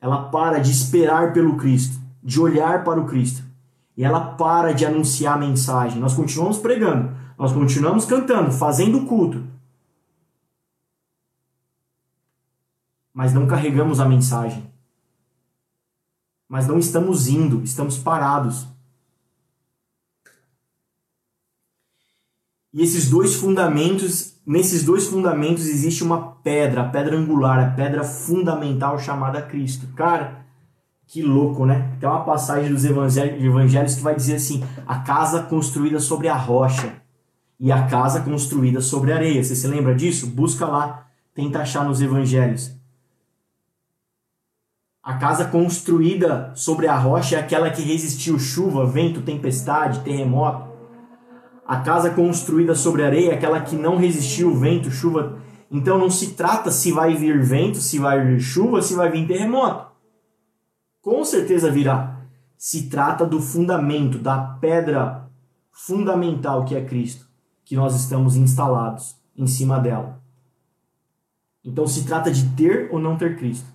Ela 0.01 0.31
para 0.31 0.59
de 0.59 0.71
esperar 0.71 1.33
pelo 1.33 1.57
Cristo, 1.57 2.01
de 2.23 2.41
olhar 2.41 2.85
para 2.85 3.01
o 3.01 3.07
Cristo. 3.07 3.51
e 3.95 4.05
ela 4.05 4.21
para 4.21 4.73
de 4.73 4.87
anunciar 4.87 5.35
a 5.35 5.39
mensagem. 5.39 6.01
Nós 6.01 6.15
continuamos 6.15 6.57
pregando, 6.57 7.15
nós 7.39 7.53
continuamos 7.53 8.07
cantando, 8.07 8.51
fazendo 8.51 9.05
culto. 9.05 9.45
Mas 13.13 13.33
não 13.33 13.47
carregamos 13.47 14.01
a 14.01 14.05
mensagem. 14.05 14.71
Mas 16.49 16.67
não 16.67 16.79
estamos 16.79 17.29
indo, 17.29 17.63
estamos 17.63 17.99
parados. 17.99 18.67
E 22.73 22.83
esses 22.83 23.11
dois 23.11 23.35
fundamentos, 23.35 24.35
nesses 24.47 24.83
dois 24.83 25.07
fundamentos 25.07 25.67
existe 25.67 26.03
uma 26.03 26.37
pedra, 26.37 26.83
a 26.83 26.89
pedra 26.89 27.17
angular, 27.17 27.59
a 27.59 27.71
pedra 27.71 28.03
fundamental 28.03 28.99
chamada 28.99 29.43
Cristo. 29.43 29.87
Cara, 29.95 30.47
que 31.07 31.21
louco, 31.23 31.67
né? 31.67 31.95
Tem 32.01 32.09
uma 32.09 32.25
passagem 32.25 32.71
dos 32.71 32.87
evangelhos 32.87 33.95
que 33.95 34.03
vai 34.03 34.17
dizer 34.17 34.37
assim: 34.37 34.65
a 34.87 35.01
casa 35.01 35.43
construída 35.43 36.01
sobre 36.01 36.29
a 36.29 36.37
rocha 36.37 36.95
e 37.61 37.71
a 37.71 37.87
casa 37.87 38.23
construída 38.23 38.81
sobre 38.81 39.13
a 39.13 39.17
areia. 39.17 39.45
Você 39.45 39.55
se 39.55 39.67
lembra 39.67 39.95
disso? 39.95 40.27
Busca 40.27 40.67
lá, 40.67 41.07
tenta 41.35 41.61
achar 41.61 41.85
nos 41.85 42.01
evangelhos. 42.01 42.75
A 45.03 45.15
casa 45.15 45.47
construída 45.47 46.53
sobre 46.55 46.87
a 46.87 46.97
rocha 46.97 47.37
é 47.37 47.41
aquela 47.41 47.71
que 47.71 47.83
resistiu 47.83 48.39
chuva, 48.39 48.87
vento, 48.87 49.23
tempestade, 49.23 50.01
terremoto. 50.01 50.71
A 51.67 51.79
casa 51.81 52.11
construída 52.11 52.75
sobre 52.75 53.03
areia 53.03 53.31
é 53.31 53.35
aquela 53.35 53.61
que 53.61 53.75
não 53.75 53.97
resistiu 53.97 54.55
vento, 54.55 54.91
chuva. 54.91 55.39
Então 55.71 55.99
não 55.99 56.11
se 56.11 56.35
trata 56.35 56.71
se 56.71 56.93
vai 56.93 57.15
vir 57.15 57.43
vento, 57.43 57.79
se 57.79 57.99
vai 57.99 58.25
vir 58.25 58.41
chuva, 58.41 58.81
se 58.81 58.95
vai 58.95 59.11
vir 59.11 59.27
terremoto 59.27 59.93
com 61.03 61.25
certeza 61.25 61.71
virá. 61.71 62.21
Se 62.57 62.89
trata 62.89 63.27
do 63.27 63.41
fundamento, 63.41 64.19
da 64.19 64.39
pedra 64.39 65.29
fundamental 65.73 66.65
que 66.65 66.77
é 66.77 66.85
Cristo, 66.85 67.27
que 67.65 67.75
nós 67.75 67.95
estamos 67.97 68.37
instalados 68.37 69.17
em 69.37 69.47
cima 69.47 69.81
dela. 69.81 70.23
Então 71.65 71.87
se 71.87 72.05
trata 72.05 72.31
de 72.31 72.49
ter 72.51 72.89
ou 72.93 73.01
não 73.01 73.17
ter 73.17 73.37
Cristo. 73.37 73.67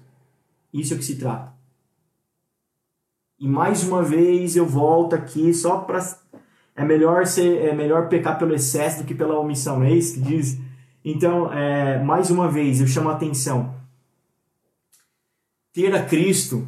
Isso 0.74 0.94
é 0.94 0.96
o 0.96 1.00
que 1.00 1.06
se 1.06 1.18
trata. 1.18 1.54
E 3.40 3.48
mais 3.48 3.84
uma 3.84 4.02
vez 4.02 4.56
eu 4.56 4.66
volto 4.66 5.14
aqui 5.14 5.54
só 5.54 5.80
para 5.80 6.00
é 6.76 6.84
melhor 6.84 7.26
ser 7.26 7.66
é 7.66 7.74
melhor 7.74 8.10
pecar 8.10 8.38
pelo 8.38 8.54
excesso 8.54 9.02
do 9.02 9.08
que 9.08 9.14
pela 9.14 9.40
omissão, 9.40 9.84
é 9.84 9.92
isso 9.92 10.16
que 10.16 10.22
diz? 10.22 10.60
Então, 11.04 11.54
é, 11.54 12.04
mais 12.04 12.30
uma 12.30 12.50
vez 12.50 12.82
eu 12.82 12.88
chamo 12.88 13.10
a 13.10 13.14
atenção. 13.14 13.76
Ter 15.72 15.96
a 15.96 16.04
Cristo 16.04 16.68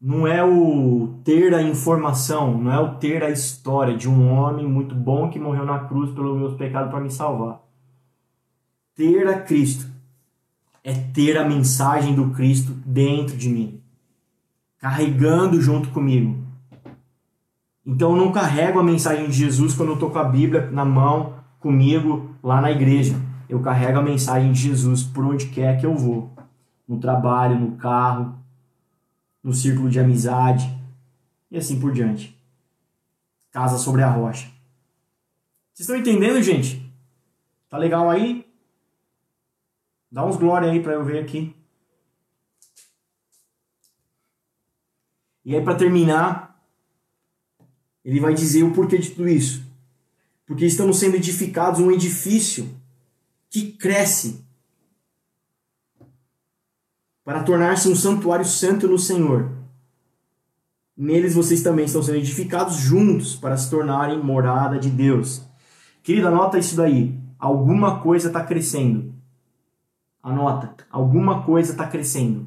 não 0.00 0.26
é 0.26 0.42
o 0.42 1.20
ter 1.24 1.52
a 1.52 1.60
informação, 1.60 2.56
não 2.56 2.72
é 2.72 2.80
o 2.80 2.94
ter 2.94 3.22
a 3.22 3.30
história 3.30 3.96
de 3.96 4.08
um 4.08 4.32
homem 4.32 4.66
muito 4.66 4.94
bom 4.94 5.28
que 5.28 5.38
morreu 5.38 5.66
na 5.66 5.80
cruz 5.80 6.10
pelos 6.14 6.38
meus 6.38 6.54
pecados 6.54 6.90
para 6.90 7.00
me 7.00 7.10
salvar. 7.10 7.60
Ter 8.94 9.26
a 9.26 9.42
Cristo 9.42 9.89
é 10.82 10.94
ter 10.94 11.36
a 11.36 11.48
mensagem 11.48 12.14
do 12.14 12.30
Cristo 12.30 12.72
dentro 12.84 13.36
de 13.36 13.48
mim, 13.48 13.80
carregando 14.78 15.60
junto 15.60 15.90
comigo. 15.90 16.38
Então 17.84 18.16
eu 18.16 18.24
não 18.24 18.32
carrego 18.32 18.78
a 18.78 18.84
mensagem 18.84 19.26
de 19.26 19.32
Jesus 19.32 19.74
quando 19.74 19.90
eu 19.90 19.94
estou 19.94 20.10
com 20.10 20.18
a 20.18 20.24
Bíblia 20.24 20.70
na 20.70 20.84
mão 20.84 21.34
comigo 21.58 22.34
lá 22.42 22.60
na 22.60 22.70
igreja. 22.70 23.14
Eu 23.48 23.60
carrego 23.60 23.98
a 23.98 24.02
mensagem 24.02 24.52
de 24.52 24.60
Jesus 24.60 25.02
por 25.02 25.24
onde 25.24 25.46
quer 25.46 25.78
que 25.78 25.86
eu 25.86 25.94
vou. 25.94 26.32
No 26.86 26.98
trabalho, 26.98 27.58
no 27.58 27.76
carro, 27.76 28.38
no 29.42 29.52
círculo 29.52 29.90
de 29.90 29.98
amizade 29.98 30.72
e 31.50 31.56
assim 31.56 31.80
por 31.80 31.92
diante. 31.92 32.36
Casa 33.50 33.78
sobre 33.78 34.02
a 34.02 34.10
rocha. 34.10 34.48
Vocês 35.72 35.88
estão 35.88 35.96
entendendo, 35.96 36.42
gente? 36.42 36.88
Tá 37.68 37.78
legal 37.78 38.08
aí? 38.08 38.39
Dá 40.10 40.26
uns 40.26 40.36
glória 40.36 40.70
aí 40.70 40.82
para 40.82 40.94
eu 40.94 41.04
ver 41.04 41.22
aqui. 41.22 41.54
E 45.44 45.54
aí 45.54 45.62
para 45.62 45.76
terminar, 45.76 46.60
ele 48.04 48.20
vai 48.20 48.34
dizer 48.34 48.62
o 48.62 48.72
porquê 48.72 48.98
de 48.98 49.10
tudo 49.10 49.28
isso. 49.28 49.64
Porque 50.46 50.66
estamos 50.66 50.98
sendo 50.98 51.16
edificados 51.16 51.80
um 51.80 51.92
edifício 51.92 52.68
que 53.48 53.72
cresce 53.72 54.44
para 57.24 57.44
tornar-se 57.44 57.88
um 57.88 57.94
santuário 57.94 58.44
santo 58.44 58.88
no 58.88 58.98
Senhor. 58.98 59.52
Neles 60.96 61.34
vocês 61.34 61.62
também 61.62 61.84
estão 61.84 62.02
sendo 62.02 62.18
edificados 62.18 62.76
juntos 62.76 63.36
para 63.36 63.56
se 63.56 63.70
tornarem 63.70 64.22
morada 64.22 64.78
de 64.78 64.90
Deus. 64.90 65.42
Querida, 66.02 66.28
anota 66.28 66.58
isso 66.58 66.76
daí. 66.76 67.18
Alguma 67.38 68.00
coisa 68.00 68.28
está 68.28 68.44
crescendo. 68.44 69.19
Anota. 70.22 70.74
Alguma 70.90 71.42
coisa 71.42 71.72
está 71.72 71.86
crescendo. 71.86 72.46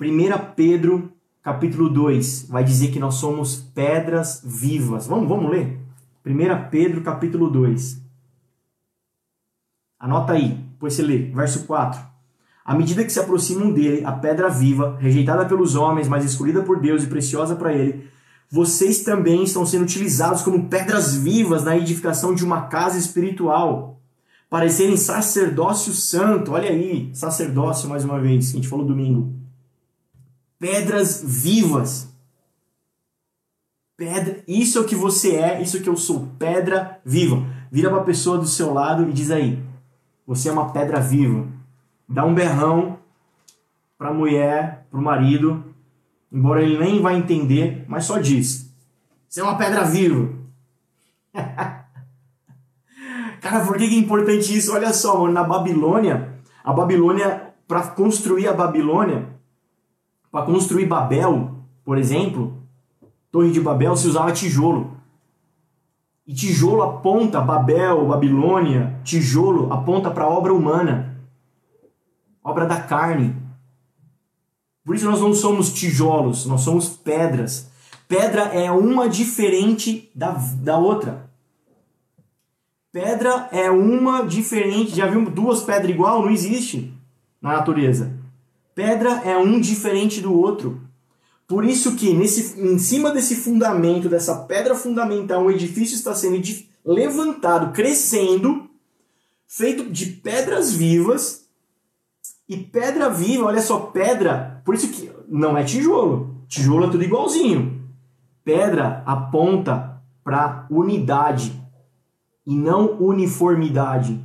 1 0.00 0.54
Pedro, 0.56 1.12
capítulo 1.42 1.88
2, 1.88 2.48
vai 2.48 2.64
dizer 2.64 2.90
que 2.90 2.98
nós 2.98 3.16
somos 3.16 3.56
pedras 3.56 4.42
vivas. 4.44 5.06
Vamos, 5.06 5.28
vamos 5.28 5.50
ler? 5.50 5.78
1 6.24 6.70
Pedro, 6.70 7.02
capítulo 7.02 7.50
2. 7.50 8.00
Anota 9.98 10.32
aí, 10.32 10.48
depois 10.72 10.94
você 10.94 11.02
lê. 11.02 11.30
Verso 11.30 11.66
4. 11.66 12.00
À 12.64 12.74
medida 12.74 13.04
que 13.04 13.12
se 13.12 13.20
aproximam 13.20 13.72
dele, 13.72 14.04
a 14.04 14.12
pedra 14.12 14.48
viva, 14.48 14.96
rejeitada 14.98 15.44
pelos 15.44 15.74
homens, 15.74 16.08
mas 16.08 16.24
escolhida 16.24 16.62
por 16.62 16.80
Deus 16.80 17.04
e 17.04 17.06
preciosa 17.06 17.54
para 17.56 17.72
ele, 17.72 18.08
vocês 18.50 19.04
também 19.04 19.44
estão 19.44 19.64
sendo 19.64 19.82
utilizados 19.82 20.42
como 20.42 20.68
pedras 20.68 21.14
vivas 21.14 21.64
na 21.64 21.76
edificação 21.76 22.34
de 22.34 22.44
uma 22.44 22.62
casa 22.62 22.98
espiritual, 22.98 23.99
para 24.50 24.68
serem 24.68 24.96
sacerdócio 24.96 25.92
santo. 25.94 26.52
Olha 26.52 26.68
aí, 26.68 27.10
sacerdócio 27.14 27.88
mais 27.88 28.04
uma 28.04 28.20
vez, 28.20 28.50
que 28.50 28.58
a 28.58 28.60
gente 28.60 28.68
falou 28.68 28.84
domingo. 28.84 29.32
Pedras 30.58 31.22
vivas. 31.24 32.10
Pedra, 33.96 34.42
isso 34.46 34.76
é 34.76 34.80
o 34.82 34.86
que 34.86 34.96
você 34.96 35.36
é, 35.36 35.62
isso 35.62 35.78
é 35.78 35.80
que 35.80 35.88
eu 35.88 35.96
sou, 35.96 36.28
pedra 36.38 37.00
viva. 37.04 37.42
Vira 37.70 37.88
para 37.88 38.00
a 38.00 38.04
pessoa 38.04 38.36
do 38.36 38.46
seu 38.46 38.74
lado 38.74 39.08
e 39.08 39.12
diz 39.12 39.30
aí: 39.30 39.62
você 40.26 40.48
é 40.48 40.52
uma 40.52 40.72
pedra 40.72 41.00
viva 41.00 41.46
dá 42.10 42.26
um 42.26 42.34
berrão 42.34 42.98
para 43.96 44.08
a 44.08 44.14
mulher, 44.14 44.86
para 44.90 44.98
o 44.98 45.02
marido, 45.02 45.64
embora 46.32 46.62
ele 46.62 46.78
nem 46.78 47.00
vai 47.00 47.14
entender, 47.16 47.84
mas 47.86 48.04
só 48.04 48.18
diz: 48.18 48.74
Você 49.28 49.40
é 49.40 49.44
uma 49.44 49.56
pedra 49.56 49.84
viva. 49.84 50.28
Cara, 53.50 53.64
por 53.64 53.76
que 53.76 53.82
é 53.82 53.98
importante 53.98 54.56
isso? 54.56 54.72
Olha 54.72 54.92
só, 54.92 55.18
mano, 55.18 55.32
na 55.32 55.42
Babilônia, 55.42 56.38
a 56.62 56.72
Babilônia, 56.72 57.52
para 57.66 57.82
construir 57.88 58.46
a 58.46 58.52
Babilônia, 58.52 59.26
para 60.30 60.46
construir 60.46 60.86
Babel, 60.86 61.56
por 61.84 61.98
exemplo, 61.98 62.62
Torre 63.28 63.50
de 63.50 63.60
Babel, 63.60 63.96
se 63.96 64.06
usava 64.06 64.30
tijolo. 64.30 64.92
E 66.24 66.32
tijolo 66.32 66.80
aponta, 66.84 67.40
Babel, 67.40 68.06
Babilônia, 68.06 69.00
tijolo 69.02 69.72
aponta 69.72 70.12
para 70.12 70.26
a 70.26 70.28
obra 70.30 70.54
humana 70.54 71.18
obra 72.44 72.66
da 72.66 72.80
carne. 72.80 73.34
Por 74.84 74.94
isso 74.94 75.10
nós 75.10 75.20
não 75.20 75.34
somos 75.34 75.72
tijolos, 75.72 76.46
nós 76.46 76.60
somos 76.60 76.88
pedras. 76.88 77.68
Pedra 78.06 78.42
é 78.42 78.70
uma 78.70 79.08
diferente 79.08 80.08
da, 80.14 80.30
da 80.30 80.78
outra. 80.78 81.29
Pedra 82.92 83.48
é 83.52 83.70
uma 83.70 84.22
diferente. 84.22 84.96
Já 84.96 85.06
viu 85.06 85.30
duas 85.30 85.62
pedras 85.62 85.90
igual? 85.90 86.22
Não 86.22 86.30
existe 86.30 86.92
na 87.40 87.52
natureza. 87.52 88.12
Pedra 88.74 89.22
é 89.24 89.36
um 89.36 89.60
diferente 89.60 90.20
do 90.20 90.34
outro. 90.34 90.80
Por 91.46 91.64
isso 91.64 91.96
que 91.96 92.12
nesse, 92.12 92.60
em 92.60 92.78
cima 92.78 93.10
desse 93.10 93.36
fundamento, 93.36 94.08
dessa 94.08 94.36
pedra 94.36 94.74
fundamental, 94.74 95.44
um 95.44 95.50
edifício 95.50 95.94
está 95.94 96.14
sendo 96.14 96.40
levantado, 96.84 97.72
crescendo, 97.72 98.70
feito 99.46 99.90
de 99.90 100.06
pedras 100.06 100.72
vivas 100.72 101.48
e 102.48 102.56
pedra 102.56 103.08
viva, 103.08 103.46
olha 103.46 103.62
só, 103.62 103.78
pedra, 103.78 104.62
por 104.64 104.74
isso 104.74 104.88
que 104.88 105.10
não 105.28 105.56
é 105.56 105.62
tijolo. 105.62 106.44
Tijolo 106.48 106.86
é 106.86 106.90
tudo 106.90 107.04
igualzinho. 107.04 107.88
Pedra 108.44 109.02
aponta 109.06 110.00
para 110.24 110.66
unidade 110.70 111.59
e 112.46 112.54
não 112.54 112.98
uniformidade. 113.00 114.20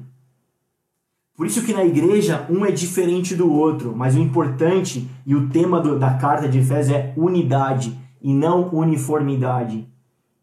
Por 1.36 1.45
isso 1.45 1.63
que 1.63 1.74
na 1.74 1.84
igreja 1.84 2.47
um 2.49 2.66
é 2.66 2.72
diferente 2.72 3.36
do 3.36 3.51
outro, 3.51 3.93
mas 3.95 4.16
o 4.16 4.20
importante 4.20 5.09
e 5.26 5.36
o 5.36 5.49
tema 5.49 5.82
do, 5.82 5.99
da 5.99 6.13
carta 6.13 6.47
de 6.47 6.59
Efésios 6.59 6.95
é 6.95 7.13
unidade 7.18 7.97
e 8.22 8.34
não 8.34 8.70
uniformidade. 8.74 9.88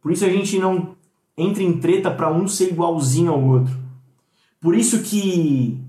Por 0.03 0.13
isso 0.13 0.25
a 0.25 0.29
gente 0.29 0.59
não 0.59 0.95
entra 1.37 1.63
em 1.63 1.79
treta 1.79 2.11
para 2.11 2.31
um 2.31 2.47
ser 2.47 2.71
igualzinho 2.71 3.33
ao 3.33 3.43
outro. 3.43 3.75
Por 4.61 4.77
isso 4.77 5.03
que 5.03 5.81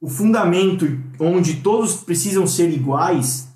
o 0.00 0.08
fundamento 0.08 0.86
onde 1.18 1.56
todos 1.56 1.96
precisam 1.96 2.46
ser 2.46 2.70
iguais, 2.70 3.52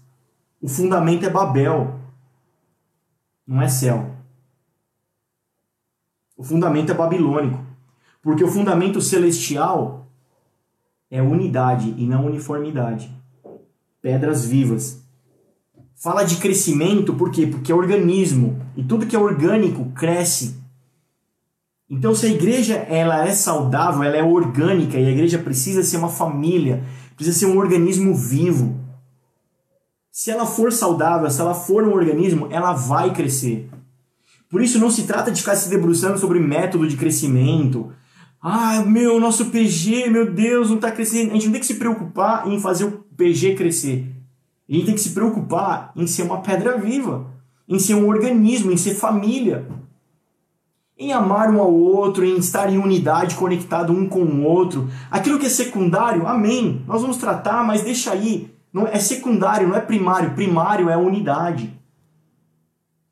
o 0.61 0.69
fundamento 0.69 1.25
é 1.25 1.31
Babel. 1.31 2.01
não 3.47 3.63
é 3.63 3.69
céu. 3.69 4.18
O 6.39 6.45
fundamento 6.45 6.93
é 6.93 6.95
babilônico. 6.95 7.59
Porque 8.23 8.45
o 8.45 8.49
fundamento 8.49 9.01
celestial 9.01 10.07
é 11.11 11.21
unidade 11.21 11.93
e 11.99 12.07
não 12.07 12.27
uniformidade. 12.27 13.13
Pedras 14.01 14.47
vivas. 14.47 15.03
Fala 15.97 16.23
de 16.23 16.37
crescimento, 16.37 17.15
por 17.15 17.33
quê? 17.33 17.45
Porque 17.45 17.73
é 17.73 17.75
organismo. 17.75 18.63
E 18.77 18.85
tudo 18.85 19.07
que 19.07 19.17
é 19.17 19.19
orgânico 19.19 19.87
cresce. 19.87 20.63
Então, 21.91 22.15
se 22.15 22.27
a 22.27 22.31
igreja 22.31 22.75
ela 22.75 23.27
é 23.27 23.33
saudável, 23.33 24.05
ela 24.05 24.17
é 24.17 24.23
orgânica, 24.23 24.97
e 24.97 25.07
a 25.07 25.11
igreja 25.11 25.39
precisa 25.39 25.83
ser 25.83 25.97
uma 25.97 26.11
família, 26.11 26.85
precisa 27.17 27.37
ser 27.37 27.47
um 27.47 27.59
organismo 27.59 28.15
vivo. 28.15 28.79
Se 30.13 30.31
ela 30.31 30.47
for 30.47 30.71
saudável, 30.71 31.29
se 31.31 31.41
ela 31.41 31.55
for 31.55 31.83
um 31.83 31.95
organismo, 31.95 32.47
ela 32.51 32.75
vai 32.75 33.13
crescer. 33.13 33.69
Por 34.49 34.63
isso 34.63 34.79
não 34.79 34.91
se 34.91 35.03
trata 35.03 35.31
de 35.31 35.41
ficar 35.41 35.57
se 35.57 35.69
debruçando 35.69 36.19
sobre 36.19 36.41
método 36.41 36.89
de 36.89 36.97
crescimento. 36.97 37.93
Ah, 38.41 38.83
meu, 38.83 39.21
nosso 39.21 39.47
PG, 39.47 40.09
meu 40.09 40.33
Deus, 40.33 40.69
não 40.69 40.77
está 40.77 40.91
crescendo. 40.91 41.31
A 41.31 41.35
gente 41.35 41.47
não 41.47 41.53
tem 41.53 41.61
que 41.61 41.67
se 41.67 41.75
preocupar 41.75 42.49
em 42.49 42.59
fazer 42.59 42.85
o 42.85 43.05
PG 43.17 43.55
crescer. 43.57 44.07
A 44.69 44.73
gente 44.73 44.87
tem 44.87 44.95
que 44.95 45.01
se 45.01 45.11
preocupar 45.11 45.93
em 45.97 46.07
ser 46.07 46.23
uma 46.23 46.41
pedra 46.41 46.79
viva, 46.79 47.27
em 47.69 47.79
ser 47.79 47.95
um 47.95 48.07
organismo, 48.07 48.71
em 48.71 48.77
ser 48.77 48.95
família. 48.95 49.67
Em 50.97 51.13
amar 51.13 51.51
um 51.51 51.61
ao 51.61 51.73
outro, 51.73 52.25
em 52.25 52.39
estar 52.39 52.73
em 52.73 52.79
unidade, 52.79 53.35
conectado 53.35 53.93
um 53.93 54.09
com 54.09 54.21
o 54.21 54.43
outro. 54.43 54.89
Aquilo 55.11 55.39
que 55.39 55.47
é 55.47 55.51
secundário, 55.51 56.27
amém. 56.27 56.83
Nós 56.87 57.03
vamos 57.03 57.19
tratar, 57.19 57.65
mas 57.65 57.83
deixa 57.83 58.13
aí. 58.13 58.51
Não 58.73 58.87
é 58.87 58.99
secundário, 58.99 59.69
não 59.69 59.77
é 59.77 59.81
primário. 59.81 60.35
Primário 60.35 60.89
é 60.89 60.95
a 60.95 60.99
unidade. 60.99 61.78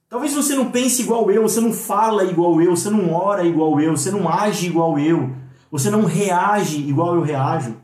Talvez 0.08 0.32
você 0.32 0.54
não 0.54 0.70
pense 0.70 1.02
igual 1.02 1.28
eu, 1.32 1.42
você 1.42 1.60
não 1.60 1.72
fala 1.72 2.24
igual 2.24 2.60
eu, 2.62 2.76
você 2.76 2.88
não 2.88 3.12
ora 3.12 3.44
igual 3.44 3.80
eu, 3.80 3.96
você 3.96 4.10
não 4.10 4.28
age 4.28 4.66
igual 4.66 4.96
eu, 4.98 5.32
você 5.70 5.90
não 5.90 6.04
reage 6.04 6.78
igual 6.78 7.16
eu 7.16 7.22
reajo. 7.22 7.74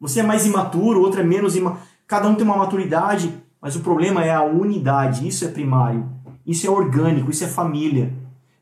Você 0.00 0.20
é 0.20 0.22
mais 0.22 0.46
imaturo, 0.46 1.02
outro 1.02 1.20
é 1.20 1.22
menos 1.22 1.54
imaturo. 1.54 1.82
Cada 2.06 2.28
um 2.28 2.34
tem 2.34 2.46
uma 2.46 2.56
maturidade, 2.56 3.34
mas 3.60 3.76
o 3.76 3.80
problema 3.80 4.24
é 4.24 4.30
a 4.30 4.42
unidade. 4.42 5.28
Isso 5.28 5.44
é 5.44 5.48
primário. 5.48 6.08
Isso 6.46 6.66
é 6.66 6.70
orgânico, 6.70 7.30
isso 7.30 7.44
é 7.44 7.48
família. 7.48 8.12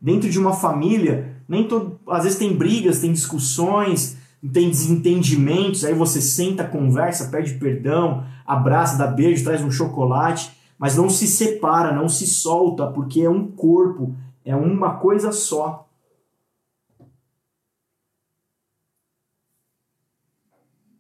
Dentro 0.00 0.28
de 0.28 0.38
uma 0.38 0.52
família, 0.52 1.36
nem 1.48 1.68
todo, 1.68 2.00
às 2.08 2.24
vezes 2.24 2.38
tem 2.38 2.56
brigas, 2.56 2.98
tem 2.98 3.12
discussões, 3.12 4.16
tem 4.52 4.68
desentendimentos, 4.68 5.84
aí 5.84 5.94
você 5.94 6.20
senta, 6.20 6.64
conversa, 6.64 7.28
pede 7.28 7.54
perdão, 7.54 8.24
abraça, 8.44 8.98
dá 8.98 9.06
beijo, 9.06 9.44
traz 9.44 9.62
um 9.62 9.70
chocolate 9.70 10.50
mas 10.82 10.96
não 10.96 11.08
se 11.08 11.28
separa, 11.28 11.92
não 11.92 12.08
se 12.08 12.26
solta, 12.26 12.88
porque 12.88 13.20
é 13.20 13.30
um 13.30 13.46
corpo, 13.46 14.16
é 14.44 14.56
uma 14.56 14.96
coisa 14.96 15.30
só. 15.30 15.86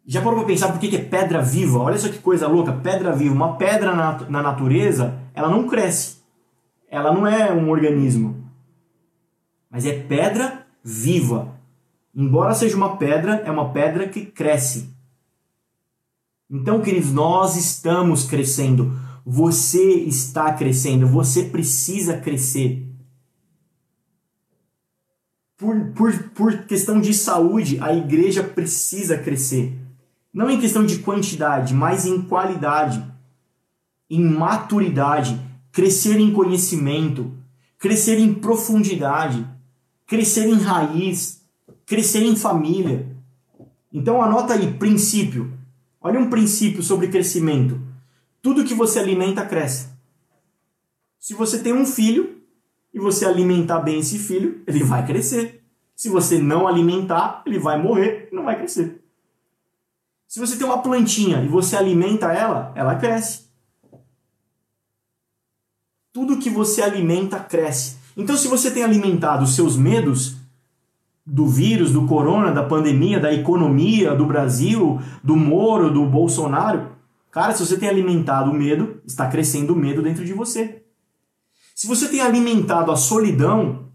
Já 0.06 0.22
parou 0.22 0.38
para 0.38 0.46
pensar 0.46 0.70
por 0.70 0.78
que 0.78 0.94
é 0.94 1.02
pedra 1.02 1.42
viva? 1.42 1.80
Olha 1.80 1.98
só 1.98 2.08
que 2.08 2.20
coisa 2.20 2.46
louca, 2.46 2.72
pedra 2.72 3.10
viva. 3.10 3.34
Uma 3.34 3.56
pedra 3.56 3.92
na, 3.92 4.20
na 4.30 4.40
natureza, 4.40 5.18
ela 5.34 5.48
não 5.48 5.66
cresce. 5.66 6.22
Ela 6.88 7.12
não 7.12 7.26
é 7.26 7.52
um 7.52 7.68
organismo. 7.68 8.40
Mas 9.68 9.84
é 9.84 9.98
pedra 9.98 10.64
viva. 10.84 11.58
Embora 12.14 12.54
seja 12.54 12.76
uma 12.76 12.96
pedra, 12.98 13.42
é 13.44 13.50
uma 13.50 13.70
pedra 13.70 14.06
que 14.06 14.26
cresce. 14.26 14.94
Então, 16.48 16.80
queridos, 16.80 17.12
nós 17.12 17.56
estamos 17.56 18.24
crescendo. 18.24 18.92
Você 19.24 19.82
está 19.82 20.52
crescendo, 20.52 21.06
você 21.06 21.44
precisa 21.44 22.16
crescer. 22.16 22.86
Por, 25.56 25.92
por, 25.92 26.12
por 26.30 26.58
questão 26.64 27.00
de 27.00 27.14
saúde, 27.14 27.78
a 27.80 27.94
igreja 27.94 28.42
precisa 28.42 29.16
crescer. 29.16 29.78
Não 30.34 30.50
em 30.50 30.60
questão 30.60 30.84
de 30.84 30.98
quantidade, 30.98 31.72
mas 31.72 32.04
em 32.04 32.22
qualidade, 32.22 33.04
em 34.10 34.24
maturidade, 34.24 35.40
crescer 35.70 36.18
em 36.18 36.32
conhecimento, 36.32 37.32
crescer 37.78 38.18
em 38.18 38.34
profundidade, 38.34 39.46
crescer 40.06 40.48
em 40.48 40.58
raiz, 40.58 41.42
crescer 41.86 42.24
em 42.24 42.34
família. 42.34 43.14
Então 43.92 44.20
anota 44.20 44.54
aí, 44.54 44.72
princípio. 44.74 45.52
Olha 46.00 46.18
um 46.18 46.28
princípio 46.28 46.82
sobre 46.82 47.08
crescimento. 47.08 47.91
Tudo 48.42 48.64
que 48.64 48.74
você 48.74 48.98
alimenta 48.98 49.46
cresce. 49.46 49.88
Se 51.18 51.32
você 51.32 51.60
tem 51.60 51.72
um 51.72 51.86
filho 51.86 52.42
e 52.92 52.98
você 52.98 53.24
alimentar 53.24 53.78
bem 53.78 54.00
esse 54.00 54.18
filho, 54.18 54.60
ele 54.66 54.82
vai 54.82 55.06
crescer. 55.06 55.64
Se 55.94 56.08
você 56.08 56.38
não 56.38 56.66
alimentar, 56.66 57.42
ele 57.46 57.60
vai 57.60 57.80
morrer 57.80 58.28
e 58.30 58.34
não 58.34 58.44
vai 58.44 58.56
crescer. 58.56 59.00
Se 60.26 60.40
você 60.40 60.56
tem 60.56 60.66
uma 60.66 60.82
plantinha 60.82 61.42
e 61.44 61.46
você 61.46 61.76
alimenta 61.76 62.32
ela, 62.32 62.72
ela 62.74 62.96
cresce. 62.96 63.46
Tudo 66.12 66.38
que 66.38 66.50
você 66.50 66.82
alimenta 66.82 67.38
cresce. 67.38 67.98
Então, 68.16 68.36
se 68.36 68.48
você 68.48 68.70
tem 68.70 68.82
alimentado 68.82 69.44
os 69.44 69.54
seus 69.54 69.76
medos 69.76 70.36
do 71.24 71.46
vírus, 71.46 71.92
do 71.92 72.06
corona, 72.06 72.50
da 72.50 72.64
pandemia, 72.64 73.20
da 73.20 73.32
economia, 73.32 74.14
do 74.14 74.26
Brasil, 74.26 75.00
do 75.22 75.36
Moro, 75.36 75.92
do 75.92 76.04
Bolsonaro, 76.04 76.91
Cara, 77.32 77.54
se 77.54 77.64
você 77.66 77.78
tem 77.78 77.88
alimentado 77.88 78.50
o 78.50 78.54
medo, 78.54 79.00
está 79.06 79.26
crescendo 79.26 79.72
o 79.72 79.76
medo 79.76 80.02
dentro 80.02 80.22
de 80.22 80.34
você. 80.34 80.82
Se 81.74 81.86
você 81.86 82.06
tem 82.08 82.20
alimentado 82.20 82.92
a 82.92 82.96
solidão, 82.96 83.88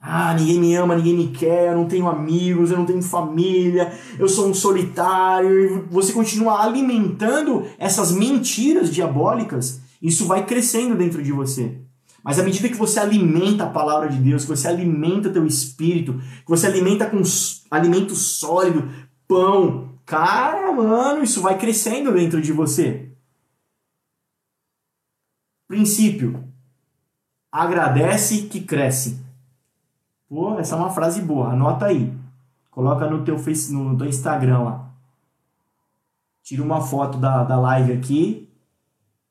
ah, 0.00 0.32
ninguém 0.34 0.60
me 0.60 0.74
ama, 0.76 0.94
ninguém 0.94 1.16
me 1.16 1.28
quer, 1.28 1.72
eu 1.72 1.76
não 1.76 1.88
tenho 1.88 2.06
amigos, 2.06 2.70
eu 2.70 2.78
não 2.78 2.86
tenho 2.86 3.02
família, 3.02 3.92
eu 4.16 4.28
sou 4.28 4.48
um 4.48 4.54
solitário, 4.54 5.88
você 5.90 6.12
continua 6.12 6.62
alimentando 6.62 7.66
essas 7.76 8.12
mentiras 8.12 8.88
diabólicas, 8.88 9.80
isso 10.00 10.24
vai 10.24 10.46
crescendo 10.46 10.94
dentro 10.94 11.24
de 11.24 11.32
você. 11.32 11.80
Mas 12.22 12.38
à 12.38 12.44
medida 12.44 12.68
que 12.68 12.76
você 12.76 13.00
alimenta 13.00 13.64
a 13.64 13.70
palavra 13.70 14.08
de 14.08 14.18
Deus, 14.18 14.44
que 14.44 14.50
você 14.50 14.68
alimenta 14.68 15.28
teu 15.28 15.44
espírito, 15.44 16.14
que 16.14 16.48
você 16.48 16.68
alimenta 16.68 17.06
com 17.06 17.20
alimento 17.68 18.14
sólido, 18.14 18.88
pão, 19.26 19.93
Cara, 20.04 20.70
mano, 20.72 21.22
isso 21.22 21.40
vai 21.40 21.58
crescendo 21.58 22.12
dentro 22.12 22.40
de 22.40 22.52
você. 22.52 23.10
Princípio. 25.66 26.44
Agradece 27.50 28.42
que 28.42 28.60
cresce. 28.60 29.24
Pô, 30.28 30.58
essa 30.58 30.74
é 30.74 30.78
uma 30.78 30.90
frase 30.90 31.22
boa. 31.22 31.52
Anota 31.52 31.86
aí. 31.86 32.12
Coloca 32.70 33.08
no 33.08 33.24
teu, 33.24 33.38
face, 33.38 33.72
no 33.72 33.96
teu 33.96 34.06
Instagram 34.06 34.58
lá. 34.58 34.90
Tira 36.42 36.62
uma 36.62 36.80
foto 36.80 37.16
da, 37.18 37.44
da 37.44 37.58
live 37.58 37.92
aqui. 37.92 38.52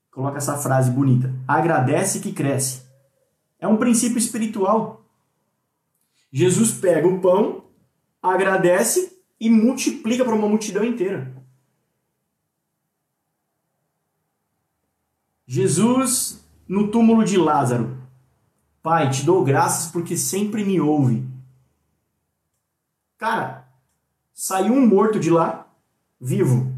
Coloca 0.10 0.38
essa 0.38 0.58
frase 0.58 0.90
bonita. 0.90 1.34
Agradece 1.48 2.20
que 2.20 2.32
cresce. 2.32 2.84
É 3.60 3.68
um 3.68 3.78
princípio 3.78 4.18
espiritual. 4.18 5.02
Jesus 6.32 6.72
pega 6.72 7.08
o 7.08 7.20
pão, 7.20 7.66
agradece 8.22 9.12
e 9.44 9.50
multiplica 9.50 10.24
para 10.24 10.34
uma 10.34 10.48
multidão 10.48 10.86
inteira. 10.86 11.36
Jesus 15.46 16.41
no 16.66 16.89
túmulo 16.89 17.26
de 17.26 17.36
Lázaro. 17.36 18.02
Pai, 18.82 19.10
te 19.10 19.26
dou 19.26 19.44
graças 19.44 19.91
porque 19.91 20.16
sempre 20.16 20.64
me 20.64 20.80
ouve. 20.80 21.28
Cara, 23.18 23.68
saiu 24.34 24.72
um 24.72 24.88
morto 24.88 25.20
de 25.20 25.30
lá, 25.30 25.68
vivo. 26.18 26.74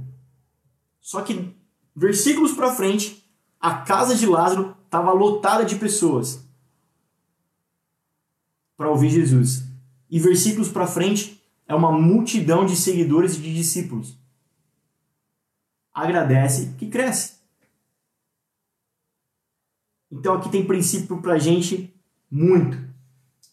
Só 0.99 1.21
que 1.21 1.55
versículos 1.95 2.51
para 2.53 2.73
frente, 2.73 3.31
a 3.59 3.75
casa 3.75 4.15
de 4.15 4.25
Lázaro 4.25 4.75
estava 4.85 5.11
lotada 5.11 5.63
de 5.63 5.75
pessoas 5.75 6.43
para 8.75 8.89
ouvir 8.89 9.11
Jesus. 9.11 9.63
E 10.09 10.19
versículos 10.19 10.69
para 10.69 10.87
frente, 10.87 11.44
é 11.67 11.73
uma 11.73 11.91
multidão 11.91 12.65
de 12.65 12.75
seguidores 12.75 13.35
e 13.35 13.41
de 13.41 13.53
discípulos. 13.53 14.17
Agradece 15.93 16.75
que 16.77 16.87
cresce. 16.87 17.35
Então 20.11 20.35
aqui 20.35 20.49
tem 20.49 20.65
princípio 20.65 21.21
pra 21.21 21.37
gente 21.37 21.93
muito. 22.29 22.77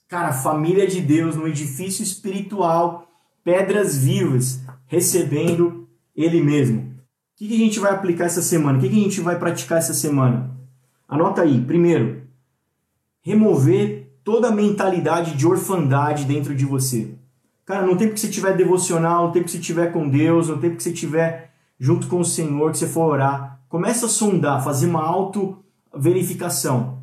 Cara, 0.08 0.32
família 0.32 0.86
de 0.86 1.00
Deus 1.00 1.36
no 1.36 1.48
edifício 1.48 2.02
espiritual, 2.02 3.10
pedras 3.42 3.96
vivas, 3.96 4.60
recebendo 4.86 5.88
Ele 6.14 6.42
mesmo. 6.42 6.92
O 7.32 7.36
que, 7.36 7.54
a 7.54 7.58
gente 7.58 7.80
vai 7.80 7.92
aplicar 7.92 8.26
essa 8.26 8.42
semana? 8.42 8.78
O 8.78 8.80
que 8.80 8.88
a 8.88 8.92
gente 8.92 9.20
vai 9.20 9.38
praticar 9.38 9.78
essa 9.78 9.94
semana? 9.94 10.54
Anota 11.08 11.42
aí. 11.42 11.60
Primeiro, 11.64 12.22
remover 13.22 14.12
toda 14.22 14.48
a 14.48 14.52
mentalidade 14.52 15.36
de 15.36 15.46
orfandade 15.46 16.24
dentro 16.24 16.54
de 16.54 16.64
você. 16.64 17.16
Cara, 17.72 17.86
no 17.86 17.96
tempo 17.96 18.12
que 18.12 18.20
você 18.20 18.28
tiver 18.28 18.54
devocional, 18.54 19.28
no 19.28 19.32
tempo 19.32 19.46
que 19.46 19.50
você 19.52 19.58
tiver 19.58 19.90
com 19.94 20.06
Deus, 20.06 20.50
no 20.50 20.58
tempo 20.58 20.76
que 20.76 20.82
você 20.82 20.92
tiver 20.92 21.54
junto 21.78 22.06
com 22.06 22.20
o 22.20 22.24
Senhor, 22.24 22.70
que 22.70 22.76
você 22.76 22.86
for 22.86 23.10
orar, 23.10 23.62
começa 23.66 24.04
a 24.04 24.08
sondar, 24.10 24.62
fazer 24.62 24.88
uma 24.88 25.02
auto 25.02 25.64
verificação. 25.96 27.02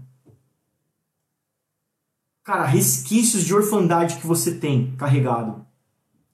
cara, 2.43 2.65
resquícios 2.65 3.43
de 3.43 3.55
orfandade 3.55 4.17
que 4.17 4.27
você 4.27 4.53
tem 4.53 4.95
carregado. 4.95 5.65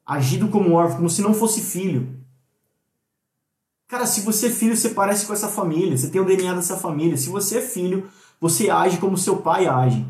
Agido 0.05 0.49
como 0.49 0.73
órfão, 0.73 0.97
como 0.97 1.09
se 1.09 1.21
não 1.21 1.33
fosse 1.33 1.61
filho. 1.61 2.19
Cara, 3.87 4.05
se 4.05 4.19
você 4.19 4.47
é 4.47 4.51
filho, 4.51 4.75
você 4.75 4.89
parece 4.89 5.25
com 5.25 5.31
essa 5.31 5.47
família, 5.47 5.97
você 5.97 6.09
tem 6.09 6.19
o 6.19 6.25
DNA 6.25 6.55
dessa 6.55 6.75
família. 6.75 7.15
Se 7.15 7.29
você 7.29 7.59
é 7.59 7.61
filho, 7.61 8.09
você 8.41 8.69
age 8.69 8.97
como 8.97 9.17
seu 9.17 9.37
pai 9.37 9.65
age. 9.65 10.05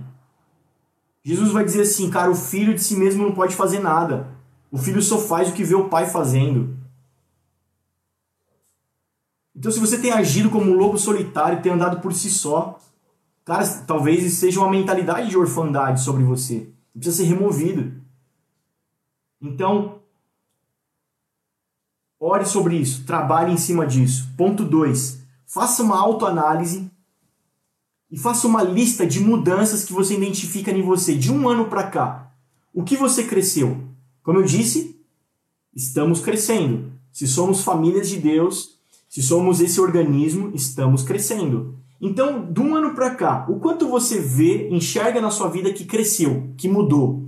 Jesus 1.26 1.52
vai 1.52 1.66
dizer 1.66 1.82
assim, 1.82 2.08
cara, 2.08 2.30
o 2.30 2.36
filho 2.36 2.76
de 2.76 2.84
si 2.84 2.96
mesmo 2.96 3.24
não 3.24 3.34
pode 3.34 3.56
fazer 3.56 3.80
nada. 3.80 4.28
O 4.72 4.78
filho 4.78 5.02
só 5.02 5.18
faz 5.18 5.50
o 5.50 5.54
que 5.54 5.64
vê 5.64 5.74
o 5.74 5.90
pai 5.90 6.06
fazendo. 6.06 6.78
Então, 9.56 9.72
se 9.72 9.80
você 9.80 9.98
tem 9.98 10.12
agido 10.12 10.52
como 10.52 10.70
um 10.70 10.76
lobo 10.76 11.00
solitário, 11.00 11.64
tem 11.64 11.72
andado 11.72 12.00
por 12.00 12.14
si 12.14 12.30
só, 12.30 12.78
cara, 13.44 13.68
talvez 13.88 14.32
seja 14.34 14.60
uma 14.60 14.70
mentalidade 14.70 15.28
de 15.28 15.38
orfandade 15.38 16.02
sobre 16.02 16.24
você. 16.24 16.70
Precisa 16.94 17.18
ser 17.18 17.24
removido. 17.24 18.00
Então, 19.42 20.00
ore 22.20 22.46
sobre 22.46 22.76
isso, 22.76 23.04
trabalhe 23.04 23.52
em 23.52 23.58
cima 23.58 23.88
disso. 23.88 24.30
Ponto 24.38 24.64
2. 24.64 25.22
Faça 25.48 25.82
uma 25.82 26.00
autoanálise 26.00 26.92
e 28.12 28.18
faça 28.18 28.48
uma 28.48 28.64
lista 28.64 29.06
de 29.06 29.20
mudanças 29.20 29.84
que 29.84 29.94
você 29.94 30.16
identifica 30.16 30.72
em 30.72 30.82
você 30.82 31.16
de 31.16 31.32
um 31.32 31.50
ano 31.50 31.66
para 31.66 31.84
cá. 31.84 32.32
O 32.74 32.84
que 32.84 32.96
você 32.96 33.24
cresceu? 33.24 33.78
Como 34.24 34.40
eu 34.40 34.44
disse, 34.44 35.00
estamos 35.76 36.20
crescendo. 36.20 36.92
Se 37.12 37.28
somos 37.28 37.64
famílias 37.64 38.10
de 38.10 38.18
Deus, 38.18 38.76
se 39.08 39.22
somos 39.22 39.62
esse 39.62 39.80
organismo, 39.80 40.52
estamos 40.54 41.04
crescendo. 41.04 41.76
Então, 42.02 42.52
de 42.52 42.60
um 42.60 42.76
ano 42.76 42.94
para 42.94 43.12
cá, 43.12 43.46
o 43.48 43.60
quanto 43.60 43.88
você 43.88 44.20
vê, 44.20 44.68
enxerga 44.70 45.22
na 45.22 45.32
sua 45.32 45.50
vida 45.50 45.72
que 45.72 45.86
cresceu, 45.86 46.50
que 46.58 46.68
mudou? 46.68 47.24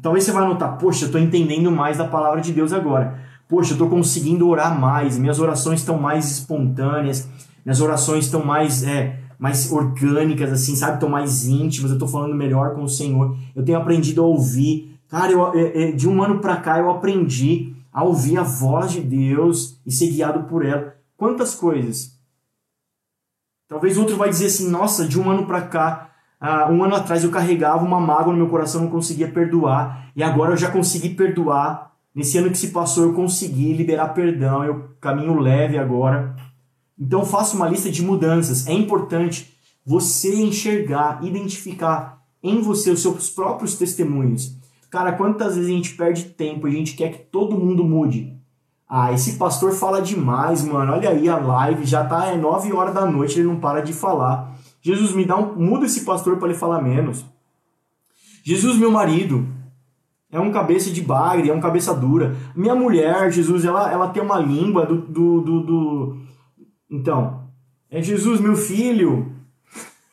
Talvez 0.00 0.24
você 0.24 0.32
vai 0.32 0.46
notar, 0.46 0.78
poxa, 0.78 1.04
eu 1.04 1.06
estou 1.06 1.20
entendendo 1.20 1.70
mais 1.72 1.98
da 1.98 2.06
palavra 2.06 2.40
de 2.40 2.52
Deus 2.52 2.72
agora. 2.72 3.20
Poxa, 3.48 3.70
eu 3.70 3.74
estou 3.74 3.88
conseguindo 3.88 4.48
orar 4.48 4.78
mais, 4.78 5.18
minhas 5.18 5.40
orações 5.40 5.80
estão 5.80 5.98
mais 5.98 6.30
espontâneas, 6.30 7.28
minhas 7.64 7.80
orações 7.80 8.26
estão 8.26 8.44
mais, 8.44 8.84
é, 8.84 9.18
mais 9.38 9.70
orgânicas, 9.70 10.52
assim, 10.52 10.74
sabe? 10.74 10.94
Estão 10.94 11.08
mais 11.08 11.46
íntimas, 11.46 11.90
eu 11.90 11.96
estou 11.96 12.08
falando 12.08 12.34
melhor 12.34 12.74
com 12.74 12.82
o 12.82 12.88
Senhor. 12.88 13.36
Eu 13.54 13.64
tenho 13.64 13.78
aprendido 13.78 14.22
a 14.22 14.26
ouvir. 14.26 14.98
Cara, 15.08 15.32
eu, 15.32 15.54
é, 15.54 15.82
é, 15.82 15.92
de 15.92 16.08
um 16.08 16.22
ano 16.22 16.40
para 16.40 16.56
cá 16.56 16.78
eu 16.78 16.90
aprendi 16.90 17.74
a 17.92 18.02
ouvir 18.02 18.38
a 18.38 18.42
voz 18.42 18.92
de 18.92 19.00
Deus 19.00 19.80
e 19.86 19.90
ser 19.90 20.08
guiado 20.08 20.44
por 20.44 20.64
ela. 20.64 20.94
Quantas 21.16 21.54
coisas? 21.54 22.16
Talvez 23.68 23.96
outro 23.96 24.16
vai 24.16 24.28
dizer 24.28 24.46
assim: 24.46 24.70
nossa, 24.70 25.06
de 25.06 25.18
um 25.18 25.30
ano 25.30 25.46
para 25.46 25.62
cá, 25.62 26.10
uh, 26.40 26.72
um 26.72 26.84
ano 26.84 26.94
atrás 26.94 27.24
eu 27.24 27.30
carregava 27.30 27.84
uma 27.84 28.00
mágoa 28.00 28.32
no 28.32 28.38
meu 28.38 28.48
coração, 28.48 28.82
não 28.82 28.90
conseguia 28.90 29.28
perdoar, 29.28 30.10
e 30.14 30.22
agora 30.22 30.52
eu 30.52 30.56
já 30.56 30.70
consegui 30.70 31.10
perdoar. 31.10 31.86
Nesse 32.14 32.38
ano 32.38 32.48
que 32.48 32.56
se 32.56 32.68
passou, 32.68 33.04
eu 33.04 33.12
consegui 33.12 33.74
liberar 33.74 34.08
perdão, 34.08 34.64
eu 34.64 34.90
caminho 35.00 35.38
leve 35.38 35.76
agora. 35.76 36.34
Então 36.98 37.24
faça 37.24 37.56
uma 37.56 37.68
lista 37.68 37.90
de 37.90 38.02
mudanças. 38.02 38.66
É 38.66 38.72
importante 38.72 39.56
você 39.84 40.34
enxergar, 40.34 41.24
identificar 41.24 42.22
em 42.42 42.60
você 42.60 42.90
os 42.90 43.02
seus 43.02 43.30
próprios 43.30 43.76
testemunhos. 43.76 44.56
Cara, 44.90 45.12
quantas 45.12 45.56
vezes 45.56 45.70
a 45.70 45.74
gente 45.74 45.94
perde 45.94 46.24
tempo, 46.24 46.66
a 46.66 46.70
gente 46.70 46.94
quer 46.94 47.10
que 47.12 47.18
todo 47.18 47.58
mundo 47.58 47.84
mude. 47.84 48.36
Ah, 48.88 49.12
esse 49.12 49.32
pastor 49.32 49.72
fala 49.72 50.00
demais, 50.00 50.62
mano. 50.64 50.92
Olha 50.92 51.10
aí 51.10 51.28
a 51.28 51.36
live, 51.36 51.84
já 51.84 52.04
tá 52.04 52.26
é 52.26 52.36
9 52.36 52.72
horas 52.72 52.94
da 52.94 53.04
noite, 53.04 53.38
ele 53.38 53.48
não 53.48 53.58
para 53.58 53.80
de 53.80 53.92
falar. 53.92 54.56
Jesus, 54.80 55.12
me 55.12 55.24
dá 55.24 55.36
um. 55.36 55.56
Muda 55.56 55.86
esse 55.86 56.04
pastor 56.04 56.36
para 56.36 56.48
ele 56.48 56.56
falar 56.56 56.80
menos. 56.80 57.24
Jesus, 58.44 58.78
meu 58.78 58.92
marido, 58.92 59.44
é 60.30 60.38
um 60.38 60.52
cabeça 60.52 60.90
de 60.90 61.00
bagre, 61.02 61.50
é 61.50 61.52
um 61.52 61.60
cabeça 61.60 61.92
dura. 61.92 62.36
Minha 62.54 62.76
mulher, 62.76 63.32
Jesus, 63.32 63.64
ela, 63.64 63.90
ela 63.90 64.08
tem 64.08 64.22
uma 64.22 64.38
língua 64.38 64.86
do, 64.86 64.98
do, 64.98 65.40
do, 65.40 65.60
do... 65.60 66.16
Então, 66.90 67.50
é 67.90 68.02
Jesus, 68.02 68.40
meu 68.40 68.56
filho. 68.56 69.34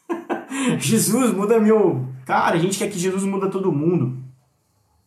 Jesus, 0.79 1.33
muda 1.33 1.59
meu. 1.59 2.07
Cara, 2.25 2.55
a 2.55 2.59
gente 2.59 2.77
quer 2.77 2.89
que 2.89 2.99
Jesus 2.99 3.23
muda 3.23 3.49
todo 3.49 3.71
mundo. 3.71 4.21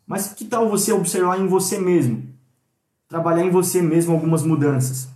Mas 0.06 0.32
que 0.32 0.44
tal 0.44 0.68
você 0.68 0.92
observar 0.92 1.40
em 1.40 1.46
você 1.46 1.78
mesmo? 1.78 2.36
trabalhar 3.08 3.44
em 3.44 3.50
você 3.50 3.80
mesmo 3.80 4.12
algumas 4.12 4.42
mudanças. 4.42 5.08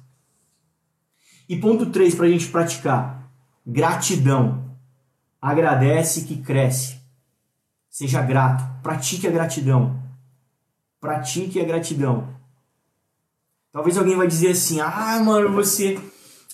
E 1.48 1.56
ponto 1.56 1.86
3 1.86 2.14
para 2.14 2.26
a 2.26 2.28
gente 2.28 2.48
praticar: 2.48 3.30
gratidão. 3.66 4.70
Agradece 5.40 6.24
que 6.24 6.36
cresce. 6.36 7.00
Seja 7.88 8.22
grato. 8.22 8.82
Pratique 8.82 9.26
a 9.26 9.30
gratidão. 9.30 10.00
Pratique 11.00 11.58
a 11.58 11.64
gratidão. 11.64 12.28
Talvez 13.72 13.96
alguém 13.96 14.16
vai 14.16 14.26
dizer 14.26 14.50
assim: 14.50 14.80
"Ah, 14.80 15.20
mano, 15.24 15.52
você 15.52 15.98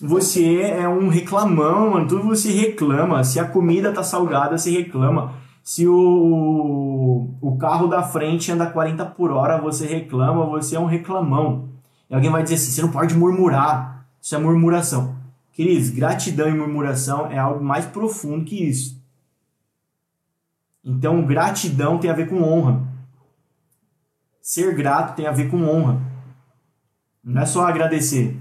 você 0.00 0.60
é 0.60 0.88
um 0.88 1.08
reclamão. 1.08 2.06
Tudo 2.06 2.24
você 2.24 2.52
reclama. 2.52 3.24
Se 3.24 3.40
a 3.40 3.48
comida 3.48 3.92
tá 3.92 4.02
salgada, 4.02 4.58
você 4.58 4.70
reclama. 4.70 5.34
Se 5.62 5.86
o, 5.86 7.34
o 7.40 7.56
carro 7.58 7.88
da 7.88 8.02
frente 8.02 8.52
anda 8.52 8.70
40 8.70 9.04
por 9.06 9.30
hora, 9.30 9.60
você 9.60 9.86
reclama, 9.86 10.46
você 10.46 10.76
é 10.76 10.80
um 10.80 10.86
reclamão. 10.86 11.70
E 12.08 12.14
alguém 12.14 12.30
vai 12.30 12.42
dizer 12.42 12.56
assim: 12.56 12.70
você 12.70 12.82
não 12.82 12.90
pode 12.90 13.14
murmurar. 13.14 14.06
Isso 14.20 14.34
é 14.34 14.38
murmuração. 14.38 15.16
Queridos, 15.52 15.88
gratidão 15.90 16.48
e 16.48 16.54
murmuração 16.54 17.30
é 17.30 17.38
algo 17.38 17.64
mais 17.64 17.86
profundo 17.86 18.44
que 18.44 18.62
isso. 18.62 19.02
Então, 20.84 21.24
gratidão 21.24 21.98
tem 21.98 22.10
a 22.10 22.14
ver 22.14 22.28
com 22.28 22.42
honra. 22.42 22.86
Ser 24.40 24.74
grato 24.76 25.16
tem 25.16 25.26
a 25.26 25.32
ver 25.32 25.50
com 25.50 25.66
honra. 25.66 26.00
Não 27.24 27.42
é 27.42 27.46
só 27.46 27.66
agradecer. 27.66 28.36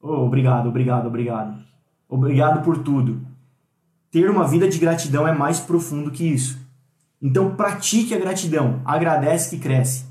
Oh, 0.00 0.26
obrigado, 0.26 0.68
obrigado, 0.68 1.06
obrigado. 1.06 1.62
Obrigado 2.08 2.64
por 2.64 2.78
tudo 2.78 3.28
ter 4.10 4.30
uma 4.30 4.46
vida 4.46 4.68
de 4.68 4.78
gratidão 4.78 5.26
é 5.26 5.32
mais 5.32 5.60
profundo 5.60 6.10
que 6.10 6.24
isso. 6.24 6.58
Então 7.20 7.54
pratique 7.54 8.14
a 8.14 8.18
gratidão, 8.18 8.80
agradece 8.84 9.50
que 9.50 9.62
cresce. 9.62 10.06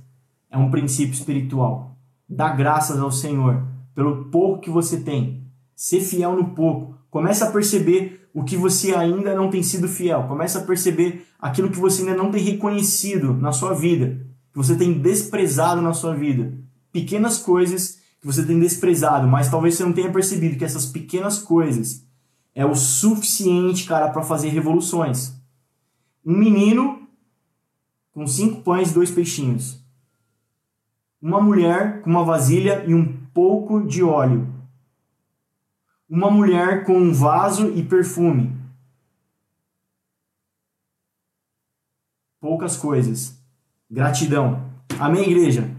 É 0.51 0.57
um 0.57 0.69
princípio 0.69 1.13
espiritual. 1.13 1.97
Dá 2.29 2.49
graças 2.49 2.99
ao 2.99 3.11
Senhor 3.11 3.65
pelo 3.95 4.25
pouco 4.25 4.61
que 4.61 4.69
você 4.69 4.99
tem. 5.01 5.45
Ser 5.75 6.01
fiel 6.01 6.35
no 6.35 6.49
pouco. 6.49 6.95
Começa 7.09 7.47
a 7.47 7.51
perceber 7.51 8.29
o 8.33 8.43
que 8.43 8.55
você 8.55 8.93
ainda 8.93 9.33
não 9.33 9.49
tem 9.49 9.63
sido 9.63 9.87
fiel. 9.87 10.23
Começa 10.23 10.59
a 10.59 10.63
perceber 10.63 11.25
aquilo 11.39 11.71
que 11.71 11.79
você 11.79 12.01
ainda 12.01 12.15
não 12.15 12.31
tem 12.31 12.43
reconhecido 12.43 13.33
na 13.33 13.51
sua 13.51 13.73
vida, 13.73 14.19
que 14.51 14.57
você 14.57 14.75
tem 14.75 14.99
desprezado 14.99 15.81
na 15.81 15.93
sua 15.93 16.13
vida. 16.13 16.53
Pequenas 16.91 17.39
coisas 17.39 17.99
você 18.27 18.45
tem 18.45 18.59
desprezado, 18.59 19.25
mas 19.25 19.49
talvez 19.49 19.75
você 19.75 19.85
não 19.85 19.93
tenha 19.93 20.11
percebido 20.11 20.57
que 20.57 20.65
essas 20.65 20.85
pequenas 20.85 21.39
coisas 21.39 22.05
é 22.53 22.65
o 22.65 22.75
suficiente, 22.75 23.87
cara, 23.87 24.09
para 24.09 24.21
fazer 24.21 24.49
revoluções. 24.49 25.33
Um 26.25 26.37
menino 26.37 27.07
com 28.11 28.27
cinco 28.27 28.61
pães 28.63 28.91
e 28.91 28.93
dois 28.93 29.09
peixinhos. 29.09 29.81
Uma 31.21 31.39
mulher 31.39 32.01
com 32.01 32.09
uma 32.09 32.25
vasilha 32.25 32.83
e 32.85 32.93
um 32.93 33.15
pouco 33.33 33.87
de 33.87 34.03
óleo. 34.03 34.53
Uma 36.09 36.29
mulher 36.29 36.83
com 36.83 36.97
um 36.97 37.13
vaso 37.13 37.71
e 37.77 37.81
perfume. 37.81 38.53
Poucas 42.41 42.75
coisas. 42.75 43.41
Gratidão. 43.89 44.69
Amém, 44.99 45.29
igreja? 45.29 45.76